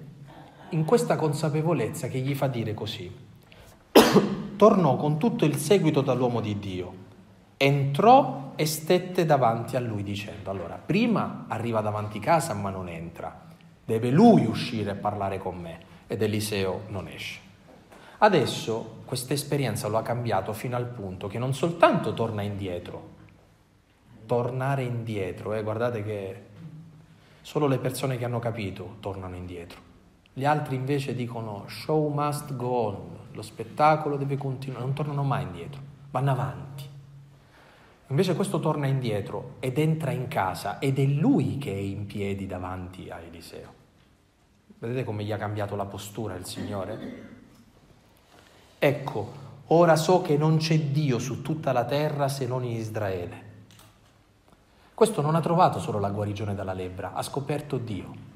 in 0.70 0.86
questa 0.86 1.16
consapevolezza 1.16 2.08
che 2.10 2.20
gli 2.20 2.36
fa 2.36 2.46
dire 2.46 2.76
così. 2.76 3.12
Tornò 4.56 4.98
con 4.98 5.18
tutto 5.18 5.46
il 5.46 5.56
seguito 5.56 6.02
dall'uomo 6.02 6.42
di 6.42 6.60
Dio, 6.60 6.94
entrò 7.58 8.52
e 8.56 8.68
stette 8.68 9.26
davanti 9.26 9.76
a 9.76 9.80
lui 9.80 10.04
dicendo, 10.04 10.52
allora, 10.52 10.76
prima 10.76 11.46
arriva 11.48 11.82
davanti 11.82 12.20
casa 12.20 12.54
ma 12.54 12.70
non 12.70 12.88
entra, 12.88 13.48
deve 13.84 14.12
lui 14.12 14.46
uscire 14.46 14.92
e 14.92 14.96
parlare 14.96 15.40
con 15.40 15.58
me 15.58 15.80
ed 16.06 16.22
Eliseo 16.22 16.84
non 16.90 17.08
esce. 17.08 17.40
Adesso 18.20 19.05
questa 19.16 19.34
esperienza 19.34 19.88
lo 19.88 19.98
ha 19.98 20.02
cambiato 20.02 20.52
fino 20.54 20.76
al 20.76 20.88
punto 20.88 21.28
che 21.28 21.40
non 21.40 21.54
soltanto 21.54 22.14
torna 22.14 22.42
indietro, 22.42 23.14
tornare 24.26 24.84
indietro, 24.84 25.54
eh, 25.54 25.64
guardate 25.64 26.04
che 26.04 26.46
Solo 27.46 27.68
le 27.68 27.78
persone 27.78 28.18
che 28.18 28.26
hanno 28.26 28.40
capito 28.40 28.96
tornano 29.02 29.36
indietro. 29.36 29.80
Gli 30.34 30.46
altri 30.46 30.76
invece 30.76 31.14
dicono 31.14 31.66
show 31.68 32.12
must 32.12 32.56
go 32.56 32.70
on, 32.70 33.18
lo 33.34 33.42
spettacolo 33.44 34.18
deve 34.18 34.36
continuare, 34.36 34.84
non 34.84 34.96
tornano 34.96 35.22
mai 35.22 35.44
indietro, 35.44 35.80
vanno 36.10 36.32
avanti. 36.32 36.90
Invece 38.08 38.34
questo 38.34 38.60
torna 38.60 38.88
indietro 38.88 39.58
ed 39.60 39.78
entra 39.78 40.10
in 40.10 40.28
casa 40.28 40.80
ed 40.80 40.98
è 40.98 41.06
lui 41.06 41.60
che 41.60 41.72
è 41.72 41.78
in 41.78 42.08
piedi 42.08 42.48
davanti 42.48 43.12
a 43.12 43.20
Eliseo. 43.20 43.74
Vedete 44.80 45.04
come 45.04 45.24
gli 45.24 45.32
ha 45.32 45.38
cambiato 45.38 45.76
la 45.76 45.86
postura 45.86 46.34
il 46.34 46.46
Signore? 46.46 47.35
Ecco, 48.78 49.32
ora 49.68 49.96
so 49.96 50.22
che 50.22 50.38
non 50.38 50.58
c'è 50.58 50.80
Dio 50.80 51.20
su 51.20 51.42
tutta 51.42 51.72
la 51.72 51.86
terra 51.86 52.28
se 52.28 52.46
non 52.46 52.64
in 52.64 52.78
Israele. 52.78 53.44
Questo 54.94 55.22
non 55.22 55.36
ha 55.36 55.42
trovato 55.42 55.80
solo 55.80 56.00
la 56.00 56.10
guarigione 56.10 56.56
dalla 56.56 56.74
lebbra, 56.74 57.14
ha 57.14 57.22
scoperto 57.22 57.78
Dio 57.78 58.34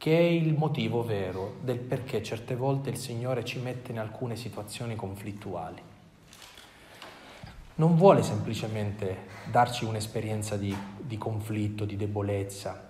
che 0.00 0.16
è 0.16 0.22
il 0.22 0.56
motivo 0.56 1.04
vero 1.04 1.56
del 1.60 1.78
perché 1.78 2.22
certe 2.22 2.56
volte 2.56 2.88
il 2.88 2.96
Signore 2.96 3.44
ci 3.44 3.58
mette 3.58 3.92
in 3.92 3.98
alcune 3.98 4.34
situazioni 4.34 4.96
conflittuali. 4.96 5.82
Non 7.74 7.96
vuole 7.96 8.22
semplicemente 8.22 9.26
darci 9.50 9.84
un'esperienza 9.84 10.56
di, 10.56 10.74
di 10.96 11.18
conflitto, 11.18 11.84
di 11.84 11.96
debolezza, 11.96 12.89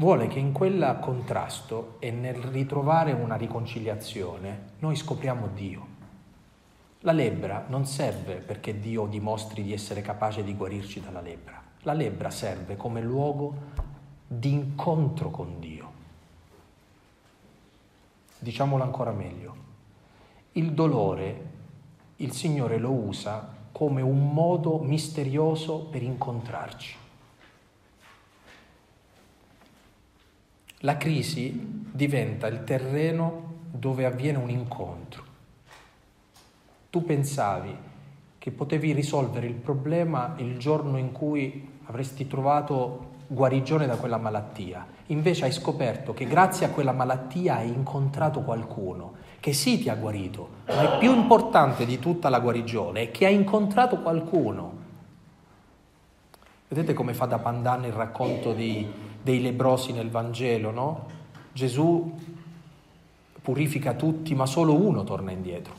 vuole 0.00 0.28
che 0.28 0.38
in 0.38 0.52
quel 0.52 0.98
contrasto 1.00 1.96
e 1.98 2.10
nel 2.12 2.36
ritrovare 2.36 3.12
una 3.12 3.34
riconciliazione 3.34 4.74
noi 4.78 4.94
scopriamo 4.94 5.48
Dio. 5.48 5.86
La 7.00 7.12
lebbra 7.12 7.64
non 7.68 7.84
serve 7.84 8.36
perché 8.36 8.78
Dio 8.78 9.06
dimostri 9.06 9.62
di 9.62 9.72
essere 9.72 10.00
capace 10.00 10.44
di 10.44 10.54
guarirci 10.54 11.00
dalla 11.00 11.20
lebbra. 11.20 11.60
La 11.82 11.92
lebbra 11.92 12.30
serve 12.30 12.76
come 12.76 13.00
luogo 13.00 13.54
di 14.26 14.52
incontro 14.52 15.30
con 15.30 15.58
Dio. 15.58 15.92
Diciamolo 18.38 18.82
ancora 18.82 19.10
meglio. 19.10 19.66
Il 20.52 20.72
dolore 20.72 21.56
il 22.16 22.32
Signore 22.32 22.78
lo 22.78 22.90
usa 22.90 23.56
come 23.72 24.00
un 24.00 24.32
modo 24.32 24.78
misterioso 24.78 25.84
per 25.84 26.02
incontrarci. 26.02 26.96
La 30.82 30.96
crisi 30.96 31.84
diventa 31.92 32.46
il 32.46 32.62
terreno 32.62 33.54
dove 33.70 34.04
avviene 34.04 34.38
un 34.38 34.48
incontro. 34.48 35.24
Tu 36.90 37.04
pensavi 37.04 37.76
che 38.38 38.50
potevi 38.52 38.92
risolvere 38.92 39.46
il 39.46 39.54
problema 39.54 40.34
il 40.38 40.56
giorno 40.56 40.96
in 40.96 41.10
cui 41.10 41.68
avresti 41.86 42.26
trovato 42.26 43.16
guarigione 43.26 43.86
da 43.86 43.96
quella 43.96 44.18
malattia. 44.18 44.86
Invece 45.06 45.46
hai 45.46 45.52
scoperto 45.52 46.14
che 46.14 46.26
grazie 46.26 46.66
a 46.66 46.70
quella 46.70 46.92
malattia 46.92 47.56
hai 47.56 47.68
incontrato 47.68 48.42
qualcuno 48.42 49.26
che 49.40 49.52
sì 49.52 49.78
ti 49.78 49.88
ha 49.88 49.94
guarito, 49.94 50.48
ma 50.66 50.94
è 50.94 50.98
più 50.98 51.14
importante 51.14 51.86
di 51.86 51.98
tutta 51.98 52.28
la 52.28 52.40
guarigione 52.40 53.02
è 53.02 53.10
che 53.10 53.26
hai 53.26 53.34
incontrato 53.34 53.98
qualcuno. 53.98 54.76
Vedete 56.68 56.92
come 56.92 57.14
fa 57.14 57.26
da 57.26 57.38
Pandan 57.38 57.84
il 57.84 57.92
racconto 57.92 58.52
di, 58.52 58.86
dei 59.28 59.42
lebrosi 59.42 59.92
nel 59.92 60.08
Vangelo, 60.08 60.70
no? 60.70 61.06
Gesù 61.52 62.18
purifica 63.42 63.92
tutti, 63.92 64.34
ma 64.34 64.46
solo 64.46 64.74
uno 64.74 65.04
torna 65.04 65.32
indietro. 65.32 65.74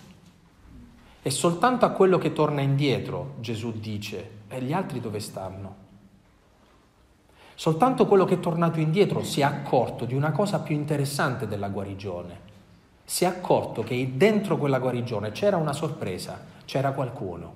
E 1.24 1.32
soltanto 1.32 1.84
a 1.86 1.90
quello 1.90 2.20
che 2.20 2.32
torna 2.32 2.62
indietro 2.62 3.34
Gesù 3.40 3.72
dice, 3.80 4.30
e 4.50 4.62
gli 4.62 4.72
altri 4.72 5.00
dove 5.00 5.20
stanno? 5.20 5.88
Soltanto 7.56 8.06
quello 8.06 8.26
che 8.26 8.36
è 8.36 8.40
tornato 8.40 8.80
indietro 8.80 9.24
si 9.24 9.42
è 9.42 9.44
accorto 9.44 10.06
di 10.06 10.14
una 10.14 10.32
cosa 10.32 10.60
più 10.60 10.76
interessante 10.76 11.48
della 11.48 11.70
guarigione. 11.70 12.48
Si 13.04 13.24
è 13.24 13.28
accorto 13.28 13.82
che 13.82 14.12
dentro 14.16 14.58
quella 14.58 14.78
guarigione 14.78 15.32
c'era 15.32 15.58
una 15.58 15.74
sorpresa, 15.74 16.40
c'era 16.66 16.92
qualcuno, 16.92 17.54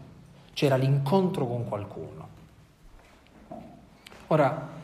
c'era 0.53 0.75
l'incontro 0.75 1.45
con 1.45 1.69
qualcuno. 1.69 2.27
Ora, 4.27 4.81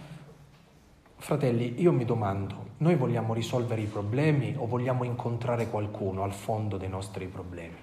fratelli, 1.30 1.80
io 1.80 1.92
mi 1.92 2.06
domando, 2.06 2.70
noi 2.78 2.96
vogliamo 2.96 3.36
risolvere 3.36 3.82
i 3.82 3.86
problemi 3.86 4.56
o 4.58 4.66
vogliamo 4.66 5.04
incontrare 5.04 5.70
qualcuno 5.70 6.24
al 6.24 6.34
fondo 6.34 6.76
dei 6.78 6.90
nostri 6.90 7.28
problemi? 7.28 7.76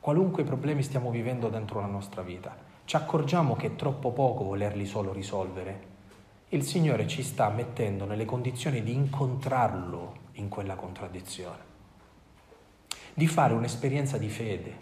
Qualunque 0.00 0.44
problemi 0.44 0.82
stiamo 0.82 1.10
vivendo 1.10 1.50
dentro 1.50 1.80
la 1.80 1.88
nostra 1.88 2.22
vita, 2.22 2.56
ci 2.86 2.96
accorgiamo 2.96 3.54
che 3.54 3.66
è 3.66 3.76
troppo 3.76 4.12
poco 4.12 4.44
volerli 4.44 4.86
solo 4.86 5.12
risolvere. 5.12 5.80
Il 6.48 6.62
Signore 6.62 7.06
ci 7.06 7.22
sta 7.22 7.50
mettendo 7.50 8.06
nelle 8.06 8.24
condizioni 8.24 8.82
di 8.82 8.94
incontrarlo 8.94 10.14
in 10.36 10.48
quella 10.48 10.74
contraddizione, 10.74 11.60
di 13.12 13.26
fare 13.26 13.52
un'esperienza 13.52 14.16
di 14.16 14.30
fede, 14.30 14.76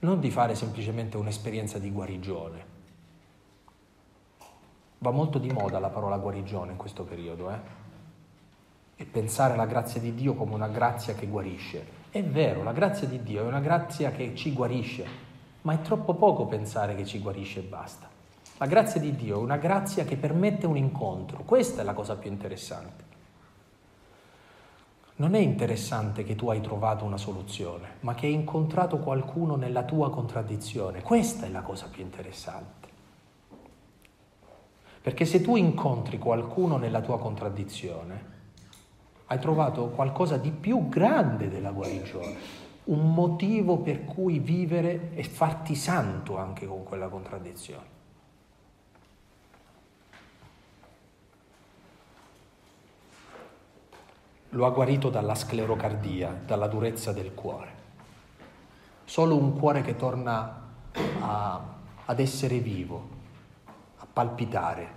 non 0.00 0.18
di 0.18 0.32
fare 0.32 0.56
semplicemente 0.56 1.16
un'esperienza 1.16 1.78
di 1.78 1.92
guarigione. 1.92 2.73
Va 5.04 5.10
molto 5.10 5.38
di 5.38 5.50
moda 5.50 5.78
la 5.78 5.90
parola 5.90 6.16
guarigione 6.16 6.70
in 6.70 6.78
questo 6.78 7.02
periodo, 7.02 7.50
eh? 7.50 7.58
E 8.96 9.04
pensare 9.04 9.52
alla 9.52 9.66
grazia 9.66 10.00
di 10.00 10.14
Dio 10.14 10.32
come 10.32 10.54
una 10.54 10.68
grazia 10.68 11.12
che 11.12 11.26
guarisce. 11.26 11.86
È 12.08 12.24
vero, 12.24 12.62
la 12.62 12.72
grazia 12.72 13.06
di 13.06 13.22
Dio 13.22 13.42
è 13.42 13.46
una 13.46 13.60
grazia 13.60 14.12
che 14.12 14.34
ci 14.34 14.54
guarisce, 14.54 15.06
ma 15.60 15.74
è 15.74 15.82
troppo 15.82 16.14
poco 16.14 16.46
pensare 16.46 16.94
che 16.94 17.04
ci 17.04 17.18
guarisce 17.18 17.58
e 17.58 17.64
basta. 17.64 18.08
La 18.56 18.64
grazia 18.64 18.98
di 18.98 19.14
Dio 19.14 19.36
è 19.36 19.42
una 19.42 19.58
grazia 19.58 20.04
che 20.04 20.16
permette 20.16 20.64
un 20.64 20.78
incontro, 20.78 21.42
questa 21.42 21.82
è 21.82 21.84
la 21.84 21.92
cosa 21.92 22.16
più 22.16 22.30
interessante. 22.30 23.04
Non 25.16 25.34
è 25.34 25.38
interessante 25.38 26.24
che 26.24 26.34
tu 26.34 26.48
hai 26.48 26.62
trovato 26.62 27.04
una 27.04 27.18
soluzione, 27.18 27.96
ma 28.00 28.14
che 28.14 28.24
hai 28.24 28.32
incontrato 28.32 28.96
qualcuno 29.00 29.56
nella 29.56 29.82
tua 29.82 30.08
contraddizione, 30.08 31.02
questa 31.02 31.44
è 31.44 31.50
la 31.50 31.60
cosa 31.60 31.88
più 31.88 32.00
interessante. 32.00 32.83
Perché 35.04 35.26
se 35.26 35.42
tu 35.42 35.56
incontri 35.56 36.16
qualcuno 36.16 36.78
nella 36.78 37.02
tua 37.02 37.18
contraddizione, 37.18 38.32
hai 39.26 39.38
trovato 39.38 39.88
qualcosa 39.88 40.38
di 40.38 40.50
più 40.50 40.88
grande 40.88 41.50
della 41.50 41.72
guarigione 41.72 42.62
un 42.84 43.12
motivo 43.12 43.76
per 43.78 44.06
cui 44.06 44.38
vivere 44.38 45.10
e 45.12 45.22
farti 45.24 45.74
santo 45.74 46.38
anche 46.38 46.66
con 46.66 46.84
quella 46.84 47.08
contraddizione. 47.08 47.92
Lo 54.50 54.64
ha 54.64 54.70
guarito 54.70 55.10
dalla 55.10 55.34
sclerocardia, 55.34 56.40
dalla 56.46 56.66
durezza 56.66 57.12
del 57.12 57.34
cuore. 57.34 57.82
Solo 59.04 59.36
un 59.36 59.58
cuore 59.58 59.82
che 59.82 59.96
torna 59.96 60.62
a, 61.20 61.60
ad 62.04 62.20
essere 62.20 62.58
vivo, 62.58 63.08
a 63.98 64.06
palpitare, 64.10 64.93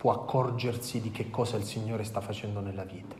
può 0.00 0.12
accorgersi 0.12 0.98
di 1.02 1.10
che 1.10 1.28
cosa 1.28 1.58
il 1.58 1.64
Signore 1.64 2.04
sta 2.04 2.22
facendo 2.22 2.60
nella 2.60 2.84
vita. 2.84 3.14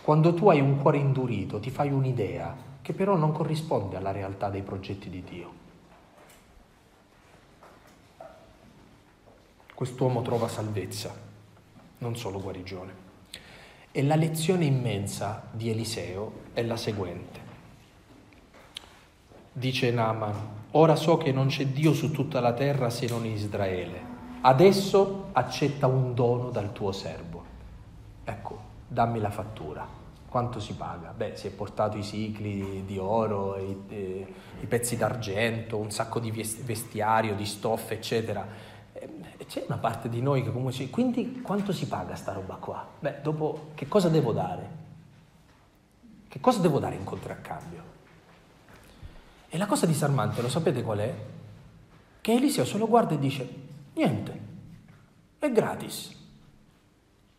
Quando 0.00 0.32
tu 0.32 0.48
hai 0.48 0.58
un 0.58 0.80
cuore 0.80 0.96
indurito, 0.96 1.60
ti 1.60 1.68
fai 1.68 1.92
un'idea 1.92 2.56
che 2.80 2.94
però 2.94 3.16
non 3.16 3.32
corrisponde 3.32 3.98
alla 3.98 4.10
realtà 4.10 4.48
dei 4.48 4.62
progetti 4.62 5.10
di 5.10 5.22
Dio. 5.22 5.52
Quest'uomo 9.74 10.22
trova 10.22 10.48
salvezza, 10.48 11.14
non 11.98 12.16
solo 12.16 12.40
guarigione. 12.40 12.92
E 13.92 14.02
la 14.04 14.16
lezione 14.16 14.64
immensa 14.64 15.48
di 15.50 15.68
Eliseo 15.68 16.32
è 16.54 16.62
la 16.62 16.78
seguente. 16.78 17.40
Dice 19.52 19.90
Naaman, 19.90 20.48
ora 20.70 20.96
so 20.96 21.18
che 21.18 21.30
non 21.30 21.48
c'è 21.48 21.66
Dio 21.66 21.92
su 21.92 22.10
tutta 22.10 22.40
la 22.40 22.54
terra 22.54 22.88
se 22.88 23.06
non 23.06 23.26
in 23.26 23.32
Israele. 23.32 24.13
Adesso 24.46 25.30
accetta 25.32 25.86
un 25.86 26.12
dono 26.12 26.50
dal 26.50 26.72
tuo 26.72 26.92
servo. 26.92 27.42
Ecco, 28.24 28.58
dammi 28.86 29.18
la 29.18 29.30
fattura. 29.30 29.86
Quanto 30.28 30.60
si 30.60 30.74
paga? 30.74 31.14
Beh, 31.16 31.34
si 31.36 31.46
è 31.46 31.50
portato 31.50 31.96
i 31.96 32.02
cicli 32.02 32.84
di 32.84 32.98
oro, 32.98 33.56
i, 33.56 33.84
eh, 33.88 34.34
i 34.60 34.66
pezzi 34.66 34.98
d'argento, 34.98 35.78
un 35.78 35.90
sacco 35.90 36.20
di 36.20 36.30
vestiario, 36.30 37.34
di 37.34 37.46
stoffe, 37.46 37.94
eccetera. 37.94 38.46
E 38.92 39.46
c'è 39.46 39.64
una 39.66 39.78
parte 39.78 40.10
di 40.10 40.20
noi 40.20 40.42
che 40.42 40.48
comunque 40.48 40.72
dice, 40.72 40.90
quindi 40.90 41.40
quanto 41.40 41.72
si 41.72 41.86
paga 41.86 42.14
sta 42.14 42.32
roba 42.32 42.56
qua? 42.56 42.86
Beh, 42.98 43.20
dopo 43.22 43.68
che 43.74 43.88
cosa 43.88 44.10
devo 44.10 44.32
dare? 44.32 44.68
Che 46.28 46.40
cosa 46.40 46.58
devo 46.60 46.78
dare 46.78 46.96
in 46.96 47.04
contraccambio? 47.04 47.82
E 49.48 49.56
la 49.56 49.66
cosa 49.66 49.86
disarmante, 49.86 50.42
lo 50.42 50.50
sapete 50.50 50.82
qual 50.82 50.98
è? 50.98 51.14
Che 52.20 52.32
Eliseo 52.32 52.66
se 52.66 52.76
lo 52.76 52.86
guarda 52.86 53.14
e 53.14 53.18
dice, 53.18 53.63
niente, 53.94 54.40
è 55.38 55.50
gratis. 55.50 56.12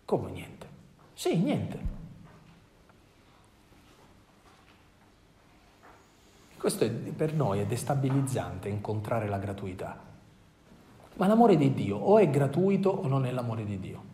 Come 0.05 0.31
niente? 0.31 0.67
Sì, 1.13 1.37
niente. 1.37 1.93
Questo 6.57 6.83
è, 6.83 6.89
per 6.89 7.33
noi 7.33 7.59
è 7.59 7.65
destabilizzante 7.65 8.69
incontrare 8.69 9.27
la 9.27 9.37
gratuità. 9.37 10.01
Ma 11.15 11.27
l'amore 11.27 11.55
di 11.55 11.73
Dio 11.73 11.97
o 11.97 12.17
è 12.17 12.29
gratuito 12.29 12.89
o 12.89 13.07
non 13.07 13.25
è 13.25 13.31
l'amore 13.31 13.63
di 13.65 13.79
Dio. 13.79 14.13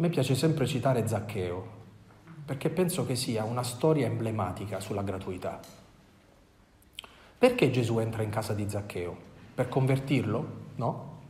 me 0.00 0.08
piace 0.08 0.34
sempre 0.34 0.66
citare 0.66 1.06
Zaccheo, 1.06 1.78
perché 2.46 2.70
penso 2.70 3.04
che 3.04 3.14
sia 3.14 3.44
una 3.44 3.62
storia 3.62 4.06
emblematica 4.06 4.80
sulla 4.80 5.02
gratuità. 5.02 5.60
Perché 7.40 7.70
Gesù 7.70 7.98
entra 8.00 8.22
in 8.22 8.28
casa 8.28 8.52
di 8.52 8.68
Zaccheo? 8.68 9.16
Per 9.54 9.66
convertirlo? 9.70 10.46
No? 10.74 11.20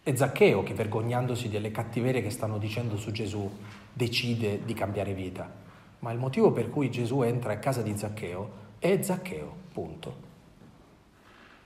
È 0.00 0.14
Zaccheo 0.14 0.62
che, 0.62 0.74
vergognandosi 0.74 1.48
delle 1.48 1.72
cattiverie 1.72 2.22
che 2.22 2.30
stanno 2.30 2.56
dicendo 2.56 2.96
su 2.96 3.10
Gesù, 3.10 3.50
decide 3.92 4.64
di 4.64 4.72
cambiare 4.72 5.12
vita. 5.12 5.52
Ma 5.98 6.12
il 6.12 6.20
motivo 6.20 6.52
per 6.52 6.70
cui 6.70 6.88
Gesù 6.88 7.22
entra 7.22 7.54
a 7.54 7.58
casa 7.58 7.82
di 7.82 7.98
Zaccheo 7.98 8.50
è 8.78 9.02
Zaccheo, 9.02 9.52
punto. 9.72 10.14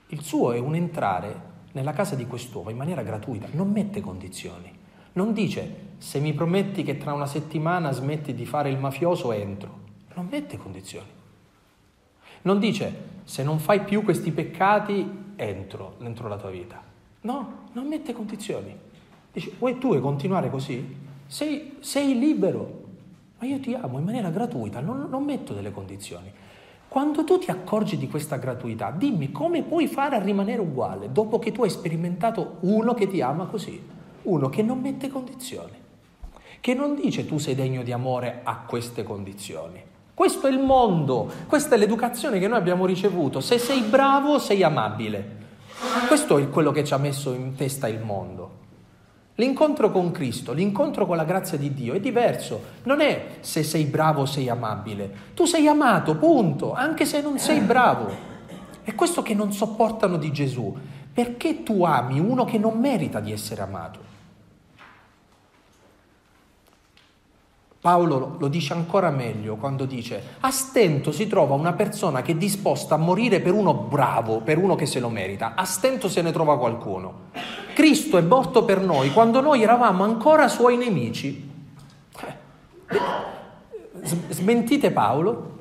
Il 0.07 0.21
suo 0.21 0.53
è 0.53 0.57
un 0.57 0.73
entrare 0.73 1.39
nella 1.73 1.93
casa 1.93 2.15
di 2.15 2.25
quest'uomo 2.25 2.71
in 2.71 2.77
maniera 2.77 3.03
gratuita, 3.03 3.47
non 3.51 3.69
mette 3.69 4.01
condizioni. 4.01 4.75
Non 5.13 5.31
dice 5.31 5.93
se 5.99 6.19
mi 6.19 6.33
prometti 6.33 6.81
che 6.81 6.97
tra 6.97 7.13
una 7.13 7.27
settimana 7.27 7.91
smetti 7.91 8.33
di 8.33 8.47
fare 8.47 8.71
il 8.71 8.79
mafioso 8.79 9.31
entro. 9.31 9.83
Non 10.15 10.25
mette 10.27 10.57
condizioni. 10.57 11.15
Non 12.45 12.59
dice 12.59 13.13
se 13.23 13.43
non 13.43 13.57
fai 13.57 13.81
più 13.81 14.03
questi 14.03 14.31
peccati 14.31 15.33
entro 15.35 15.95
dentro 15.97 16.27
la 16.27 16.37
tua 16.37 16.51
vita. 16.51 16.79
No, 17.21 17.63
non 17.71 17.87
mette 17.87 18.13
condizioni. 18.13 18.75
Dice 19.33 19.53
vuoi 19.57 19.79
tu 19.79 19.99
continuare 19.99 20.51
così? 20.51 20.95
Sei, 21.25 21.77
sei 21.79 22.19
libero, 22.19 22.83
ma 23.39 23.47
io 23.47 23.59
ti 23.59 23.73
amo 23.73 23.97
in 23.97 24.05
maniera 24.05 24.29
gratuita, 24.29 24.79
non, 24.79 25.07
non 25.09 25.23
metto 25.23 25.53
delle 25.53 25.71
condizioni. 25.71 26.31
Quando 26.87 27.23
tu 27.23 27.39
ti 27.39 27.49
accorgi 27.49 27.97
di 27.97 28.07
questa 28.07 28.37
gratuità, 28.37 28.91
dimmi 28.91 29.31
come 29.31 29.63
puoi 29.63 29.87
fare 29.87 30.15
a 30.15 30.21
rimanere 30.21 30.61
uguale 30.61 31.11
dopo 31.11 31.39
che 31.39 31.51
tu 31.51 31.63
hai 31.63 31.71
sperimentato 31.71 32.57
uno 32.59 32.93
che 32.93 33.07
ti 33.07 33.21
ama 33.21 33.45
così, 33.45 33.81
uno 34.21 34.49
che 34.49 34.61
non 34.61 34.79
mette 34.81 35.09
condizioni, 35.09 35.73
che 36.61 36.73
non 36.75 36.93
dice 36.93 37.25
tu 37.25 37.39
sei 37.39 37.55
degno 37.55 37.81
di 37.81 37.91
amore 37.91 38.41
a 38.43 38.59
queste 38.67 39.01
condizioni. 39.01 39.93
Questo 40.15 40.47
è 40.47 40.49
il 40.49 40.59
mondo, 40.59 41.29
questa 41.45 41.75
è 41.75 41.77
l'educazione 41.77 42.39
che 42.39 42.47
noi 42.47 42.57
abbiamo 42.57 42.85
ricevuto. 42.85 43.41
Se 43.41 43.57
sei 43.59 43.81
bravo, 43.81 44.39
sei 44.39 44.63
amabile. 44.63 45.43
Questo 46.07 46.37
è 46.37 46.49
quello 46.49 46.71
che 46.71 46.85
ci 46.85 46.93
ha 46.93 46.97
messo 46.97 47.33
in 47.33 47.53
testa 47.55 47.89
il 47.89 47.99
mondo. 47.99 48.63
L'incontro 49.35 49.91
con 49.91 50.11
Cristo, 50.11 50.53
l'incontro 50.53 51.05
con 51.05 51.17
la 51.17 51.25
grazia 51.25 51.57
di 51.57 51.73
Dio 51.73 51.93
è 51.93 51.99
diverso. 51.99 52.61
Non 52.83 53.01
è 53.01 53.39
se 53.41 53.61
sei 53.61 53.83
bravo 53.83 54.25
sei 54.25 54.47
amabile. 54.47 55.11
Tu 55.33 55.43
sei 55.43 55.67
amato, 55.67 56.15
punto, 56.15 56.71
anche 56.71 57.05
se 57.05 57.19
non 57.19 57.37
sei 57.37 57.59
bravo. 57.59 58.09
È 58.83 58.95
questo 58.95 59.21
che 59.21 59.33
non 59.33 59.51
sopportano 59.51 60.15
di 60.15 60.31
Gesù. 60.31 60.73
Perché 61.13 61.63
tu 61.63 61.83
ami 61.83 62.21
uno 62.21 62.45
che 62.45 62.57
non 62.57 62.79
merita 62.79 63.19
di 63.19 63.33
essere 63.33 63.61
amato? 63.61 63.99
Paolo 67.85 68.37
lo 68.39 68.47
dice 68.47 68.73
ancora 68.73 69.11
meglio 69.11 69.57
quando 69.57 69.85
dice 69.85 70.37
a 70.39 70.49
stento 70.49 71.11
si 71.11 71.27
trova 71.27 71.53
una 71.53 71.73
persona 71.73 72.23
che 72.23 72.31
è 72.31 72.35
disposta 72.35 72.95
a 72.95 72.97
morire 72.97 73.41
per 73.41 73.53
uno 73.53 73.75
bravo, 73.75 74.39
per 74.39 74.57
uno 74.57 74.73
che 74.73 74.87
se 74.87 74.99
lo 74.99 75.09
merita, 75.09 75.53
a 75.53 75.65
stento 75.65 76.09
se 76.09 76.23
ne 76.23 76.31
trova 76.31 76.57
qualcuno. 76.57 77.29
Cristo 77.75 78.17
è 78.17 78.21
morto 78.21 78.65
per 78.65 78.81
noi 78.81 79.11
quando 79.13 79.39
noi 79.39 79.61
eravamo 79.61 80.03
ancora 80.03 80.47
suoi 80.47 80.77
nemici. 80.77 81.47
Eh, 82.19 82.33
smentite 84.29 84.89
Paolo? 84.89 85.57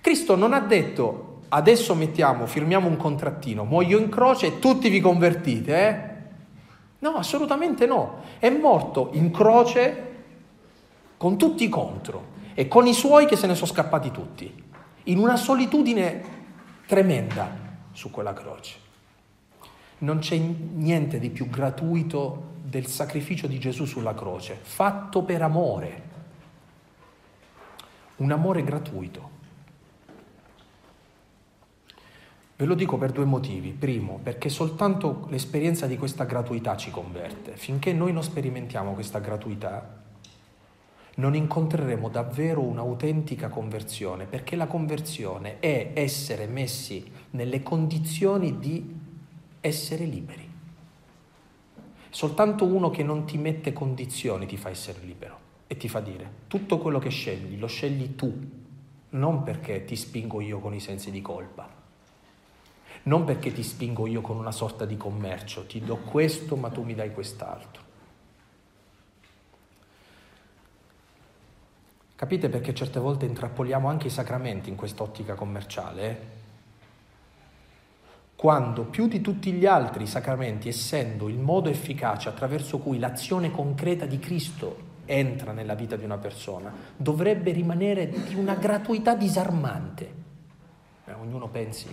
Cristo 0.00 0.34
non 0.34 0.54
ha 0.54 0.60
detto 0.60 1.42
adesso 1.50 1.94
mettiamo, 1.94 2.46
firmiamo 2.46 2.88
un 2.88 2.96
contrattino, 2.96 3.62
muoio 3.62 3.98
in 3.98 4.08
croce 4.08 4.46
e 4.46 4.58
tutti 4.58 4.88
vi 4.88 4.98
convertite, 4.98 5.88
eh? 5.88 6.13
No, 7.04 7.16
assolutamente 7.16 7.84
no. 7.84 8.22
È 8.38 8.48
morto 8.48 9.10
in 9.12 9.30
croce 9.30 10.12
con 11.18 11.36
tutti 11.36 11.68
contro 11.68 12.32
e 12.54 12.66
con 12.66 12.86
i 12.86 12.94
suoi 12.94 13.26
che 13.26 13.36
se 13.36 13.46
ne 13.46 13.54
sono 13.54 13.66
scappati 13.66 14.10
tutti, 14.10 14.64
in 15.04 15.18
una 15.18 15.36
solitudine 15.36 16.22
tremenda 16.86 17.54
su 17.92 18.10
quella 18.10 18.32
croce. 18.32 18.76
Non 19.98 20.20
c'è 20.20 20.38
niente 20.38 21.18
di 21.18 21.28
più 21.28 21.50
gratuito 21.50 22.52
del 22.62 22.86
sacrificio 22.86 23.46
di 23.46 23.58
Gesù 23.58 23.84
sulla 23.84 24.14
croce, 24.14 24.58
fatto 24.62 25.24
per 25.24 25.42
amore, 25.42 26.02
un 28.16 28.32
amore 28.32 28.64
gratuito. 28.64 29.33
Ve 32.64 32.70
lo 32.70 32.76
dico 32.76 32.96
per 32.96 33.12
due 33.12 33.26
motivi. 33.26 33.72
Primo, 33.72 34.20
perché 34.22 34.48
soltanto 34.48 35.26
l'esperienza 35.28 35.86
di 35.86 35.98
questa 35.98 36.24
gratuità 36.24 36.78
ci 36.78 36.90
converte. 36.90 37.58
Finché 37.58 37.92
noi 37.92 38.10
non 38.10 38.22
sperimentiamo 38.22 38.94
questa 38.94 39.18
gratuità, 39.18 40.02
non 41.16 41.34
incontreremo 41.34 42.08
davvero 42.08 42.62
un'autentica 42.62 43.50
conversione, 43.50 44.24
perché 44.24 44.56
la 44.56 44.66
conversione 44.66 45.58
è 45.58 45.90
essere 45.92 46.46
messi 46.46 47.04
nelle 47.32 47.62
condizioni 47.62 48.58
di 48.58 48.98
essere 49.60 50.06
liberi. 50.06 50.50
Soltanto 52.08 52.64
uno 52.64 52.88
che 52.88 53.02
non 53.02 53.26
ti 53.26 53.36
mette 53.36 53.74
condizioni 53.74 54.46
ti 54.46 54.56
fa 54.56 54.70
essere 54.70 55.00
libero 55.02 55.38
e 55.66 55.76
ti 55.76 55.90
fa 55.90 56.00
dire 56.00 56.30
tutto 56.46 56.78
quello 56.78 56.98
che 56.98 57.10
scegli 57.10 57.58
lo 57.58 57.66
scegli 57.66 58.14
tu, 58.14 58.32
non 59.10 59.42
perché 59.42 59.84
ti 59.84 59.96
spingo 59.96 60.40
io 60.40 60.60
con 60.60 60.72
i 60.72 60.80
sensi 60.80 61.10
di 61.10 61.20
colpa 61.20 61.82
non 63.04 63.24
perché 63.24 63.52
ti 63.52 63.62
spingo 63.62 64.06
io 64.06 64.20
con 64.20 64.36
una 64.36 64.52
sorta 64.52 64.84
di 64.84 64.96
commercio, 64.96 65.66
ti 65.66 65.80
do 65.80 65.96
questo 65.96 66.56
ma 66.56 66.70
tu 66.70 66.82
mi 66.82 66.94
dai 66.94 67.12
quest'altro. 67.12 67.82
Capite 72.16 72.48
perché 72.48 72.72
certe 72.72 73.00
volte 73.00 73.26
intrappoliamo 73.26 73.88
anche 73.88 74.06
i 74.06 74.10
sacramenti 74.10 74.70
in 74.70 74.76
quest'ottica 74.76 75.34
commerciale? 75.34 76.10
Eh? 76.10 76.42
Quando 78.36 78.84
più 78.84 79.08
di 79.08 79.20
tutti 79.20 79.52
gli 79.52 79.66
altri 79.66 80.06
sacramenti, 80.06 80.68
essendo 80.68 81.28
il 81.28 81.38
modo 81.38 81.68
efficace 81.68 82.28
attraverso 82.28 82.78
cui 82.78 82.98
l'azione 82.98 83.50
concreta 83.50 84.06
di 84.06 84.18
Cristo 84.18 84.92
entra 85.06 85.52
nella 85.52 85.74
vita 85.74 85.96
di 85.96 86.04
una 86.04 86.18
persona, 86.18 86.72
dovrebbe 86.96 87.52
rimanere 87.52 88.08
di 88.08 88.34
una 88.34 88.54
gratuità 88.54 89.14
disarmante. 89.14 90.14
Eh, 91.04 91.12
ognuno 91.12 91.48
pensi 91.48 91.88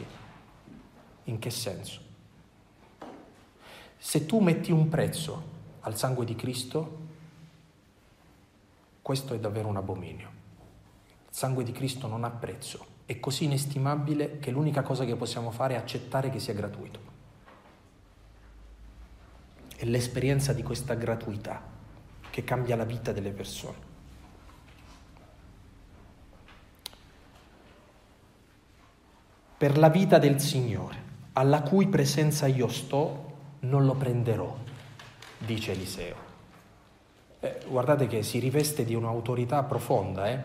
in 1.26 1.40
che 1.40 1.50
senso? 1.50 2.10
Se 3.98 4.26
tu 4.26 4.40
metti 4.40 4.72
un 4.72 4.90
prezzo 4.90 5.50
al 5.82 5.96
sangue 5.96 6.26
di 6.26 6.36
Cristo, 6.36 7.00
questo 9.02 9.36
è 9.36 9.40
davvero 9.40 9.68
un 9.68 9.78
abominio. 9.78 10.30
Il 11.30 11.36
sangue 11.36 11.64
di 11.64 11.72
Cristo 11.72 12.08
non 12.08 12.24
ha 12.24 12.30
prezzo, 12.32 12.86
è 13.06 13.20
così 13.20 13.44
inestimabile 13.44 14.40
che 14.40 14.50
l'unica 14.52 14.82
cosa 14.82 15.06
che 15.06 15.16
possiamo 15.16 15.52
fare 15.52 15.76
è 15.76 15.78
accettare 15.78 16.32
che 16.32 16.40
sia 16.40 16.54
gratuito. 16.54 17.00
È 19.76 19.86
l'esperienza 19.86 20.54
di 20.54 20.64
questa 20.64 20.96
gratuità 20.96 21.62
che 22.30 22.44
cambia 22.44 22.76
la 22.76 22.86
vita 22.86 23.12
delle 23.12 23.32
persone. 23.32 23.90
Per 29.58 29.78
la 29.78 29.90
vita 29.90 30.18
del 30.18 30.40
Signore 30.40 31.11
alla 31.34 31.62
cui 31.62 31.88
presenza 31.88 32.48
io 32.48 32.68
sto, 32.68 33.30
non 33.62 33.86
lo 33.86 33.94
prenderò, 33.96 34.56
dice 35.38 35.72
Eliseo. 35.72 36.30
Eh, 37.40 37.60
guardate 37.68 38.08
che 38.08 38.24
si 38.24 38.40
riveste 38.40 38.84
di 38.84 38.96
un'autorità 38.96 39.64
profonda. 39.64 40.30
Eh? 40.30 40.44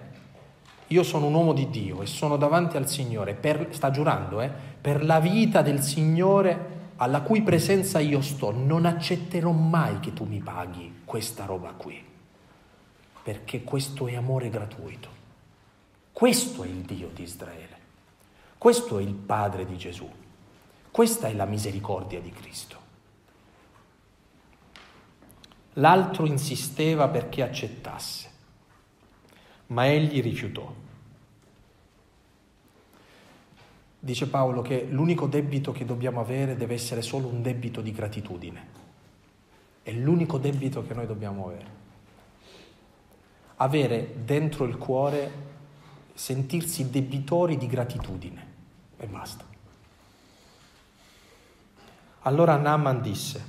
Io 0.89 1.03
sono 1.03 1.27
un 1.27 1.35
uomo 1.35 1.53
di 1.53 1.69
Dio 1.69 2.03
e 2.03 2.07
sono 2.07 2.37
davanti 2.37 2.77
al 2.77 2.89
Signore, 2.89 3.35
per, 3.35 3.69
sta 3.71 3.91
giurando, 3.91 4.41
eh? 4.41 4.51
per 4.81 5.05
la 5.05 5.19
vita 5.19 5.63
del 5.63 5.83
Signore 5.83 6.75
alla 6.97 7.21
cui 7.21 7.43
presenza 7.43 7.99
io 7.99 8.23
sto, 8.23 8.53
non 8.53 8.87
accetterò 8.87 9.51
mai 9.51 10.01
che 10.01 10.13
tu 10.13 10.25
mi 10.25 10.41
paghi 10.41 11.03
questa 11.05 11.45
roba 11.45 11.73
qui, 11.73 12.03
perché 13.23 13.63
questo 13.63 14.07
è 14.07 14.15
amore 14.15 14.49
gratuito. 14.49 15.15
Questo 16.13 16.63
è 16.63 16.67
il 16.67 16.81
Dio 16.81 17.11
di 17.13 17.25
Israele, 17.25 17.77
questo 18.57 18.99
è 18.99 19.03
il 19.03 19.13
Padre 19.13 19.67
di 19.67 19.77
Gesù. 19.77 20.09
Questa 20.97 21.29
è 21.29 21.35
la 21.35 21.45
misericordia 21.45 22.23
di 22.23 22.31
Cristo. 22.31 22.79
L'altro 25.75 26.25
insisteva 26.25 27.09
perché 27.09 27.43
accettasse, 27.43 28.31
ma 29.67 29.87
egli 29.89 30.23
rifiutò. 30.23 30.75
Dice 33.99 34.27
Paolo 34.29 34.63
che 34.63 34.87
l'unico 34.89 35.27
debito 35.27 35.71
che 35.71 35.85
dobbiamo 35.85 36.19
avere 36.19 36.57
deve 36.57 36.73
essere 36.73 37.03
solo 37.03 37.27
un 37.27 37.43
debito 37.43 37.83
di 37.83 37.93
gratitudine. 37.93 38.67
È 39.83 39.93
l'unico 39.93 40.39
debito 40.39 40.83
che 40.83 40.95
noi 40.95 41.07
dobbiamo 41.07 41.45
avere. 41.49 41.71
Avere 43.57 44.15
dentro 44.25 44.65
il 44.65 44.79
cuore, 44.79 45.31
sentirsi 46.15 46.89
debitori 46.89 47.59
di 47.59 47.67
gratitudine 47.67 48.47
e 48.97 49.07
basta. 49.07 49.56
Allora 52.27 52.57
Naaman 52.57 53.01
disse, 53.03 53.45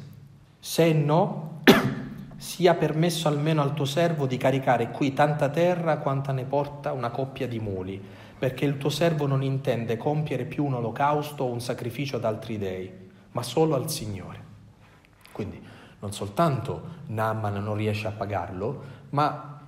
se 0.60 0.94
no, 0.94 1.62
sia 2.38 2.76
permesso 2.76 3.28
almeno 3.28 3.64
al 3.64 3.74
tuo 3.74 3.86
servo 3.86 4.28
di 4.28 4.38
caricare 4.38 4.92
qui 4.92 5.14
tanta 5.14 5.50
terra 5.50 5.98
quanta 5.98 6.32
ne 6.32 6.44
porta 6.44 6.92
una 6.92 7.10
coppia 7.10 7.48
di 7.48 7.60
muli, 7.60 8.00
perché 8.38 8.66
il 8.66 8.78
tuo 8.78 8.92
servo 8.92 9.26
non 9.26 9.42
intende 9.42 9.98
compiere 9.98 10.46
più 10.46 10.64
un 10.64 10.76
olocausto 10.76 11.46
o 11.46 11.52
un 11.52 11.60
sacrificio 11.60 12.18
ad 12.18 12.26
altri 12.26 12.60
dei, 12.60 12.92
ma 13.32 13.42
solo 13.42 13.74
al 13.74 13.90
Signore. 13.90 14.46
Quindi 15.32 15.60
non 15.98 16.14
soltanto 16.14 16.82
Naaman 17.08 17.64
non 17.64 17.76
riesce 17.76 18.06
a 18.06 18.12
pagarlo, 18.12 18.84
ma 19.10 19.60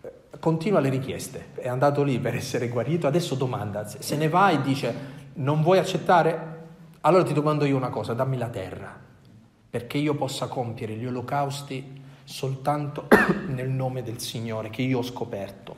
eh, 0.00 0.10
continua 0.40 0.80
le 0.80 0.88
richieste. 0.88 1.48
È 1.56 1.68
andato 1.68 2.02
lì 2.02 2.18
per 2.18 2.34
essere 2.34 2.68
guarito, 2.68 3.06
adesso 3.06 3.34
domanda, 3.34 3.86
se 3.86 4.16
ne 4.16 4.28
va 4.30 4.48
e 4.48 4.62
dice 4.62 5.12
non 5.34 5.60
vuoi 5.60 5.76
accettare? 5.76 6.53
Allora 7.06 7.22
ti 7.22 7.34
domando 7.34 7.66
io 7.66 7.76
una 7.76 7.90
cosa, 7.90 8.14
dammi 8.14 8.38
la 8.38 8.48
terra, 8.48 8.98
perché 9.68 9.98
io 9.98 10.14
possa 10.14 10.46
compiere 10.46 10.94
gli 10.94 11.04
olocausti 11.04 12.00
soltanto 12.24 13.08
nel 13.48 13.68
nome 13.68 14.02
del 14.02 14.20
Signore 14.20 14.70
che 14.70 14.80
io 14.80 15.00
ho 15.00 15.02
scoperto. 15.02 15.76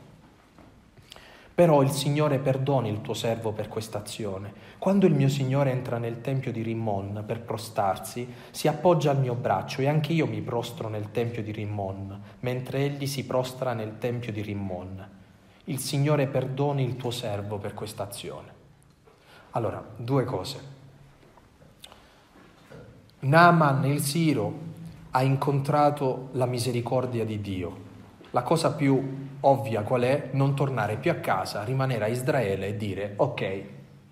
Però 1.53 1.83
il 1.83 1.91
Signore 1.91 2.39
perdoni 2.39 2.91
il 2.91 3.01
tuo 3.01 3.15
servo 3.15 3.51
per 3.51 3.67
questa 3.67 3.99
azione. 3.99 4.53
Quando 4.79 5.07
il 5.07 5.15
mio 5.15 5.29
Signore 5.29 5.73
entra 5.73 5.99
nel 5.99 6.21
tempio 6.21 6.53
di 6.53 6.63
Rimmon 6.63 7.25
per 7.27 7.41
prostarsi, 7.41 8.33
si 8.53 8.69
appoggia 8.69 9.11
al 9.11 9.19
mio 9.19 9.35
braccio 9.35 9.81
e 9.81 9.89
anche 9.89 10.13
io 10.13 10.29
mi 10.29 10.41
prostro 10.43 10.89
nel 10.89 11.11
tempio 11.11 11.43
di 11.43 11.51
Rimmon, 11.51 12.21
mentre 12.39 12.85
egli 12.85 13.09
si 13.09 13.27
prostra 13.27 13.73
nel 13.73 13.99
tempio 13.99 14.31
di 14.31 14.43
Rimmon. 14.43 15.09
Il 15.65 15.81
Signore 15.81 16.29
perdoni 16.29 16.85
il 16.85 16.95
tuo 16.95 17.11
servo 17.11 17.59
per 17.59 17.75
questa 17.75 18.05
azione. 18.05 18.55
Allora, 19.51 19.85
due 19.97 20.23
cose. 20.23 20.76
Naaman, 23.19 23.87
il 23.87 24.01
Siro, 24.03 24.53
ha 25.13 25.23
incontrato 25.23 26.29
la 26.33 26.45
misericordia 26.45 27.25
di 27.25 27.41
Dio. 27.41 27.85
La 28.31 28.43
cosa 28.43 28.75
più 28.75 29.29
ovvia 29.41 29.81
qual 29.83 30.03
è? 30.03 30.29
Non 30.33 30.55
tornare 30.55 30.97
più 30.97 31.11
a 31.11 31.15
casa, 31.15 31.65
rimanere 31.65 32.05
a 32.05 32.09
Israele 32.09 32.69
e 32.69 32.77
dire 32.77 33.15
ok, 33.17 33.63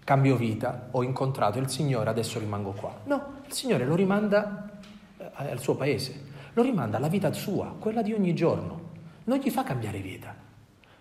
cambio 0.02 0.36
vita, 0.36 0.88
ho 0.92 1.02
incontrato 1.02 1.58
il 1.58 1.68
Signore, 1.68 2.08
adesso 2.08 2.38
rimango 2.38 2.70
qua. 2.70 3.00
No, 3.04 3.42
il 3.46 3.52
Signore 3.52 3.84
lo 3.84 3.94
rimanda 3.94 4.70
eh, 5.18 5.50
al 5.50 5.60
suo 5.60 5.76
paese, 5.76 6.24
lo 6.54 6.62
rimanda 6.62 6.96
alla 6.96 7.08
vita 7.08 7.30
sua, 7.34 7.74
quella 7.78 8.00
di 8.00 8.14
ogni 8.14 8.34
giorno. 8.34 8.92
Non 9.24 9.36
gli 9.36 9.50
fa 9.50 9.64
cambiare 9.64 9.98
vita. 9.98 10.34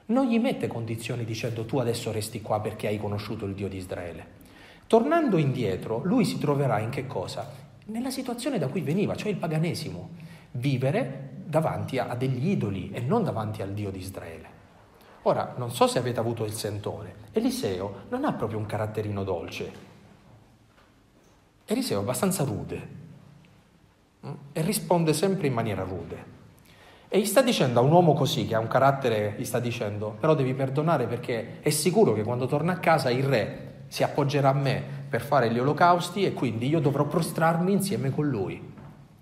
Non 0.08 0.26
gli 0.26 0.40
mette 0.40 0.68
condizioni 0.68 1.24
dicendo 1.24 1.64
tu 1.64 1.78
adesso 1.78 2.12
resti 2.12 2.42
qua 2.42 2.60
perché 2.60 2.88
hai 2.88 2.98
conosciuto 3.00 3.46
il 3.46 3.54
Dio 3.54 3.70
di 3.70 3.78
Israele. 3.78 4.42
Tornando 4.88 5.38
indietro, 5.38 6.02
lui 6.04 6.26
si 6.26 6.38
troverà 6.38 6.80
in 6.80 6.90
che 6.90 7.08
cosa? 7.08 7.63
Nella 7.86 8.12
situazione 8.12 8.58
da 8.58 8.68
cui 8.68 8.82
veniva, 8.82 9.16
cioè 9.16 9.32
il 9.32 9.38
paganesimo, 9.38 10.10
vivere 10.52 11.32
davanti 11.46 11.98
a, 11.98 12.16
degli 12.16 12.50
idoli 12.50 12.92
e 12.92 13.02
non 13.02 13.24
davanti 13.24 13.62
al 13.62 13.74
Dio 13.74 13.92
di 13.92 14.00
Israele. 14.00 14.52
Ora, 15.24 15.54
non 15.58 15.72
so 15.72 15.88
se 15.88 16.00
avete 16.00 16.20
avuto 16.20 16.44
il 16.44 16.54
sentore, 16.54 17.16
Eliseo 17.32 18.06
non 18.10 18.26
ha 18.26 18.34
proprio 18.34 18.60
un 18.60 18.66
caratterino 18.66 19.24
dolce. 19.24 19.72
Eliseo 21.66 22.00
è 22.00 22.02
abbastanza 22.02 22.44
rude 22.44 22.88
mm, 24.26 24.32
e 24.52 24.62
risponde 24.62 25.14
sempre 25.14 25.48
in 25.48 25.54
maniera 25.54 25.84
rude. 25.84 26.32
E 27.08 27.20
gli 27.20 27.26
sta 27.26 27.42
dicendo 27.42 27.80
a 27.80 27.84
un 27.84 27.92
uomo 27.92 28.14
così, 28.14 28.48
che 28.48 28.56
ha 28.56 28.60
un 28.60 28.68
carattere, 28.68 29.36
gli 29.38 29.46
sta 29.46 29.60
dicendo, 29.60 30.16
però 30.20 30.34
devi 30.34 30.54
perdonare 30.54 31.06
perché 31.06 31.62
è 31.62 31.70
sicuro 31.70 32.14
che 32.14 32.24
quando 32.24 32.48
torna 32.48 32.74
a 32.74 32.80
casa 32.80 33.12
il 33.12 33.24
re 33.24 33.73
si 33.94 34.02
appoggerà 34.02 34.50
a 34.50 34.54
me 34.54 34.84
per 35.08 35.22
fare 35.22 35.52
gli 35.52 35.60
olocausti 35.60 36.26
e 36.26 36.34
quindi 36.34 36.68
io 36.68 36.80
dovrò 36.80 37.06
prostrarmi 37.06 37.72
insieme 37.72 38.10
con 38.10 38.28
lui. 38.28 38.60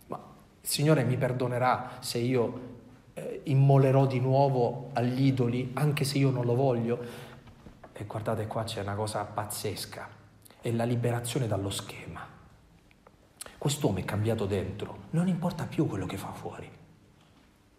Ma 0.08 0.18
il 0.62 0.70
Signore 0.70 1.04
mi 1.04 1.18
perdonerà 1.18 1.98
se 2.00 2.20
io 2.20 2.62
eh, 3.12 3.42
immolerò 3.44 4.06
di 4.06 4.22
nuovo 4.22 4.92
agli 4.94 5.26
idoli, 5.26 5.72
anche 5.74 6.06
se 6.06 6.20
io 6.20 6.30
non 6.30 6.46
lo 6.46 6.56
voglio. 6.56 7.00
E 7.92 8.06
guardate 8.06 8.48
qua 8.48 8.64
c'è 8.64 8.80
una 8.80 8.96
cosa 8.96 9.26
pazzesca, 9.26 10.08
è 10.62 10.72
la 10.72 10.86
liberazione 10.86 11.48
dallo 11.48 11.70
schema. 11.70 12.26
Quest'uomo 13.58 13.98
è 13.98 14.06
cambiato 14.06 14.46
dentro, 14.46 15.00
non 15.10 15.28
importa 15.28 15.66
più 15.66 15.86
quello 15.86 16.06
che 16.06 16.16
fa 16.16 16.32
fuori, 16.32 16.72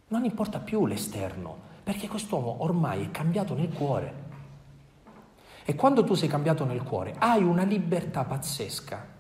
non 0.09 0.27
importa 0.27 0.59
più 0.59 0.85
l'esterno, 0.85 1.57
perché 1.83 2.07
quest'uomo 2.07 2.63
ormai 2.63 3.05
è 3.05 3.11
cambiato 3.11 3.55
nel 3.55 3.73
cuore. 3.73 4.22
E 5.65 5.75
quando 5.75 6.05
tu 6.05 6.15
sei 6.15 6.29
cambiato 6.29 6.65
nel 6.65 6.83
cuore, 6.83 7.15
hai 7.19 7.43
una 7.43 7.63
libertà 7.63 8.25
pazzesca 8.25 9.13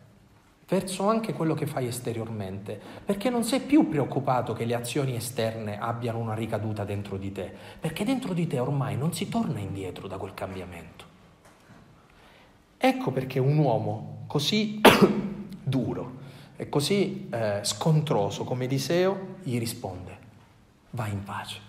verso 0.72 1.07
anche 1.07 1.34
quello 1.34 1.53
che 1.53 1.66
fai 1.66 1.86
esteriormente, 1.86 2.80
perché 3.05 3.28
non 3.28 3.45
sei 3.45 3.61
più 3.61 3.90
preoccupato 3.90 4.55
che 4.55 4.64
le 4.64 4.74
azioni 4.74 5.14
esterne 5.14 5.78
abbiano 5.78 6.18
una 6.18 6.32
ricaduta 6.32 6.84
dentro 6.84 7.18
di 7.18 7.30
te, 7.30 7.53
perché 7.78 8.05
dentro 8.05 8.32
di 8.32 8.47
te 8.47 8.59
ormai 8.59 8.97
non 8.97 9.12
si 9.12 9.28
torna 9.28 9.59
indietro 9.59 10.09
da 10.09 10.16
quel 10.16 10.32
cambiamento. 10.32 11.05
Ecco 12.78 13.11
perché 13.11 13.38
un 13.38 13.59
uomo 13.59 14.24
così 14.26 14.80
duro 15.62 16.20
e 16.57 16.68
così 16.70 17.28
eh, 17.30 17.61
scontroso 17.62 18.45
come 18.45 18.64
Eliseo 18.64 19.36
gli 19.43 19.59
risponde, 19.59 20.18
vai 20.90 21.12
in 21.12 21.22
pace, 21.22 21.61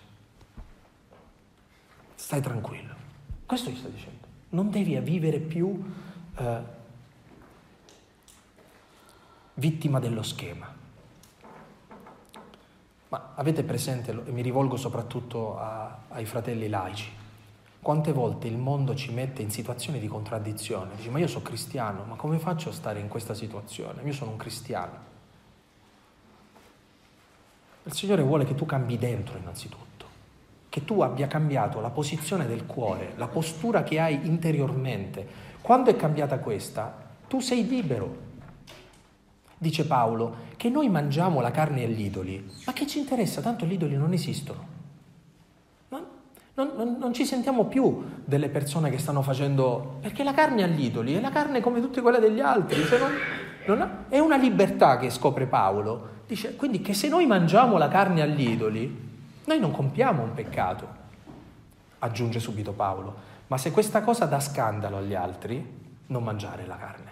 stai 2.16 2.40
tranquillo. 2.42 2.96
Questo 3.46 3.70
gli 3.70 3.76
sta 3.76 3.90
dicendo 3.90 4.23
non 4.54 4.70
devi 4.70 4.98
vivere 5.00 5.40
più 5.40 5.84
eh, 6.38 6.62
vittima 9.56 10.00
dello 10.00 10.24
schema. 10.24 10.82
Ma 13.10 13.34
avete 13.36 13.64
presente, 13.64 14.12
e 14.12 14.32
mi 14.32 14.42
rivolgo 14.42 14.76
soprattutto 14.76 15.60
a, 15.60 16.00
ai 16.10 16.26
fratelli 16.26 16.68
laici, 16.68 17.12
quante 17.80 18.12
volte 18.12 18.48
il 18.48 18.58
mondo 18.58 18.96
ci 18.96 19.12
mette 19.12 19.42
in 19.42 19.52
situazioni 19.52 20.00
di 20.00 20.08
contraddizione? 20.08 20.96
Dici, 20.96 21.10
ma 21.10 21.20
io 21.20 21.28
sono 21.28 21.44
cristiano, 21.44 22.04
ma 22.06 22.16
come 22.16 22.40
faccio 22.40 22.70
a 22.70 22.74
stare 22.74 23.00
in 23.00 23.08
questa 23.08 23.34
situazione? 23.34 24.02
Io 24.04 24.14
sono 24.14 24.32
un 24.32 24.38
cristiano. 24.38 25.12
Il 27.84 27.94
Signore 27.94 28.22
vuole 28.22 28.46
che 28.46 28.56
tu 28.56 28.66
cambi 28.66 28.98
dentro 28.98 29.38
innanzitutto 29.38 29.83
che 30.74 30.86
tu 30.86 31.02
abbia 31.02 31.28
cambiato 31.28 31.80
la 31.82 31.92
posizione 31.92 32.48
del 32.48 32.66
cuore, 32.66 33.14
la 33.18 33.28
postura 33.28 33.84
che 33.84 34.00
hai 34.00 34.22
interiormente. 34.24 35.24
Quando 35.62 35.92
è 35.92 35.96
cambiata 35.96 36.40
questa, 36.40 36.92
tu 37.28 37.40
sei 37.42 37.68
libero. 37.68 38.18
Dice 39.56 39.86
Paolo 39.86 40.36
che 40.58 40.70
noi 40.70 40.90
mangiamo 40.90 41.42
la 41.42 41.52
carne 41.52 41.84
agli 41.84 42.02
idoli, 42.02 42.44
ma 42.66 42.74
che 42.74 42.88
ci 42.88 42.98
interessa? 42.98 43.40
Tanto 43.40 43.68
gli 43.68 43.74
idoli 43.74 43.96
non 43.96 44.14
esistono. 44.14 44.66
Non, 45.90 46.72
non, 46.76 46.98
non 47.00 47.14
ci 47.14 47.24
sentiamo 47.24 47.66
più 47.66 48.06
delle 48.26 48.50
persone 48.50 48.90
che 48.90 48.98
stanno 48.98 49.22
facendo... 49.22 49.98
perché 50.02 50.24
la 50.24 50.34
carne 50.34 50.64
agli 50.64 50.86
idoli 50.86 51.14
è 51.14 51.22
la 51.22 51.30
carne 51.30 51.62
come 51.62 51.82
tutte 51.82 52.02
quelle 52.02 52.18
degli 52.18 52.40
altri. 52.40 52.82
Non, 53.68 53.80
ha, 53.80 54.06
è 54.10 54.18
una 54.18 54.38
libertà 54.38 54.98
che 54.98 55.12
scopre 55.12 55.46
Paolo. 55.46 56.22
Dice 56.26 56.56
quindi 56.56 56.82
che 56.82 56.96
se 56.96 57.10
noi 57.10 57.28
mangiamo 57.28 57.78
la 57.78 57.90
carne 57.90 58.24
agli 58.24 58.50
idoli, 58.50 59.12
noi 59.46 59.60
non 59.60 59.72
compiamo 59.72 60.24
un 60.24 60.34
peccato, 60.34 60.88
aggiunge 62.00 62.40
subito 62.40 62.72
Paolo, 62.72 63.32
ma 63.48 63.58
se 63.58 63.72
questa 63.72 64.02
cosa 64.02 64.26
dà 64.26 64.40
scandalo 64.40 64.98
agli 64.98 65.14
altri, 65.14 65.82
non 66.08 66.24
mangiare 66.24 66.66
la 66.66 66.78
carne. 66.78 67.12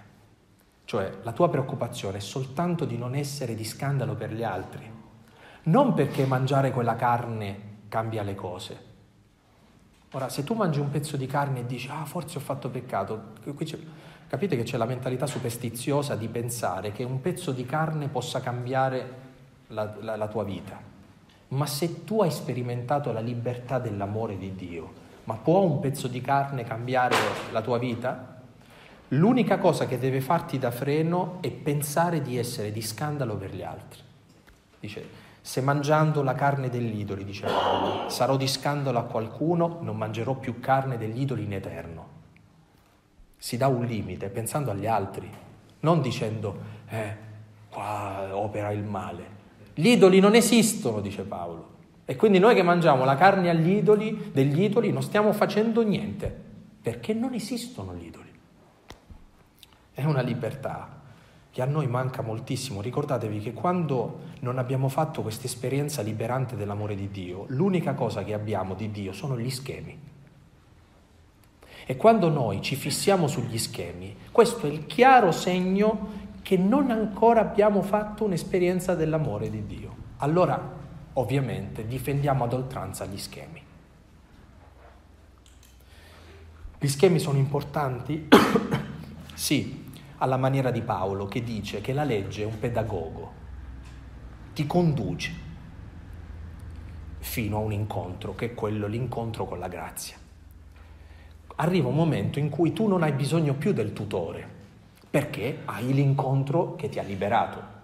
Cioè 0.85 1.19
la 1.23 1.31
tua 1.31 1.49
preoccupazione 1.49 2.17
è 2.17 2.21
soltanto 2.21 2.85
di 2.85 2.97
non 2.97 3.15
essere 3.15 3.55
di 3.55 3.63
scandalo 3.63 4.15
per 4.15 4.33
gli 4.33 4.43
altri, 4.43 4.89
non 5.63 5.93
perché 5.93 6.25
mangiare 6.25 6.71
quella 6.71 6.95
carne 6.95 7.69
cambia 7.87 8.23
le 8.23 8.35
cose. 8.35 8.89
Ora, 10.11 10.27
se 10.27 10.43
tu 10.43 10.53
mangi 10.53 10.79
un 10.79 10.89
pezzo 10.89 11.15
di 11.15 11.27
carne 11.27 11.59
e 11.59 11.65
dici, 11.65 11.87
ah, 11.89 12.03
forse 12.05 12.37
ho 12.37 12.41
fatto 12.41 12.69
peccato, 12.69 13.33
capite 14.27 14.57
che 14.57 14.63
c'è 14.63 14.77
la 14.77 14.85
mentalità 14.85 15.25
superstiziosa 15.25 16.15
di 16.15 16.27
pensare 16.27 16.91
che 16.91 17.03
un 17.03 17.21
pezzo 17.21 17.51
di 17.51 17.65
carne 17.65 18.09
possa 18.09 18.41
cambiare 18.41 19.19
la, 19.67 19.95
la, 19.99 20.15
la 20.17 20.27
tua 20.27 20.43
vita. 20.43 20.90
Ma 21.51 21.65
se 21.65 22.05
tu 22.05 22.21
hai 22.21 22.31
sperimentato 22.31 23.11
la 23.11 23.19
libertà 23.19 23.77
dell'amore 23.77 24.37
di 24.37 24.55
Dio, 24.55 24.91
ma 25.25 25.35
può 25.35 25.61
un 25.61 25.79
pezzo 25.79 26.07
di 26.07 26.21
carne 26.21 26.63
cambiare 26.63 27.15
la 27.51 27.61
tua 27.61 27.77
vita? 27.77 28.41
L'unica 29.09 29.57
cosa 29.57 29.85
che 29.85 29.99
deve 29.99 30.21
farti 30.21 30.57
da 30.57 30.71
freno 30.71 31.39
è 31.41 31.51
pensare 31.51 32.21
di 32.21 32.37
essere 32.37 32.71
di 32.71 32.81
scandalo 32.81 33.35
per 33.35 33.53
gli 33.53 33.63
altri. 33.63 33.99
Dice, 34.79 35.05
se 35.41 35.59
mangiando 35.59 36.23
la 36.23 36.35
carne 36.35 36.69
degli 36.69 36.99
idoli, 36.99 37.25
dice 37.25 37.47
Paolo, 37.47 38.09
sarò 38.09 38.37
di 38.37 38.47
scandalo 38.47 38.99
a 38.99 39.03
qualcuno, 39.03 39.79
non 39.81 39.97
mangerò 39.97 40.35
più 40.35 40.61
carne 40.61 40.97
degli 40.97 41.19
idoli 41.19 41.43
in 41.43 41.53
eterno. 41.53 42.07
Si 43.35 43.57
dà 43.57 43.67
un 43.67 43.83
limite 43.83 44.29
pensando 44.29 44.71
agli 44.71 44.87
altri, 44.87 45.29
non 45.81 46.01
dicendo, 46.01 46.59
eh, 46.87 47.15
qua 47.69 48.29
opera 48.31 48.71
il 48.71 48.83
male. 48.83 49.39
Gli 49.73 49.87
idoli 49.87 50.19
non 50.19 50.35
esistono, 50.35 51.01
dice 51.01 51.23
Paolo. 51.23 51.69
E 52.05 52.15
quindi 52.15 52.39
noi 52.39 52.55
che 52.55 52.63
mangiamo 52.63 53.05
la 53.05 53.15
carne 53.15 53.49
agli 53.49 53.69
idoli, 53.69 54.31
degli 54.31 54.63
idoli, 54.63 54.91
non 54.91 55.01
stiamo 55.01 55.31
facendo 55.31 55.81
niente, 55.81 56.35
perché 56.81 57.13
non 57.13 57.33
esistono 57.33 57.93
gli 57.93 58.05
idoli. 58.05 58.29
È 59.93 60.03
una 60.03 60.21
libertà 60.21 60.99
che 61.51 61.61
a 61.61 61.65
noi 61.65 61.87
manca 61.87 62.21
moltissimo. 62.21 62.81
Ricordatevi 62.81 63.39
che 63.39 63.53
quando 63.53 64.19
non 64.39 64.57
abbiamo 64.57 64.87
fatto 64.87 65.21
questa 65.21 65.45
esperienza 65.45 66.01
liberante 66.01 66.55
dell'amore 66.55 66.95
di 66.95 67.11
Dio, 67.11 67.45
l'unica 67.49 67.93
cosa 67.93 68.23
che 68.23 68.33
abbiamo 68.33 68.73
di 68.73 68.89
Dio 68.89 69.11
sono 69.13 69.37
gli 69.37 69.49
schemi. 69.49 69.99
E 71.85 71.97
quando 71.97 72.29
noi 72.29 72.61
ci 72.61 72.75
fissiamo 72.75 73.27
sugli 73.27 73.57
schemi, 73.57 74.15
questo 74.31 74.65
è 74.65 74.69
il 74.69 74.85
chiaro 74.85 75.31
segno 75.31 76.29
che 76.51 76.57
non 76.57 76.91
ancora 76.91 77.39
abbiamo 77.39 77.81
fatto 77.81 78.25
un'esperienza 78.25 78.93
dell'amore 78.93 79.49
di 79.49 79.65
Dio. 79.65 79.95
Allora, 80.17 80.61
ovviamente, 81.13 81.87
difendiamo 81.87 82.43
ad 82.43 82.51
oltranza 82.51 83.05
gli 83.05 83.17
schemi. 83.17 83.63
Gli 86.77 86.87
schemi 86.89 87.19
sono 87.19 87.37
importanti? 87.37 88.27
sì, 89.33 89.91
alla 90.17 90.35
maniera 90.35 90.71
di 90.71 90.81
Paolo 90.81 91.25
che 91.25 91.41
dice 91.41 91.79
che 91.79 91.93
la 91.93 92.03
legge 92.03 92.41
è 92.41 92.45
un 92.45 92.59
pedagogo, 92.59 93.31
ti 94.53 94.67
conduce 94.67 95.31
fino 97.19 97.55
a 97.55 97.61
un 97.61 97.71
incontro, 97.71 98.35
che 98.35 98.47
è 98.47 98.53
quello 98.53 98.87
l'incontro 98.87 99.45
con 99.45 99.57
la 99.57 99.69
grazia. 99.69 100.17
Arriva 101.55 101.87
un 101.87 101.95
momento 101.95 102.39
in 102.39 102.49
cui 102.49 102.73
tu 102.73 102.87
non 102.87 103.03
hai 103.03 103.13
bisogno 103.13 103.53
più 103.53 103.71
del 103.71 103.93
tutore, 103.93 104.59
perché 105.11 105.63
hai 105.65 105.93
l'incontro 105.93 106.75
che 106.75 106.87
ti 106.87 106.97
ha 106.97 107.03
liberato. 107.03 107.79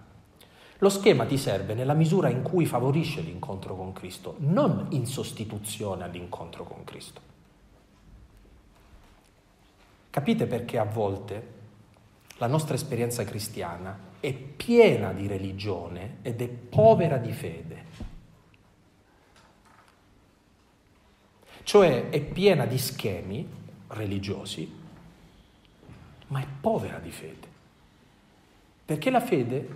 Lo 0.78 0.88
schema 0.88 1.26
ti 1.26 1.36
serve 1.36 1.74
nella 1.74 1.92
misura 1.92 2.30
in 2.30 2.40
cui 2.42 2.64
favorisce 2.64 3.20
l'incontro 3.20 3.76
con 3.76 3.92
Cristo, 3.92 4.36
non 4.38 4.86
in 4.90 5.06
sostituzione 5.06 6.04
all'incontro 6.04 6.64
con 6.64 6.84
Cristo. 6.84 7.20
Capite 10.08 10.46
perché 10.46 10.78
a 10.78 10.84
volte 10.84 11.56
la 12.38 12.46
nostra 12.46 12.74
esperienza 12.74 13.24
cristiana 13.24 14.06
è 14.20 14.32
piena 14.32 15.12
di 15.12 15.26
religione 15.26 16.18
ed 16.22 16.40
è 16.40 16.48
povera 16.48 17.18
di 17.18 17.32
fede. 17.32 17.84
Cioè 21.62 22.08
è 22.08 22.20
piena 22.22 22.64
di 22.64 22.78
schemi 22.78 23.46
religiosi, 23.88 24.72
ma 26.28 26.40
è 26.40 26.46
povera 26.60 26.98
di 26.98 27.10
fede. 27.10 27.46
Perché 28.84 29.10
la 29.10 29.20
fede 29.20 29.68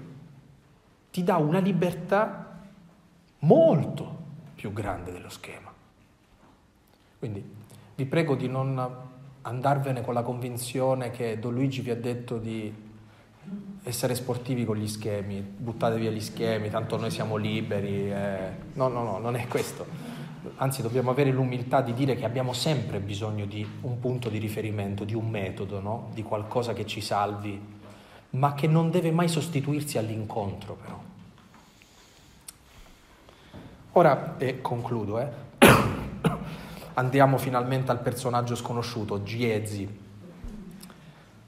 ti 1.11 1.22
dà 1.22 1.36
una 1.36 1.59
libertà 1.59 2.61
molto 3.40 4.20
più 4.55 4.72
grande 4.72 5.12
dello 5.12 5.28
schema. 5.28 5.72
Quindi 7.18 7.44
vi 7.94 8.05
prego 8.07 8.34
di 8.34 8.48
non 8.48 9.11
andarvene 9.42 10.03
con 10.03 10.14
la 10.14 10.22
convinzione 10.22 11.11
che 11.11 11.38
Don 11.38 11.53
Luigi 11.53 11.80
vi 11.80 11.90
ha 11.90 11.96
detto 11.96 12.38
di 12.38 12.90
essere 13.82 14.14
sportivi 14.14 14.64
con 14.64 14.76
gli 14.76 14.86
schemi, 14.86 15.40
buttate 15.40 15.98
via 15.98 16.11
gli 16.11 16.20
schemi, 16.20 16.70
tanto 16.70 16.96
noi 16.96 17.11
siamo 17.11 17.36
liberi. 17.36 18.11
Eh. 18.11 18.50
No, 18.74 18.88
no, 18.88 19.03
no, 19.03 19.18
non 19.18 19.34
è 19.34 19.46
questo. 19.48 19.86
Anzi, 20.57 20.82
dobbiamo 20.82 21.11
avere 21.11 21.30
l'umiltà 21.30 21.80
di 21.80 21.95
dire 21.95 22.16
che 22.16 22.24
abbiamo 22.24 22.53
sempre 22.53 22.99
bisogno 22.99 23.45
di 23.45 23.64
un 23.82 24.01
punto 24.01 24.28
di 24.28 24.38
riferimento, 24.38 25.05
di 25.05 25.14
un 25.14 25.28
metodo, 25.28 25.80
no? 25.80 26.09
di 26.14 26.24
qualcosa 26.24 26.72
che 26.72 26.84
ci 26.84 27.01
salvi, 27.01 27.61
ma 28.30 28.55
che 28.55 28.66
non 28.66 28.90
deve 28.90 29.12
mai 29.12 29.28
sostituirsi 29.28 29.99
all'incontro, 29.99 30.74
però. 30.74 31.01
Ora, 33.93 34.36
e 34.38 34.61
concludo, 34.61 35.20
eh 35.20 35.28
andiamo 36.95 37.38
finalmente 37.38 37.93
al 37.93 38.01
personaggio 38.01 38.57
sconosciuto, 38.57 39.22
Giezi. 39.22 40.01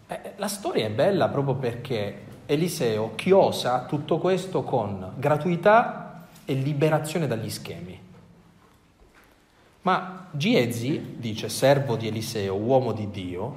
Eh, 0.06 0.32
la 0.36 0.48
storia 0.48 0.86
è 0.86 0.90
bella 0.90 1.28
proprio 1.28 1.54
perché 1.56 2.26
Eliseo 2.46 3.14
chiosa 3.16 3.86
tutto 3.86 4.18
questo 4.18 4.62
con 4.62 5.14
gratuità 5.16 6.26
e 6.44 6.52
liberazione 6.52 7.26
dagli 7.26 7.50
schemi. 7.50 8.03
Ma 9.84 10.28
Giezi 10.30 11.16
dice 11.18 11.50
servo 11.50 11.96
di 11.96 12.08
Eliseo, 12.08 12.56
uomo 12.56 12.92
di 12.92 13.10
Dio, 13.10 13.56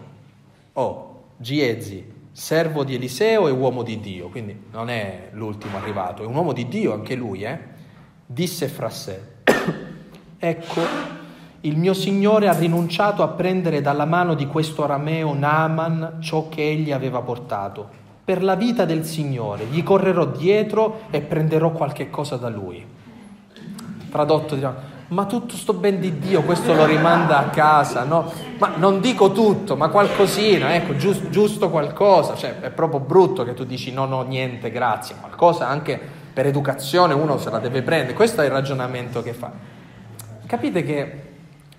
o 0.73 1.23
Giezi, 1.37 2.03
servo 2.33 2.83
di 2.83 2.95
Eliseo 2.95 3.47
e 3.47 3.51
uomo 3.51 3.81
di 3.81 3.99
Dio, 4.01 4.27
quindi 4.27 4.65
non 4.71 4.89
è 4.89 5.29
l'ultimo 5.31 5.77
arrivato, 5.77 6.23
è 6.23 6.25
un 6.25 6.35
uomo 6.35 6.51
di 6.51 6.67
Dio 6.67 6.91
anche 6.91 7.15
lui, 7.15 7.43
eh? 7.43 7.57
disse 8.25 8.67
fra 8.67 8.89
sé, 8.89 9.21
ecco 10.37 10.81
il 11.61 11.77
mio 11.77 11.93
Signore 11.93 12.49
ha 12.49 12.57
rinunciato 12.57 13.23
a 13.23 13.29
prendere 13.29 13.79
dalla 13.79 14.05
mano 14.05 14.33
di 14.33 14.47
questo 14.47 14.83
arameo 14.83 15.33
Naaman 15.33 16.17
ciò 16.19 16.49
che 16.49 16.69
egli 16.69 16.91
aveva 16.91 17.21
portato. 17.21 17.89
Per 18.23 18.43
la 18.43 18.55
vita 18.55 18.83
del 18.83 19.05
Signore 19.05 19.65
gli 19.65 19.81
correrò 19.81 20.25
dietro 20.25 21.03
e 21.09 21.21
prenderò 21.21 21.71
qualche 21.71 22.09
cosa 22.09 22.35
da 22.35 22.49
lui. 22.49 22.85
Tradotto 24.11 24.55
diciamo, 24.55 24.95
ma 25.09 25.25
tutto 25.25 25.55
sto 25.55 25.73
ben 25.73 25.99
di 26.01 26.19
Dio, 26.19 26.41
questo 26.41 26.73
lo 26.73 26.85
rimanda 26.85 27.37
a 27.37 27.49
casa, 27.49 28.03
no? 28.03 28.31
Ma 28.57 28.73
non 28.75 28.99
dico 28.99 29.31
tutto, 29.31 29.77
ma 29.77 29.87
qualcosina, 29.87 30.75
ecco, 30.75 30.97
giusto, 30.97 31.29
giusto 31.29 31.69
qualcosa. 31.69 32.35
Cioè, 32.35 32.59
è 32.59 32.69
proprio 32.71 32.99
brutto 32.99 33.45
che 33.45 33.53
tu 33.53 33.63
dici 33.63 33.93
non 33.93 34.11
ho 34.11 34.23
niente, 34.23 34.69
grazie. 34.69 35.15
Qualcosa 35.19 35.67
anche 35.67 35.99
per 36.33 36.45
educazione 36.45 37.13
uno 37.13 37.37
se 37.37 37.49
la 37.49 37.59
deve 37.59 37.83
prendere. 37.83 38.13
Questo 38.13 38.41
è 38.41 38.45
il 38.45 38.51
ragionamento 38.51 39.21
che 39.23 39.33
fa. 39.33 39.51
Capite 40.45 40.83
che 40.83 41.21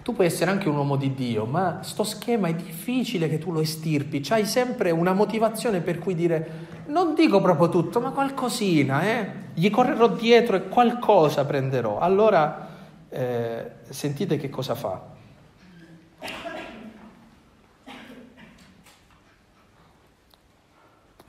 tu 0.03 0.15
puoi 0.15 0.27
essere 0.27 0.51
anche 0.51 0.71
un 0.71 0.77
uomo 0.77 0.97
di 0.97 1.13
Dio, 1.13 1.45
ma 1.45 1.81
sto 1.83 2.05
schema 2.05 2.49
è 2.49 2.55
difficile 2.55 3.29
che 3.29 3.37
tu 3.37 3.53
lo 3.53 3.61
estirpi. 3.61 4.21
C'hai 4.21 4.47
sempre 4.47 4.91
una 4.91 5.13
motivazione 5.13 5.81
per 5.81 5.99
cui 5.99 6.15
dire 6.15 6.67
non 6.87 7.15
dico 7.15 7.43
proprio 7.43 7.69
tutto, 7.69 8.01
ma 8.01 8.11
qualcosina, 8.11 9.03
eh? 9.03 9.31
Gli 9.53 9.69
correrò 9.69 10.09
dietro 10.09 10.57
e 10.57 10.69
qualcosa 10.69 11.45
prenderò. 11.45 11.99
Allora 11.99 12.68
eh, 13.09 13.71
sentite 13.89 14.37
che 14.37 14.51
cosa 14.51 14.75
fa. 14.75 15.17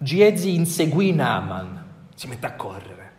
Giezi 0.01 0.55
inseguì 0.55 1.13
Naaman, 1.13 1.84
si 2.15 2.27
mette 2.27 2.45
a 2.45 2.53
correre. 2.53 3.11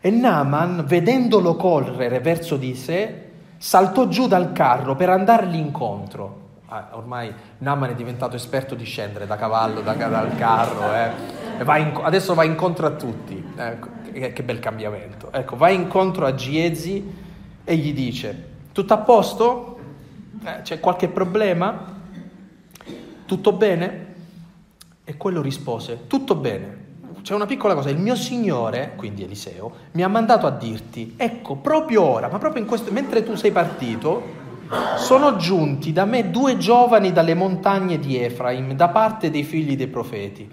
E 0.00 0.10
Naaman, 0.10 0.84
vedendolo 0.86 1.56
correre 1.56 2.20
verso 2.20 2.56
di 2.56 2.74
sé, 2.74 3.30
saltò 3.56 4.08
giù 4.08 4.26
dal 4.26 4.52
carro 4.52 4.94
per 4.94 5.08
andargli 5.08 5.56
incontro. 5.56 6.40
Ah, 6.66 6.88
ormai 6.92 7.32
Naman 7.58 7.90
è 7.90 7.94
diventato 7.94 8.34
esperto 8.34 8.74
di 8.74 8.84
scendere 8.84 9.26
da 9.26 9.36
cavallo, 9.36 9.82
da, 9.82 9.92
dal 9.92 10.34
carro, 10.36 10.94
eh. 10.94 11.64
va 11.64 11.76
in, 11.76 11.98
adesso 12.02 12.34
va 12.34 12.44
incontro 12.44 12.86
a 12.86 12.90
tutti. 12.90 13.52
Ecco, 13.54 13.88
che, 14.10 14.32
che, 14.32 14.42
bel 14.42 14.58
cambiamento. 14.58 15.30
Ecco, 15.30 15.56
va 15.56 15.68
incontro 15.68 16.26
a 16.26 16.34
Giezi 16.34 17.21
e 17.64 17.76
gli 17.76 17.92
dice, 17.92 18.48
tutto 18.72 18.94
a 18.94 18.98
posto? 18.98 19.78
Eh, 20.44 20.62
c'è 20.62 20.80
qualche 20.80 21.08
problema? 21.08 22.00
Tutto 23.26 23.52
bene? 23.52 24.14
E 25.04 25.16
quello 25.16 25.42
rispose, 25.42 26.06
tutto 26.06 26.34
bene 26.34 26.82
c'è 27.22 27.34
una 27.34 27.46
piccola 27.46 27.74
cosa, 27.74 27.88
il 27.88 27.98
mio 27.98 28.16
Signore, 28.16 28.94
quindi 28.96 29.22
Eliseo, 29.22 29.72
mi 29.92 30.02
ha 30.02 30.08
mandato 30.08 30.46
a 30.46 30.50
dirti, 30.50 31.14
ecco, 31.16 31.54
proprio 31.54 32.02
ora, 32.02 32.28
ma 32.28 32.38
proprio 32.38 32.60
in 32.60 32.68
questo, 32.68 32.90
mentre 32.90 33.22
tu 33.22 33.36
sei 33.36 33.52
partito, 33.52 34.40
sono 34.96 35.36
giunti 35.36 35.92
da 35.92 36.04
me 36.04 36.30
due 36.30 36.56
giovani 36.56 37.12
dalle 37.12 37.34
montagne 37.34 37.98
di 37.98 38.16
Efraim, 38.18 38.72
da 38.72 38.88
parte 38.88 39.30
dei 39.30 39.44
figli 39.44 39.76
dei 39.76 39.86
profeti. 39.86 40.50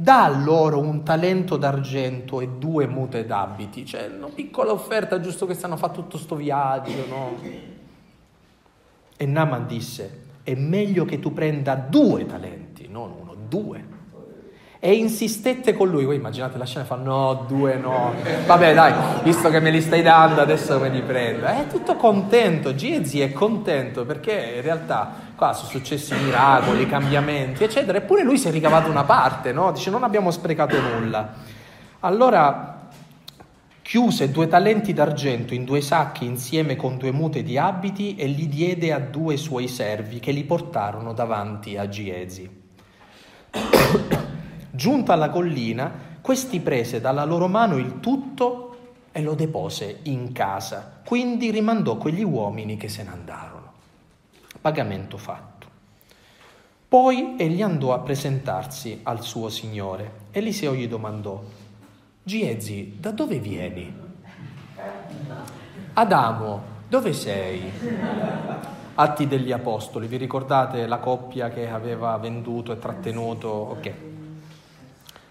Da 0.00 0.28
loro 0.28 0.78
un 0.78 1.02
talento 1.02 1.58
d'argento 1.58 2.40
e 2.40 2.48
due 2.56 2.86
mute 2.86 3.26
d'abiti, 3.26 3.84
cioè 3.84 4.10
una 4.16 4.30
piccola 4.34 4.72
offerta, 4.72 5.20
giusto 5.20 5.44
che 5.44 5.52
stanno 5.52 5.74
a 5.74 5.76
fare 5.76 5.92
tutto 5.92 6.16
sto 6.16 6.36
viaggio, 6.36 7.04
no? 7.06 7.36
E 9.14 9.26
Naman 9.26 9.66
disse, 9.66 10.20
è 10.42 10.54
meglio 10.54 11.04
che 11.04 11.18
tu 11.18 11.34
prenda 11.34 11.74
due 11.74 12.24
talenti, 12.24 12.88
non 12.88 13.12
uno, 13.20 13.34
due 13.46 13.98
e 14.82 14.94
insistette 14.94 15.74
con 15.74 15.90
lui. 15.90 16.06
Voi 16.06 16.16
immaginate 16.16 16.56
la 16.56 16.64
scena 16.64 16.86
fa 16.86 16.96
no, 16.96 17.44
due 17.46 17.76
no. 17.76 18.14
Vabbè 18.46 18.72
dai, 18.72 18.94
visto 19.22 19.50
che 19.50 19.60
me 19.60 19.70
li 19.70 19.82
stai 19.82 20.00
dando 20.00 20.40
adesso 20.40 20.78
me 20.80 20.88
li 20.88 21.02
prendo. 21.02 21.44
È 21.44 21.66
tutto 21.68 21.96
contento, 21.96 22.74
Giezi 22.74 23.20
è 23.20 23.30
contento 23.32 24.06
perché 24.06 24.54
in 24.56 24.62
realtà 24.62 25.28
qua 25.40 25.54
sono 25.54 25.70
successi 25.70 26.14
miracoli, 26.14 26.86
cambiamenti, 26.86 27.64
eccetera. 27.64 27.96
Eppure 27.96 28.22
lui 28.24 28.36
si 28.36 28.48
è 28.48 28.50
ricavato 28.50 28.90
una 28.90 29.04
parte, 29.04 29.52
no? 29.52 29.72
Dice 29.72 29.88
non 29.88 30.02
abbiamo 30.04 30.30
sprecato 30.30 30.78
nulla. 30.78 31.32
Allora 32.00 32.88
chiuse 33.80 34.30
due 34.30 34.48
talenti 34.48 34.92
d'argento 34.92 35.54
in 35.54 35.64
due 35.64 35.80
sacchi 35.80 36.26
insieme 36.26 36.76
con 36.76 36.98
due 36.98 37.10
mute 37.10 37.42
di 37.42 37.56
abiti 37.56 38.16
e 38.16 38.26
li 38.26 38.48
diede 38.48 38.92
a 38.92 38.98
due 38.98 39.38
suoi 39.38 39.66
servi 39.66 40.20
che 40.20 40.30
li 40.30 40.44
portarono 40.44 41.14
davanti 41.14 41.78
a 41.78 41.88
Giezi. 41.88 42.62
Giunta 44.70 45.14
alla 45.14 45.30
collina, 45.30 45.90
questi 46.20 46.60
prese 46.60 47.00
dalla 47.00 47.24
loro 47.24 47.48
mano 47.48 47.78
il 47.78 47.98
tutto 48.00 48.76
e 49.10 49.22
lo 49.22 49.32
depose 49.32 50.00
in 50.02 50.32
casa. 50.32 51.00
Quindi 51.02 51.50
rimandò 51.50 51.96
quegli 51.96 52.22
uomini 52.22 52.76
che 52.76 52.90
se 52.90 53.04
ne 53.04 53.10
andarono. 53.10 53.59
Pagamento 54.60 55.16
fatto. 55.16 55.68
Poi 56.88 57.36
egli 57.38 57.62
andò 57.62 57.94
a 57.94 58.00
presentarsi 58.00 59.00
al 59.04 59.22
suo 59.22 59.48
Signore 59.48 60.20
Eliseo 60.32 60.74
gli 60.74 60.86
domandò, 60.86 61.42
Giezi, 62.22 62.96
da 63.00 63.10
dove 63.10 63.40
vieni? 63.40 63.92
Adamo, 65.94 66.62
dove 66.88 67.12
sei? 67.12 67.72
Atti 68.94 69.26
degli 69.26 69.50
Apostoli, 69.50 70.06
vi 70.06 70.18
ricordate 70.18 70.86
la 70.86 70.98
coppia 70.98 71.48
che 71.48 71.68
aveva 71.68 72.16
venduto 72.18 72.70
e 72.70 72.78
trattenuto? 72.78 73.48
Ok. 73.48 73.92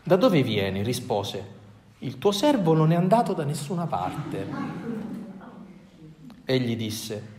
Da 0.04 0.18
dove 0.18 0.44
vieni? 0.44 0.84
rispose. 0.84 1.58
Il 2.00 2.18
tuo 2.18 2.32
servo 2.32 2.74
non 2.74 2.92
è 2.92 2.96
andato 2.96 3.34
da 3.34 3.46
nessuna 3.46 3.86
parte. 3.86 4.48
Egli 6.44 6.76
disse, 6.76 7.38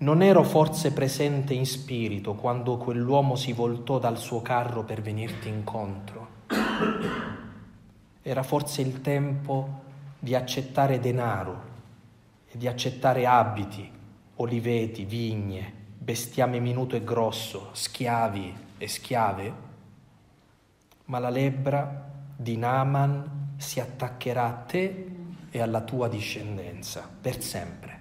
non 0.00 0.22
ero 0.22 0.42
forse 0.44 0.92
presente 0.92 1.52
in 1.52 1.66
spirito 1.66 2.34
quando 2.34 2.78
quell'uomo 2.78 3.36
si 3.36 3.52
voltò 3.52 3.98
dal 3.98 4.16
suo 4.16 4.40
carro 4.40 4.82
per 4.82 5.02
venirti 5.02 5.48
incontro? 5.48 6.28
Era 8.22 8.42
forse 8.42 8.80
il 8.80 9.02
tempo 9.02 9.82
di 10.18 10.34
accettare 10.34 11.00
denaro 11.00 11.68
e 12.50 12.56
di 12.56 12.66
accettare 12.66 13.26
abiti, 13.26 13.90
oliveti, 14.36 15.04
vigne, 15.04 15.70
bestiame 15.98 16.60
minuto 16.60 16.96
e 16.96 17.04
grosso, 17.04 17.68
schiavi 17.72 18.56
e 18.78 18.88
schiave? 18.88 19.52
Ma 21.06 21.18
la 21.18 21.30
lebbra 21.30 22.10
di 22.34 22.56
Naaman 22.56 23.54
si 23.58 23.80
attaccherà 23.80 24.46
a 24.46 24.52
te 24.52 25.08
e 25.50 25.60
alla 25.60 25.82
tua 25.82 26.08
discendenza 26.08 27.06
per 27.20 27.42
sempre 27.42 27.99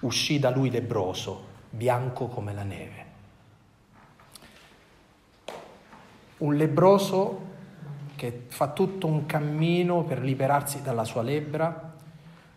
uscì 0.00 0.38
da 0.38 0.50
lui 0.50 0.70
lebroso, 0.70 1.44
bianco 1.70 2.26
come 2.26 2.52
la 2.54 2.62
neve. 2.62 3.04
Un 6.38 6.56
lebroso 6.56 7.48
che 8.16 8.44
fa 8.48 8.68
tutto 8.68 9.06
un 9.06 9.26
cammino 9.26 10.04
per 10.04 10.20
liberarsi 10.20 10.82
dalla 10.82 11.04
sua 11.04 11.22
lebbra 11.22 11.94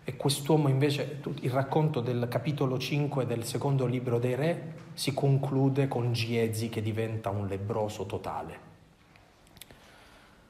e 0.06 0.18
quest'uomo 0.18 0.68
invece, 0.68 1.22
il 1.42 1.52
racconto 1.52 2.02
del 2.02 2.28
capitolo 2.30 2.78
5 2.78 3.26
del 3.26 3.46
secondo 3.46 3.86
libro 3.86 4.20
dei 4.20 4.36
re 4.36 4.74
si 4.94 5.14
conclude 5.14 5.88
con 5.88 6.12
Giezi 6.12 6.70
che 6.70 6.82
diventa 6.82 7.30
un 7.30 7.48
lebroso 7.48 8.06
totale. 8.06 8.72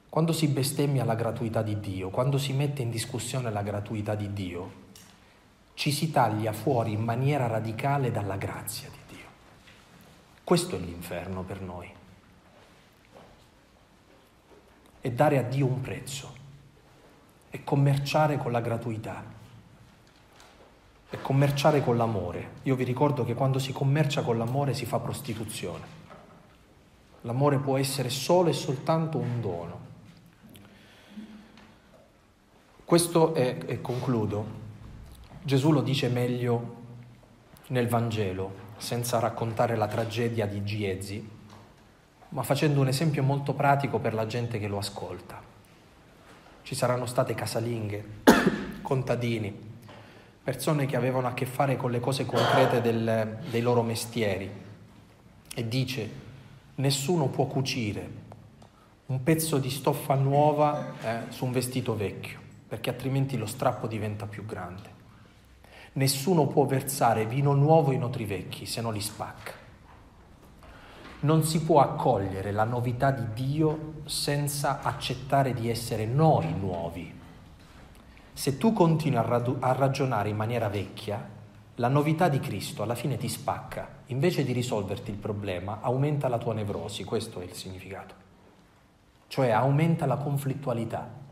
Quando 0.08 0.32
si 0.32 0.48
bestemmia 0.48 1.04
la 1.04 1.14
gratuità 1.14 1.62
di 1.62 1.78
Dio, 1.80 2.10
quando 2.10 2.38
si 2.38 2.52
mette 2.52 2.82
in 2.82 2.90
discussione 2.90 3.50
la 3.50 3.62
gratuità 3.62 4.14
di 4.14 4.32
Dio, 4.32 4.82
ci 5.74 5.90
si 5.90 6.10
taglia 6.10 6.52
fuori 6.52 6.92
in 6.92 7.02
maniera 7.02 7.46
radicale 7.46 8.10
dalla 8.10 8.36
grazia 8.36 8.88
di 8.88 9.16
Dio. 9.16 9.26
Questo 10.42 10.76
è 10.76 10.78
l'inferno 10.78 11.42
per 11.42 11.60
noi. 11.60 11.90
È 15.00 15.10
dare 15.10 15.38
a 15.38 15.42
Dio 15.42 15.66
un 15.66 15.80
prezzo, 15.80 16.32
è 17.50 17.62
commerciare 17.62 18.38
con 18.38 18.52
la 18.52 18.60
gratuità, 18.60 19.22
è 21.10 21.20
commerciare 21.20 21.82
con 21.82 21.96
l'amore. 21.96 22.52
Io 22.62 22.74
vi 22.74 22.84
ricordo 22.84 23.24
che 23.24 23.34
quando 23.34 23.58
si 23.58 23.72
commercia 23.72 24.22
con 24.22 24.38
l'amore 24.38 24.72
si 24.72 24.86
fa 24.86 24.98
prostituzione. 24.98 26.02
L'amore 27.22 27.58
può 27.58 27.76
essere 27.76 28.08
solo 28.10 28.48
e 28.48 28.52
soltanto 28.52 29.18
un 29.18 29.40
dono. 29.40 29.80
Questo 32.84 33.34
è, 33.34 33.58
e 33.66 33.80
concludo, 33.80 34.62
Gesù 35.46 35.72
lo 35.72 35.82
dice 35.82 36.08
meglio 36.08 36.76
nel 37.66 37.86
Vangelo, 37.86 38.72
senza 38.78 39.18
raccontare 39.18 39.76
la 39.76 39.86
tragedia 39.86 40.46
di 40.46 40.64
Giezi, 40.64 41.28
ma 42.30 42.42
facendo 42.42 42.80
un 42.80 42.88
esempio 42.88 43.22
molto 43.22 43.52
pratico 43.52 43.98
per 43.98 44.14
la 44.14 44.24
gente 44.24 44.58
che 44.58 44.68
lo 44.68 44.78
ascolta. 44.78 45.38
Ci 46.62 46.74
saranno 46.74 47.04
state 47.04 47.34
casalinghe, 47.34 48.22
contadini, 48.80 49.54
persone 50.42 50.86
che 50.86 50.96
avevano 50.96 51.26
a 51.26 51.34
che 51.34 51.44
fare 51.44 51.76
con 51.76 51.90
le 51.90 52.00
cose 52.00 52.24
concrete 52.24 52.80
del, 52.80 53.40
dei 53.50 53.60
loro 53.60 53.82
mestieri 53.82 54.50
e 55.54 55.68
dice 55.68 56.10
nessuno 56.76 57.26
può 57.26 57.44
cucire 57.44 58.08
un 59.06 59.22
pezzo 59.22 59.58
di 59.58 59.68
stoffa 59.68 60.14
nuova 60.14 60.94
eh, 61.02 61.18
su 61.28 61.44
un 61.44 61.52
vestito 61.52 61.94
vecchio, 61.94 62.40
perché 62.66 62.88
altrimenti 62.88 63.36
lo 63.36 63.44
strappo 63.44 63.86
diventa 63.86 64.24
più 64.24 64.46
grande. 64.46 64.93
Nessuno 65.96 66.48
può 66.48 66.64
versare 66.66 67.24
vino 67.24 67.52
nuovo 67.52 67.92
in 67.92 68.02
otri 68.02 68.24
vecchi 68.24 68.66
se 68.66 68.80
non 68.80 68.92
li 68.92 69.00
spacca. 69.00 69.52
Non 71.20 71.44
si 71.44 71.62
può 71.62 71.80
accogliere 71.80 72.50
la 72.50 72.64
novità 72.64 73.12
di 73.12 73.32
Dio 73.32 73.94
senza 74.04 74.82
accettare 74.82 75.54
di 75.54 75.70
essere 75.70 76.04
noi 76.04 76.52
nuovi. 76.58 77.20
Se 78.32 78.58
tu 78.58 78.72
continui 78.72 79.18
a, 79.18 79.22
radu- 79.22 79.62
a 79.62 79.70
ragionare 79.72 80.28
in 80.28 80.36
maniera 80.36 80.68
vecchia, 80.68 81.30
la 81.76 81.88
novità 81.88 82.28
di 82.28 82.40
Cristo 82.40 82.82
alla 82.82 82.96
fine 82.96 83.16
ti 83.16 83.28
spacca. 83.28 83.88
Invece 84.06 84.44
di 84.44 84.52
risolverti 84.52 85.12
il 85.12 85.16
problema, 85.16 85.78
aumenta 85.80 86.26
la 86.26 86.38
tua 86.38 86.54
nevrosi, 86.54 87.04
questo 87.04 87.40
è 87.40 87.44
il 87.44 87.52
significato. 87.52 88.14
Cioè 89.28 89.50
aumenta 89.50 90.06
la 90.06 90.16
conflittualità. 90.16 91.22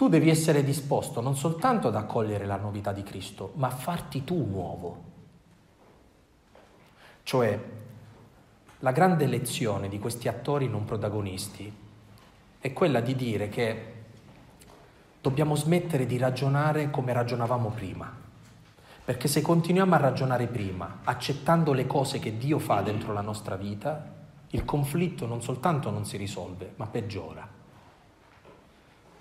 Tu 0.00 0.08
devi 0.08 0.30
essere 0.30 0.64
disposto 0.64 1.20
non 1.20 1.36
soltanto 1.36 1.88
ad 1.88 1.94
accogliere 1.94 2.46
la 2.46 2.56
novità 2.56 2.90
di 2.90 3.02
Cristo, 3.02 3.52
ma 3.56 3.66
a 3.66 3.70
farti 3.70 4.24
tu 4.24 4.46
nuovo. 4.46 5.02
Cioè, 7.22 7.60
la 8.78 8.92
grande 8.92 9.26
lezione 9.26 9.90
di 9.90 9.98
questi 9.98 10.26
attori 10.26 10.68
non 10.68 10.86
protagonisti 10.86 11.70
è 12.58 12.72
quella 12.72 13.00
di 13.00 13.14
dire 13.14 13.50
che 13.50 13.92
dobbiamo 15.20 15.54
smettere 15.54 16.06
di 16.06 16.16
ragionare 16.16 16.88
come 16.88 17.12
ragionavamo 17.12 17.68
prima. 17.68 18.10
Perché 19.04 19.28
se 19.28 19.42
continuiamo 19.42 19.94
a 19.94 19.98
ragionare 19.98 20.46
prima, 20.46 21.00
accettando 21.04 21.74
le 21.74 21.86
cose 21.86 22.18
che 22.18 22.38
Dio 22.38 22.58
fa 22.58 22.80
dentro 22.80 23.12
la 23.12 23.20
nostra 23.20 23.56
vita, 23.56 24.02
il 24.48 24.64
conflitto 24.64 25.26
non 25.26 25.42
soltanto 25.42 25.90
non 25.90 26.06
si 26.06 26.16
risolve, 26.16 26.72
ma 26.76 26.86
peggiora 26.86 27.49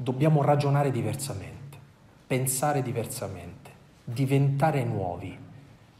dobbiamo 0.02 0.42
ragionare 0.42 0.92
diversamente, 0.92 1.78
pensare 2.26 2.82
diversamente, 2.82 3.70
diventare 4.06 4.86
nuovi, 4.86 5.38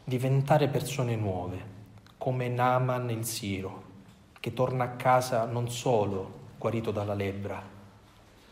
diventare 0.06 0.70
persone 0.70 1.18
nuove, 1.18 1.78
come 2.18 2.48
Naaman 2.48 3.10
il 3.10 3.26
Siro, 3.26 3.84
che 4.40 4.54
torna 4.54 4.86
a 4.86 4.90
casa 4.92 5.44
non 5.44 5.70
solo 5.70 6.32
guarito 6.58 6.92
dalla 6.92 7.14
lebbra, 7.14 7.62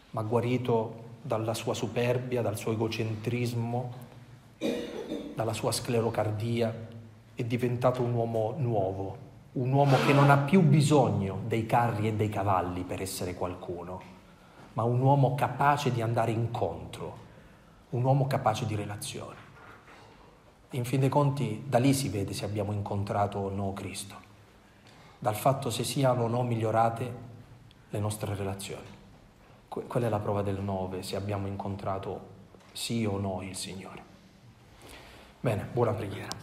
ma 0.09 0.21
guarito 0.23 1.05
dalla 1.21 1.53
sua 1.53 1.73
superbia, 1.73 2.41
dal 2.41 2.57
suo 2.57 2.73
egocentrismo, 2.73 3.93
dalla 5.33 5.53
sua 5.53 5.71
sclerocardia, 5.71 6.87
è 7.33 7.43
diventato 7.45 8.01
un 8.01 8.13
uomo 8.13 8.53
nuovo, 8.57 9.17
un 9.53 9.71
uomo 9.71 9.95
che 10.05 10.11
non 10.11 10.29
ha 10.29 10.39
più 10.39 10.59
bisogno 10.59 11.39
dei 11.47 11.65
carri 11.65 12.09
e 12.09 12.13
dei 12.15 12.27
cavalli 12.27 12.83
per 12.83 13.01
essere 13.01 13.33
qualcuno 13.33 14.15
ma 14.77 14.83
un 14.83 15.01
uomo 15.01 15.33
capace 15.33 15.91
di 15.91 16.03
andare 16.03 16.29
incontro, 16.29 17.17
un 17.89 18.03
uomo 18.03 18.27
capace 18.27 18.67
di 18.67 18.75
relazione. 18.75 19.45
In 20.71 20.85
fin 20.85 20.99
dei 20.99 21.09
conti, 21.09 21.63
da 21.65 21.79
lì 21.79 21.95
si 21.95 22.09
vede 22.09 22.33
se 22.33 22.45
abbiamo 22.45 22.73
incontrato 22.73 23.39
o 23.39 23.49
no 23.49 23.73
Cristo, 23.73 24.15
dal 25.17 25.35
fatto 25.35 25.71
se 25.71 25.83
siano 25.83 26.25
o 26.25 26.27
no 26.27 26.43
migliorate 26.43 27.15
le 27.89 27.99
nostre 27.99 28.35
relazioni. 28.35 28.85
Que- 29.67 29.87
quella 29.87 30.05
è 30.05 30.09
la 30.09 30.19
prova 30.19 30.43
del 30.43 30.61
nove, 30.61 31.01
se 31.01 31.15
abbiamo 31.15 31.47
incontrato 31.47 32.35
sì 32.71 33.03
o 33.03 33.17
no 33.17 33.41
il 33.41 33.55
Signore. 33.55 34.03
Bene, 35.39 35.67
buona 35.73 35.93
preghiera. 35.93 36.35